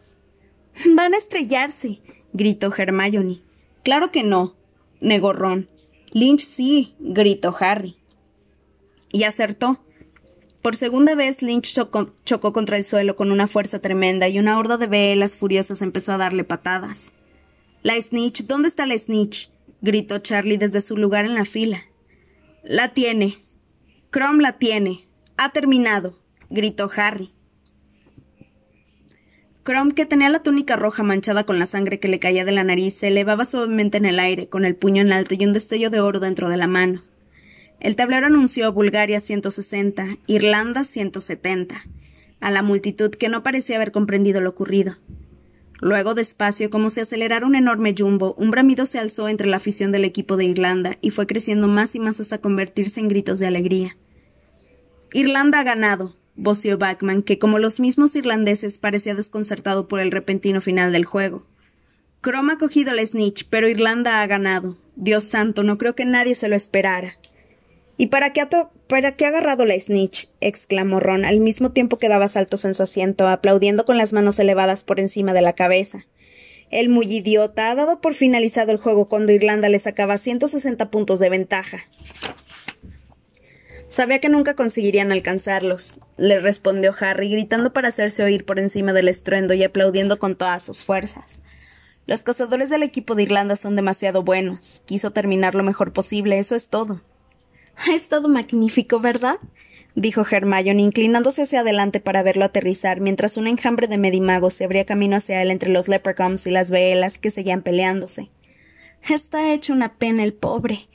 Van 0.95 1.13
a 1.13 1.17
estrellarse, 1.17 1.99
gritó 2.31 2.73
Hermione. 2.75 3.41
Claro 3.83 4.11
que 4.11 4.23
no, 4.23 4.55
negó 4.99 5.33
Ron. 5.33 5.69
Lynch 6.11 6.47
sí, 6.47 6.95
gritó 6.99 7.55
Harry 7.59 7.99
y 9.11 9.23
acertó. 9.23 9.83
Por 10.61 10.75
segunda 10.75 11.15
vez 11.15 11.41
Lynch 11.41 11.73
chocó, 11.73 12.53
contra 12.53 12.77
el 12.77 12.83
suelo 12.83 13.15
con 13.15 13.31
una 13.31 13.47
fuerza 13.47 13.79
tremenda 13.79 14.27
y 14.27 14.39
una 14.39 14.57
horda 14.59 14.77
de 14.77 14.87
velas 14.87 15.35
furiosas 15.35 15.81
empezó 15.81 16.13
a 16.13 16.17
darle 16.17 16.43
patadas. 16.43 17.13
La 17.81 17.99
snitch, 17.99 18.45
¿dónde 18.45 18.67
está 18.67 18.85
la 18.85 18.97
snitch? 18.97 19.49
gritó 19.81 20.19
Charlie 20.19 20.57
desde 20.57 20.81
su 20.81 20.97
lugar 20.97 21.25
en 21.25 21.35
la 21.35 21.45
fila. 21.45 21.85
La 22.63 22.89
tiene. 22.89 23.45
Crom 24.09 24.39
la 24.39 24.57
tiene. 24.57 25.07
Ha 25.37 25.51
terminado, 25.51 26.19
gritó 26.49 26.89
Harry. 26.93 27.31
Crom, 29.69 29.91
que 29.91 30.07
tenía 30.07 30.29
la 30.29 30.41
túnica 30.41 30.77
roja 30.77 31.03
manchada 31.03 31.43
con 31.43 31.59
la 31.59 31.67
sangre 31.67 31.99
que 31.99 32.07
le 32.07 32.17
caía 32.17 32.43
de 32.43 32.51
la 32.51 32.63
nariz, 32.63 32.95
se 32.95 33.09
elevaba 33.09 33.45
suavemente 33.45 33.99
en 33.99 34.07
el 34.07 34.19
aire, 34.19 34.49
con 34.49 34.65
el 34.65 34.75
puño 34.75 35.03
en 35.03 35.11
alto 35.11 35.35
y 35.35 35.45
un 35.45 35.53
destello 35.53 35.91
de 35.91 35.99
oro 35.99 36.19
dentro 36.19 36.49
de 36.49 36.57
la 36.57 36.65
mano. 36.65 37.03
El 37.79 37.95
tablero 37.95 38.25
anunció 38.25 38.73
Bulgaria 38.73 39.19
160, 39.19 40.17
Irlanda 40.25 40.85
170, 40.85 41.83
a 42.39 42.49
la 42.49 42.63
multitud 42.63 43.11
que 43.11 43.29
no 43.29 43.43
parecía 43.43 43.75
haber 43.75 43.91
comprendido 43.91 44.41
lo 44.41 44.49
ocurrido. 44.49 44.97
Luego, 45.79 46.15
despacio, 46.15 46.71
como 46.71 46.89
si 46.89 47.01
acelerara 47.01 47.45
un 47.45 47.53
enorme 47.53 47.93
jumbo, 47.95 48.33
un 48.39 48.49
bramido 48.49 48.87
se 48.87 48.97
alzó 48.97 49.29
entre 49.29 49.45
la 49.45 49.57
afición 49.57 49.91
del 49.91 50.03
equipo 50.03 50.35
de 50.35 50.45
Irlanda 50.45 50.97
y 51.01 51.11
fue 51.11 51.27
creciendo 51.27 51.67
más 51.67 51.93
y 51.93 51.99
más 51.99 52.19
hasta 52.19 52.39
convertirse 52.39 53.01
en 53.01 53.07
gritos 53.07 53.37
de 53.37 53.45
alegría. 53.45 53.97
Irlanda 55.13 55.59
ha 55.59 55.63
ganado, 55.63 56.15
voció 56.39 56.77
Backman, 56.77 57.21
que 57.21 57.37
como 57.37 57.59
los 57.59 57.79
mismos 57.79 58.15
irlandeses 58.15 58.77
parecía 58.77 59.13
desconcertado 59.13 59.87
por 59.87 59.99
el 59.99 60.11
repentino 60.11 60.61
final 60.61 60.91
del 60.91 61.05
juego. 61.05 61.45
Chrome 62.23 62.53
ha 62.53 62.57
cogido 62.57 62.93
la 62.93 63.05
snitch, 63.05 63.47
pero 63.49 63.69
Irlanda 63.69 64.21
ha 64.21 64.27
ganado. 64.27 64.77
Dios 64.95 65.25
santo, 65.25 65.63
no 65.63 65.77
creo 65.77 65.95
que 65.95 66.05
nadie 66.05 66.35
se 66.35 66.47
lo 66.47 66.55
esperara. 66.55 67.17
¿Y 67.97 68.07
para 68.07 68.31
qué, 68.31 68.47
para 68.87 69.15
qué 69.15 69.25
ha 69.25 69.29
agarrado 69.29 69.65
la 69.65 69.79
snitch? 69.79 70.29
exclamó 70.39 70.99
Ron, 70.99 71.25
al 71.25 71.39
mismo 71.39 71.71
tiempo 71.71 71.97
que 71.97 72.09
daba 72.09 72.27
saltos 72.27 72.65
en 72.65 72.73
su 72.73 72.83
asiento, 72.83 73.27
aplaudiendo 73.27 73.85
con 73.85 73.97
las 73.97 74.13
manos 74.13 74.39
elevadas 74.39 74.83
por 74.83 74.99
encima 74.99 75.33
de 75.33 75.41
la 75.41 75.53
cabeza. 75.53 76.05
El 76.71 76.89
muy 76.89 77.05
idiota 77.05 77.71
ha 77.71 77.75
dado 77.75 77.99
por 77.99 78.13
finalizado 78.13 78.71
el 78.71 78.77
juego 78.77 79.07
cuando 79.07 79.31
Irlanda 79.33 79.69
le 79.69 79.79
sacaba 79.79 80.17
160 80.17 80.91
puntos 80.91 81.19
de 81.19 81.29
ventaja. 81.29 81.79
Sabía 83.89 84.19
que 84.19 84.29
nunca 84.29 84.55
conseguirían 84.55 85.11
alcanzarlos, 85.11 85.99
le 86.15 86.39
respondió 86.39 86.93
Harry, 86.99 87.31
gritando 87.31 87.73
para 87.73 87.87
hacerse 87.87 88.23
oír 88.23 88.45
por 88.45 88.59
encima 88.59 88.93
del 88.93 89.07
estruendo 89.07 89.55
y 89.55 89.63
aplaudiendo 89.63 90.19
con 90.19 90.35
todas 90.35 90.61
sus 90.61 90.83
fuerzas. 90.83 91.41
Los 92.05 92.21
cazadores 92.21 92.69
del 92.69 92.83
equipo 92.83 93.15
de 93.15 93.23
Irlanda 93.23 93.55
son 93.55 93.75
demasiado 93.75 94.23
buenos. 94.23 94.83
Quiso 94.85 95.11
terminar 95.11 95.55
lo 95.55 95.63
mejor 95.63 95.91
posible, 95.91 96.37
eso 96.37 96.55
es 96.55 96.69
todo. 96.69 97.01
Ha 97.87 97.93
estado 97.93 98.29
magnífico, 98.29 98.99
¿verdad? 98.99 99.37
dijo 99.95 100.23
Hermione, 100.29 100.81
inclinándose 100.81 101.41
hacia 101.43 101.61
adelante 101.61 101.99
para 101.99 102.23
verlo 102.23 102.45
aterrizar, 102.45 103.01
mientras 103.01 103.37
un 103.37 103.47
enjambre 103.47 103.87
de 103.87 103.97
medimagos 103.97 104.53
se 104.53 104.65
abría 104.65 104.85
camino 104.85 105.17
hacia 105.17 105.41
él 105.41 105.51
entre 105.51 105.69
los 105.71 105.87
leprechauns 105.87 106.45
y 106.47 106.51
las 106.51 106.69
velas 106.69 107.19
que 107.19 107.31
seguían 107.31 107.63
peleándose. 107.63 108.29
Está 109.09 109.51
hecho 109.51 109.73
una 109.73 109.95
pena 109.95 110.23
el 110.23 110.33
pobre. 110.33 110.87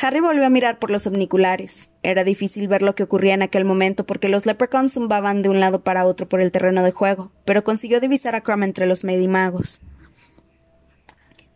Harry 0.00 0.20
volvió 0.20 0.44
a 0.44 0.50
mirar 0.50 0.78
por 0.78 0.90
los 0.90 1.06
omniculares. 1.06 1.90
Era 2.02 2.24
difícil 2.24 2.66
ver 2.66 2.82
lo 2.82 2.94
que 2.94 3.04
ocurría 3.04 3.34
en 3.34 3.42
aquel 3.42 3.64
momento 3.64 4.04
porque 4.04 4.28
los 4.28 4.44
leprechauns 4.44 4.94
zumbaban 4.94 5.42
de 5.42 5.48
un 5.48 5.60
lado 5.60 5.82
para 5.82 6.04
otro 6.04 6.28
por 6.28 6.40
el 6.40 6.50
terreno 6.50 6.82
de 6.82 6.90
juego, 6.90 7.30
pero 7.44 7.62
consiguió 7.62 8.00
divisar 8.00 8.34
a 8.34 8.40
Crumb 8.40 8.64
entre 8.64 8.86
los 8.86 9.04
medimagos. 9.04 9.82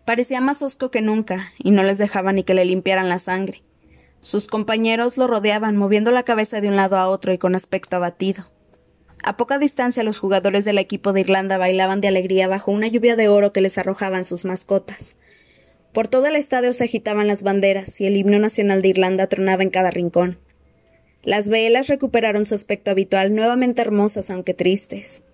Parecía 0.05 0.41
más 0.41 0.63
hosco 0.63 0.91
que 0.91 1.03
nunca, 1.03 1.53
y 1.59 1.71
no 1.71 1.83
les 1.83 1.99
dejaba 1.99 2.33
ni 2.33 2.43
que 2.43 2.55
le 2.55 2.65
limpiaran 2.65 3.11
la 3.11 3.19
sangre. 3.19 3.63
Sus 4.21 4.47
compañeros 4.47 5.19
lo 5.19 5.27
rodeaban, 5.27 5.77
moviendo 5.77 6.13
la 6.13 6.23
cabeza 6.23 6.63
de 6.63 6.69
un 6.69 6.77
lado 6.77 6.97
a 6.97 7.09
otro 7.09 7.35
y 7.35 7.39
con 7.39 7.55
aspecto 7.55 7.97
abatido. 7.97 8.49
A 9.23 9.37
poca 9.37 9.59
distancia 9.59 10.03
los 10.05 10.19
jugadores 10.19 10.65
del 10.65 10.79
equipo 10.79 11.13
de 11.13 11.21
Irlanda 11.21 11.59
bailaban 11.59 12.01
de 12.01 12.09
alegría 12.09 12.49
bajo 12.49 12.71
una 12.71 12.87
lluvia 12.87 13.17
de 13.17 13.29
oro 13.29 13.53
que 13.53 13.61
les 13.61 13.77
arrojaban 13.77 14.25
sus 14.25 14.47
mascotas. 14.47 15.18
Por 15.99 16.07
todo 16.07 16.27
el 16.27 16.37
estadio 16.37 16.73
se 16.75 16.85
agitaban 16.85 17.27
las 17.27 17.43
banderas 17.43 18.01
y 18.01 18.07
el 18.07 18.17
himno 18.17 18.39
nacional 18.39 18.83
de 18.83 18.89
Irlanda 18.91 19.27
tronaba 19.27 19.65
en 19.65 19.71
cada 19.71 19.91
rincón. 19.91 20.39
Las 21.25 21.49
velas 21.49 21.89
recuperaron 21.89 22.47
su 22.47 22.55
aspecto 22.55 22.93
habitual, 22.93 23.35
nuevamente 23.35 23.83
hermosas 23.83 24.31
aunque 24.31 24.55
tristes. 24.55 25.25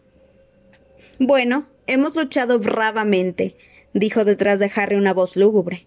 Bueno, 1.19 1.69
hemos 1.87 2.17
luchado 2.17 2.61
bravamente, 2.61 3.57
dijo 3.93 4.25
detrás 4.25 4.59
de 4.59 4.73
Harry 4.75 4.97
una 4.97 5.13
voz 5.13 5.37
lúgubre. 5.37 5.87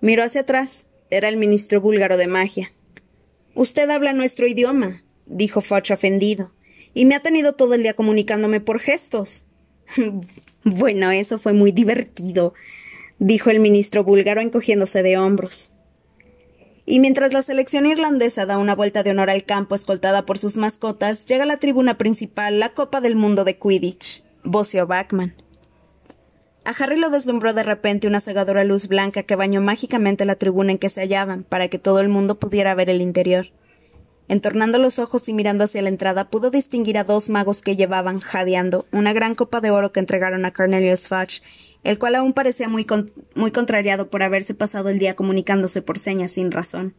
Miró 0.00 0.22
hacia 0.22 0.42
atrás. 0.42 0.86
Era 1.10 1.28
el 1.28 1.36
ministro 1.36 1.80
búlgaro 1.80 2.16
de 2.16 2.28
magia. 2.28 2.72
Usted 3.56 3.90
habla 3.90 4.12
nuestro 4.12 4.46
idioma, 4.46 5.02
dijo 5.26 5.60
Fudge 5.60 5.92
ofendido, 5.92 6.52
y 6.94 7.06
me 7.06 7.16
ha 7.16 7.20
tenido 7.20 7.54
todo 7.54 7.74
el 7.74 7.82
día 7.82 7.94
comunicándome 7.94 8.60
por 8.60 8.78
gestos. 8.78 9.46
bueno, 10.62 11.10
eso 11.10 11.40
fue 11.40 11.54
muy 11.54 11.72
divertido, 11.72 12.54
dijo 13.22 13.50
el 13.50 13.60
ministro 13.60 14.02
búlgaro 14.02 14.40
encogiéndose 14.40 15.04
de 15.04 15.16
hombros. 15.16 15.72
Y 16.84 16.98
mientras 16.98 17.32
la 17.32 17.42
selección 17.42 17.86
irlandesa 17.86 18.46
da 18.46 18.58
una 18.58 18.74
vuelta 18.74 19.04
de 19.04 19.10
honor 19.10 19.30
al 19.30 19.44
campo 19.44 19.76
escoltada 19.76 20.26
por 20.26 20.38
sus 20.38 20.56
mascotas, 20.56 21.24
llega 21.26 21.44
a 21.44 21.46
la 21.46 21.58
tribuna 21.58 21.96
principal 21.96 22.58
la 22.58 22.70
Copa 22.70 23.00
del 23.00 23.14
Mundo 23.14 23.44
de 23.44 23.56
Quidditch, 23.56 24.24
voció 24.42 24.88
Backman. 24.88 25.34
A 26.64 26.70
Harry 26.70 26.98
lo 26.98 27.10
deslumbró 27.10 27.54
de 27.54 27.62
repente 27.62 28.08
una 28.08 28.18
cegadora 28.18 28.64
luz 28.64 28.88
blanca 28.88 29.22
que 29.22 29.36
bañó 29.36 29.60
mágicamente 29.60 30.24
la 30.24 30.34
tribuna 30.34 30.72
en 30.72 30.78
que 30.78 30.88
se 30.88 31.00
hallaban, 31.00 31.44
para 31.44 31.68
que 31.68 31.78
todo 31.78 32.00
el 32.00 32.08
mundo 32.08 32.40
pudiera 32.40 32.74
ver 32.74 32.90
el 32.90 33.00
interior. 33.00 33.46
Entornando 34.26 34.78
los 34.78 34.98
ojos 34.98 35.28
y 35.28 35.32
mirando 35.32 35.64
hacia 35.64 35.82
la 35.82 35.88
entrada, 35.90 36.28
pudo 36.28 36.50
distinguir 36.50 36.98
a 36.98 37.04
dos 37.04 37.28
magos 37.28 37.62
que 37.62 37.76
llevaban, 37.76 38.18
jadeando, 38.18 38.86
una 38.90 39.12
gran 39.12 39.36
copa 39.36 39.60
de 39.60 39.70
oro 39.70 39.92
que 39.92 40.00
entregaron 40.00 40.44
a 40.44 40.52
Cornelius 40.52 41.08
Fudge 41.08 41.42
el 41.84 41.98
cual 41.98 42.14
aún 42.14 42.32
parecía 42.32 42.68
muy, 42.68 42.86
muy 43.34 43.50
contrariado 43.50 44.08
por 44.08 44.22
haberse 44.22 44.54
pasado 44.54 44.88
el 44.88 44.98
día 44.98 45.16
comunicándose 45.16 45.82
por 45.82 45.98
señas 45.98 46.32
sin 46.32 46.50
razón. 46.50 46.94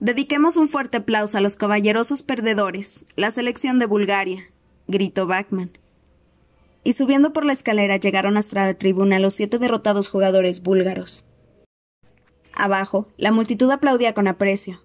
Dediquemos 0.00 0.56
un 0.56 0.68
fuerte 0.68 0.98
aplauso 0.98 1.38
a 1.38 1.40
los 1.40 1.56
caballerosos 1.56 2.22
perdedores, 2.22 3.04
la 3.16 3.30
selección 3.30 3.78
de 3.78 3.86
Bulgaria, 3.86 4.44
gritó 4.86 5.26
Bachman. 5.26 5.70
Y 6.84 6.92
subiendo 6.92 7.32
por 7.32 7.44
la 7.44 7.52
escalera 7.52 7.96
llegaron 7.96 8.36
hasta 8.36 8.64
la 8.64 8.74
tribuna 8.74 9.18
los 9.18 9.34
siete 9.34 9.58
derrotados 9.58 10.08
jugadores 10.08 10.62
búlgaros. 10.62 11.26
Abajo, 12.54 13.08
la 13.16 13.32
multitud 13.32 13.70
aplaudía 13.70 14.14
con 14.14 14.28
aprecio. 14.28 14.80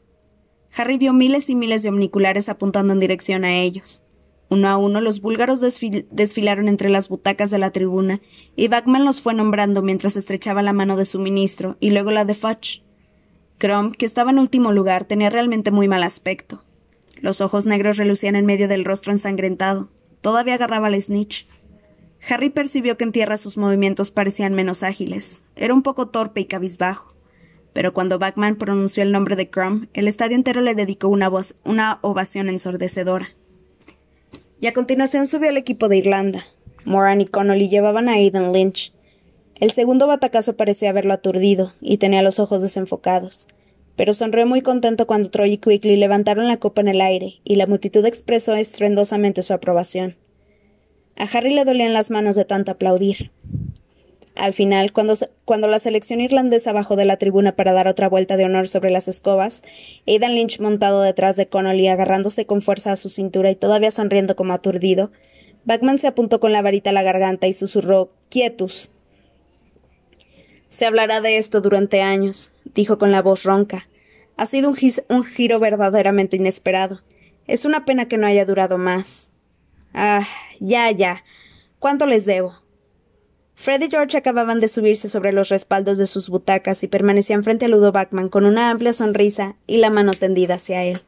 Harry 0.76 0.98
vio 0.98 1.14
miles 1.14 1.50
y 1.50 1.56
miles 1.56 1.84
de 1.84 1.90
omniculares 1.90 2.50
apuntando 2.50 2.94
en 2.94 3.00
dirección 3.00 3.46
a 3.46 3.56
ellos. 3.56 4.06
Uno 4.54 4.70
a 4.70 4.78
uno 4.78 5.02
los 5.02 5.20
búlgaros 5.20 5.62
desfilaron 5.62 6.70
entre 6.70 6.92
las 6.92 7.10
butacas 7.10 7.50
de 7.50 7.58
la 7.58 7.72
tribuna, 7.72 8.22
y 8.56 8.68
Bachman 8.68 9.04
los 9.04 9.20
fue 9.20 9.34
nombrando 9.34 9.82
mientras 9.82 10.16
estrechaba 10.16 10.62
la 10.62 10.74
mano 10.74 10.96
de 10.96 11.06
su 11.06 11.18
ministro 11.18 11.76
y 11.80 11.90
luego 11.90 12.12
la 12.12 12.24
de 12.24 12.36
Fudge. 12.36 12.84
Crom, 13.58 13.94
que 13.94 14.06
estaba 14.06 14.30
en 14.30 14.38
último 14.38 14.72
lugar, 14.72 15.06
tenía 15.06 15.32
realmente 15.32 15.72
muy 15.72 15.88
mal 15.88 16.04
aspecto. 16.04 16.64
Los 17.20 17.42
ojos 17.42 17.66
negros 17.66 17.98
relucían 17.98 18.36
en 18.36 18.46
medio 18.46 18.68
del 18.68 18.86
rostro 18.86 19.12
ensangrentado. 19.12 19.90
Todavía 20.22 20.54
agarraba 20.54 20.86
al 20.86 21.02
snitch. 21.02 21.48
Harry 22.30 22.52
percibió 22.52 22.96
que 22.96 23.06
en 23.06 23.12
tierra 23.12 23.38
sus 23.38 23.58
movimientos 23.58 24.12
parecían 24.12 24.54
menos 24.54 24.84
ágiles. 24.84 25.42
Era 25.56 25.74
un 25.74 25.82
poco 25.82 26.10
torpe 26.10 26.42
y 26.42 26.46
cabizbajo. 26.46 27.16
Pero 27.74 27.92
cuando 27.92 28.20
Bachman 28.20 28.58
pronunció 28.58 29.02
el 29.02 29.12
nombre 29.12 29.36
de 29.36 29.50
Crom, 29.50 29.88
el 29.96 30.08
estadio 30.08 30.36
entero 30.36 30.62
le 30.62 30.76
dedicó 30.76 31.08
una, 31.08 31.32
una 31.64 31.98
ovación 32.04 32.50
ensordecedora 32.50 33.30
y 34.64 34.68
a 34.68 34.74
continuación 34.74 35.28
subió 35.28 35.50
el 35.50 35.58
equipo 35.58 35.90
de 35.90 35.98
Irlanda. 35.98 36.46
Moran 36.86 37.20
y 37.20 37.26
Connolly 37.26 37.68
llevaban 37.68 38.08
a 38.08 38.14
Aidan 38.14 38.54
Lynch. 38.54 38.94
El 39.56 39.72
segundo 39.72 40.08
batacazo 40.08 40.56
parecía 40.56 40.92
haberlo 40.92 41.14
aturdido, 41.14 41.74
y 41.82 41.98
tenía 41.98 42.22
los 42.22 42.40
ojos 42.40 42.62
desenfocados. 42.62 43.50
Pero 43.98 44.14
sonrió 44.14 44.48
muy 44.48 44.62
contento 44.62 45.06
cuando 45.06 45.30
Troy 45.30 45.52
y 45.52 45.58
Quickly 45.58 45.98
levantaron 45.98 46.48
la 46.48 46.56
copa 46.56 46.80
en 46.80 46.88
el 46.88 47.02
aire, 47.02 47.42
y 47.44 47.56
la 47.56 47.68
multitud 47.68 48.06
expresó 48.06 48.56
estruendosamente 48.56 49.42
su 49.42 49.54
aprobación. 49.54 50.16
A 51.18 51.26
Harry 51.26 51.54
le 51.54 51.66
dolían 51.66 51.92
las 51.92 52.10
manos 52.10 52.38
de 52.38 52.46
tanto 52.46 52.72
aplaudir. 52.72 53.32
Al 54.36 54.54
final, 54.54 54.92
cuando, 54.94 55.14
cuando, 55.46 55.68
la 55.68 55.78
selección 55.78 56.20
irlandesa 56.20 56.72
bajó 56.72 56.96
de 56.96 57.06
la 57.06 57.18
tribuna 57.18 57.56
para 57.56 57.72
dar 57.72 57.88
otra 57.88 58.10
vuelta 58.10 58.36
de 58.36 58.46
honor 58.46 58.68
sobre 58.68 58.90
las 58.90 59.08
escobas, 59.08 59.64
Aidan 60.08 60.34
Lynch 60.34 60.60
montado 60.60 61.02
detrás 61.02 61.36
de 61.36 61.48
Connolly, 61.48 61.88
agarrándose 61.88 62.48
con 62.48 62.62
fuerza 62.64 62.92
a 62.92 62.96
su 62.96 63.10
cintura 63.10 63.52
y 63.52 63.56
todavía 63.56 63.92
sonriendo 63.92 64.36
como 64.36 64.54
aturdido, 64.54 65.12
Backman 65.66 66.00
se 66.00 66.08
apuntó 66.08 66.40
con 66.40 66.52
la 66.52 66.62
varita 66.62 66.90
a 66.90 66.94
la 66.94 67.04
garganta 67.04 67.48
y 67.48 67.54
susurró 67.54 68.12
Quietus. 68.30 68.92
Se 70.70 70.86
hablará 70.88 71.22
de 71.22 71.38
esto 71.38 71.62
durante 71.62 72.02
años, 72.02 72.54
dijo 72.74 72.98
con 72.98 73.12
la 73.12 73.22
voz 73.22 73.44
ronca. 73.44 73.88
Ha 74.36 74.48
sido 74.48 74.72
un, 74.72 74.78
un 75.10 75.24
giro 75.24 75.60
verdaderamente 75.60 76.38
inesperado. 76.38 77.02
Es 77.46 77.66
una 77.66 77.86
pena 77.86 78.08
que 78.08 78.18
no 78.18 78.26
haya 78.26 78.46
durado 78.46 78.80
más. 78.80 79.30
Ah, 79.94 80.28
ya, 80.60 80.90
ya. 80.90 81.24
¿Cuánto 81.78 82.08
les 82.08 82.26
debo? 82.26 82.63
Fred 83.56 83.82
y 83.82 83.90
George 83.90 84.18
acababan 84.18 84.60
de 84.60 84.68
subirse 84.68 85.10
sobre 85.10 85.32
los 85.32 85.50
respaldos 85.50 85.98
de 85.98 86.08
sus 86.08 86.30
butacas 86.30 86.84
y 86.84 86.88
permanecían 86.88 87.44
frente 87.44 87.66
a 87.66 87.68
Ludo 87.68 87.92
Backman 87.92 88.30
con 88.30 88.46
una 88.46 88.70
amplia 88.70 88.94
sonrisa 88.94 89.56
y 89.68 89.78
la 89.78 89.90
mano 89.90 90.12
tendida 90.12 90.56
hacia 90.56 90.84
él. 90.84 91.02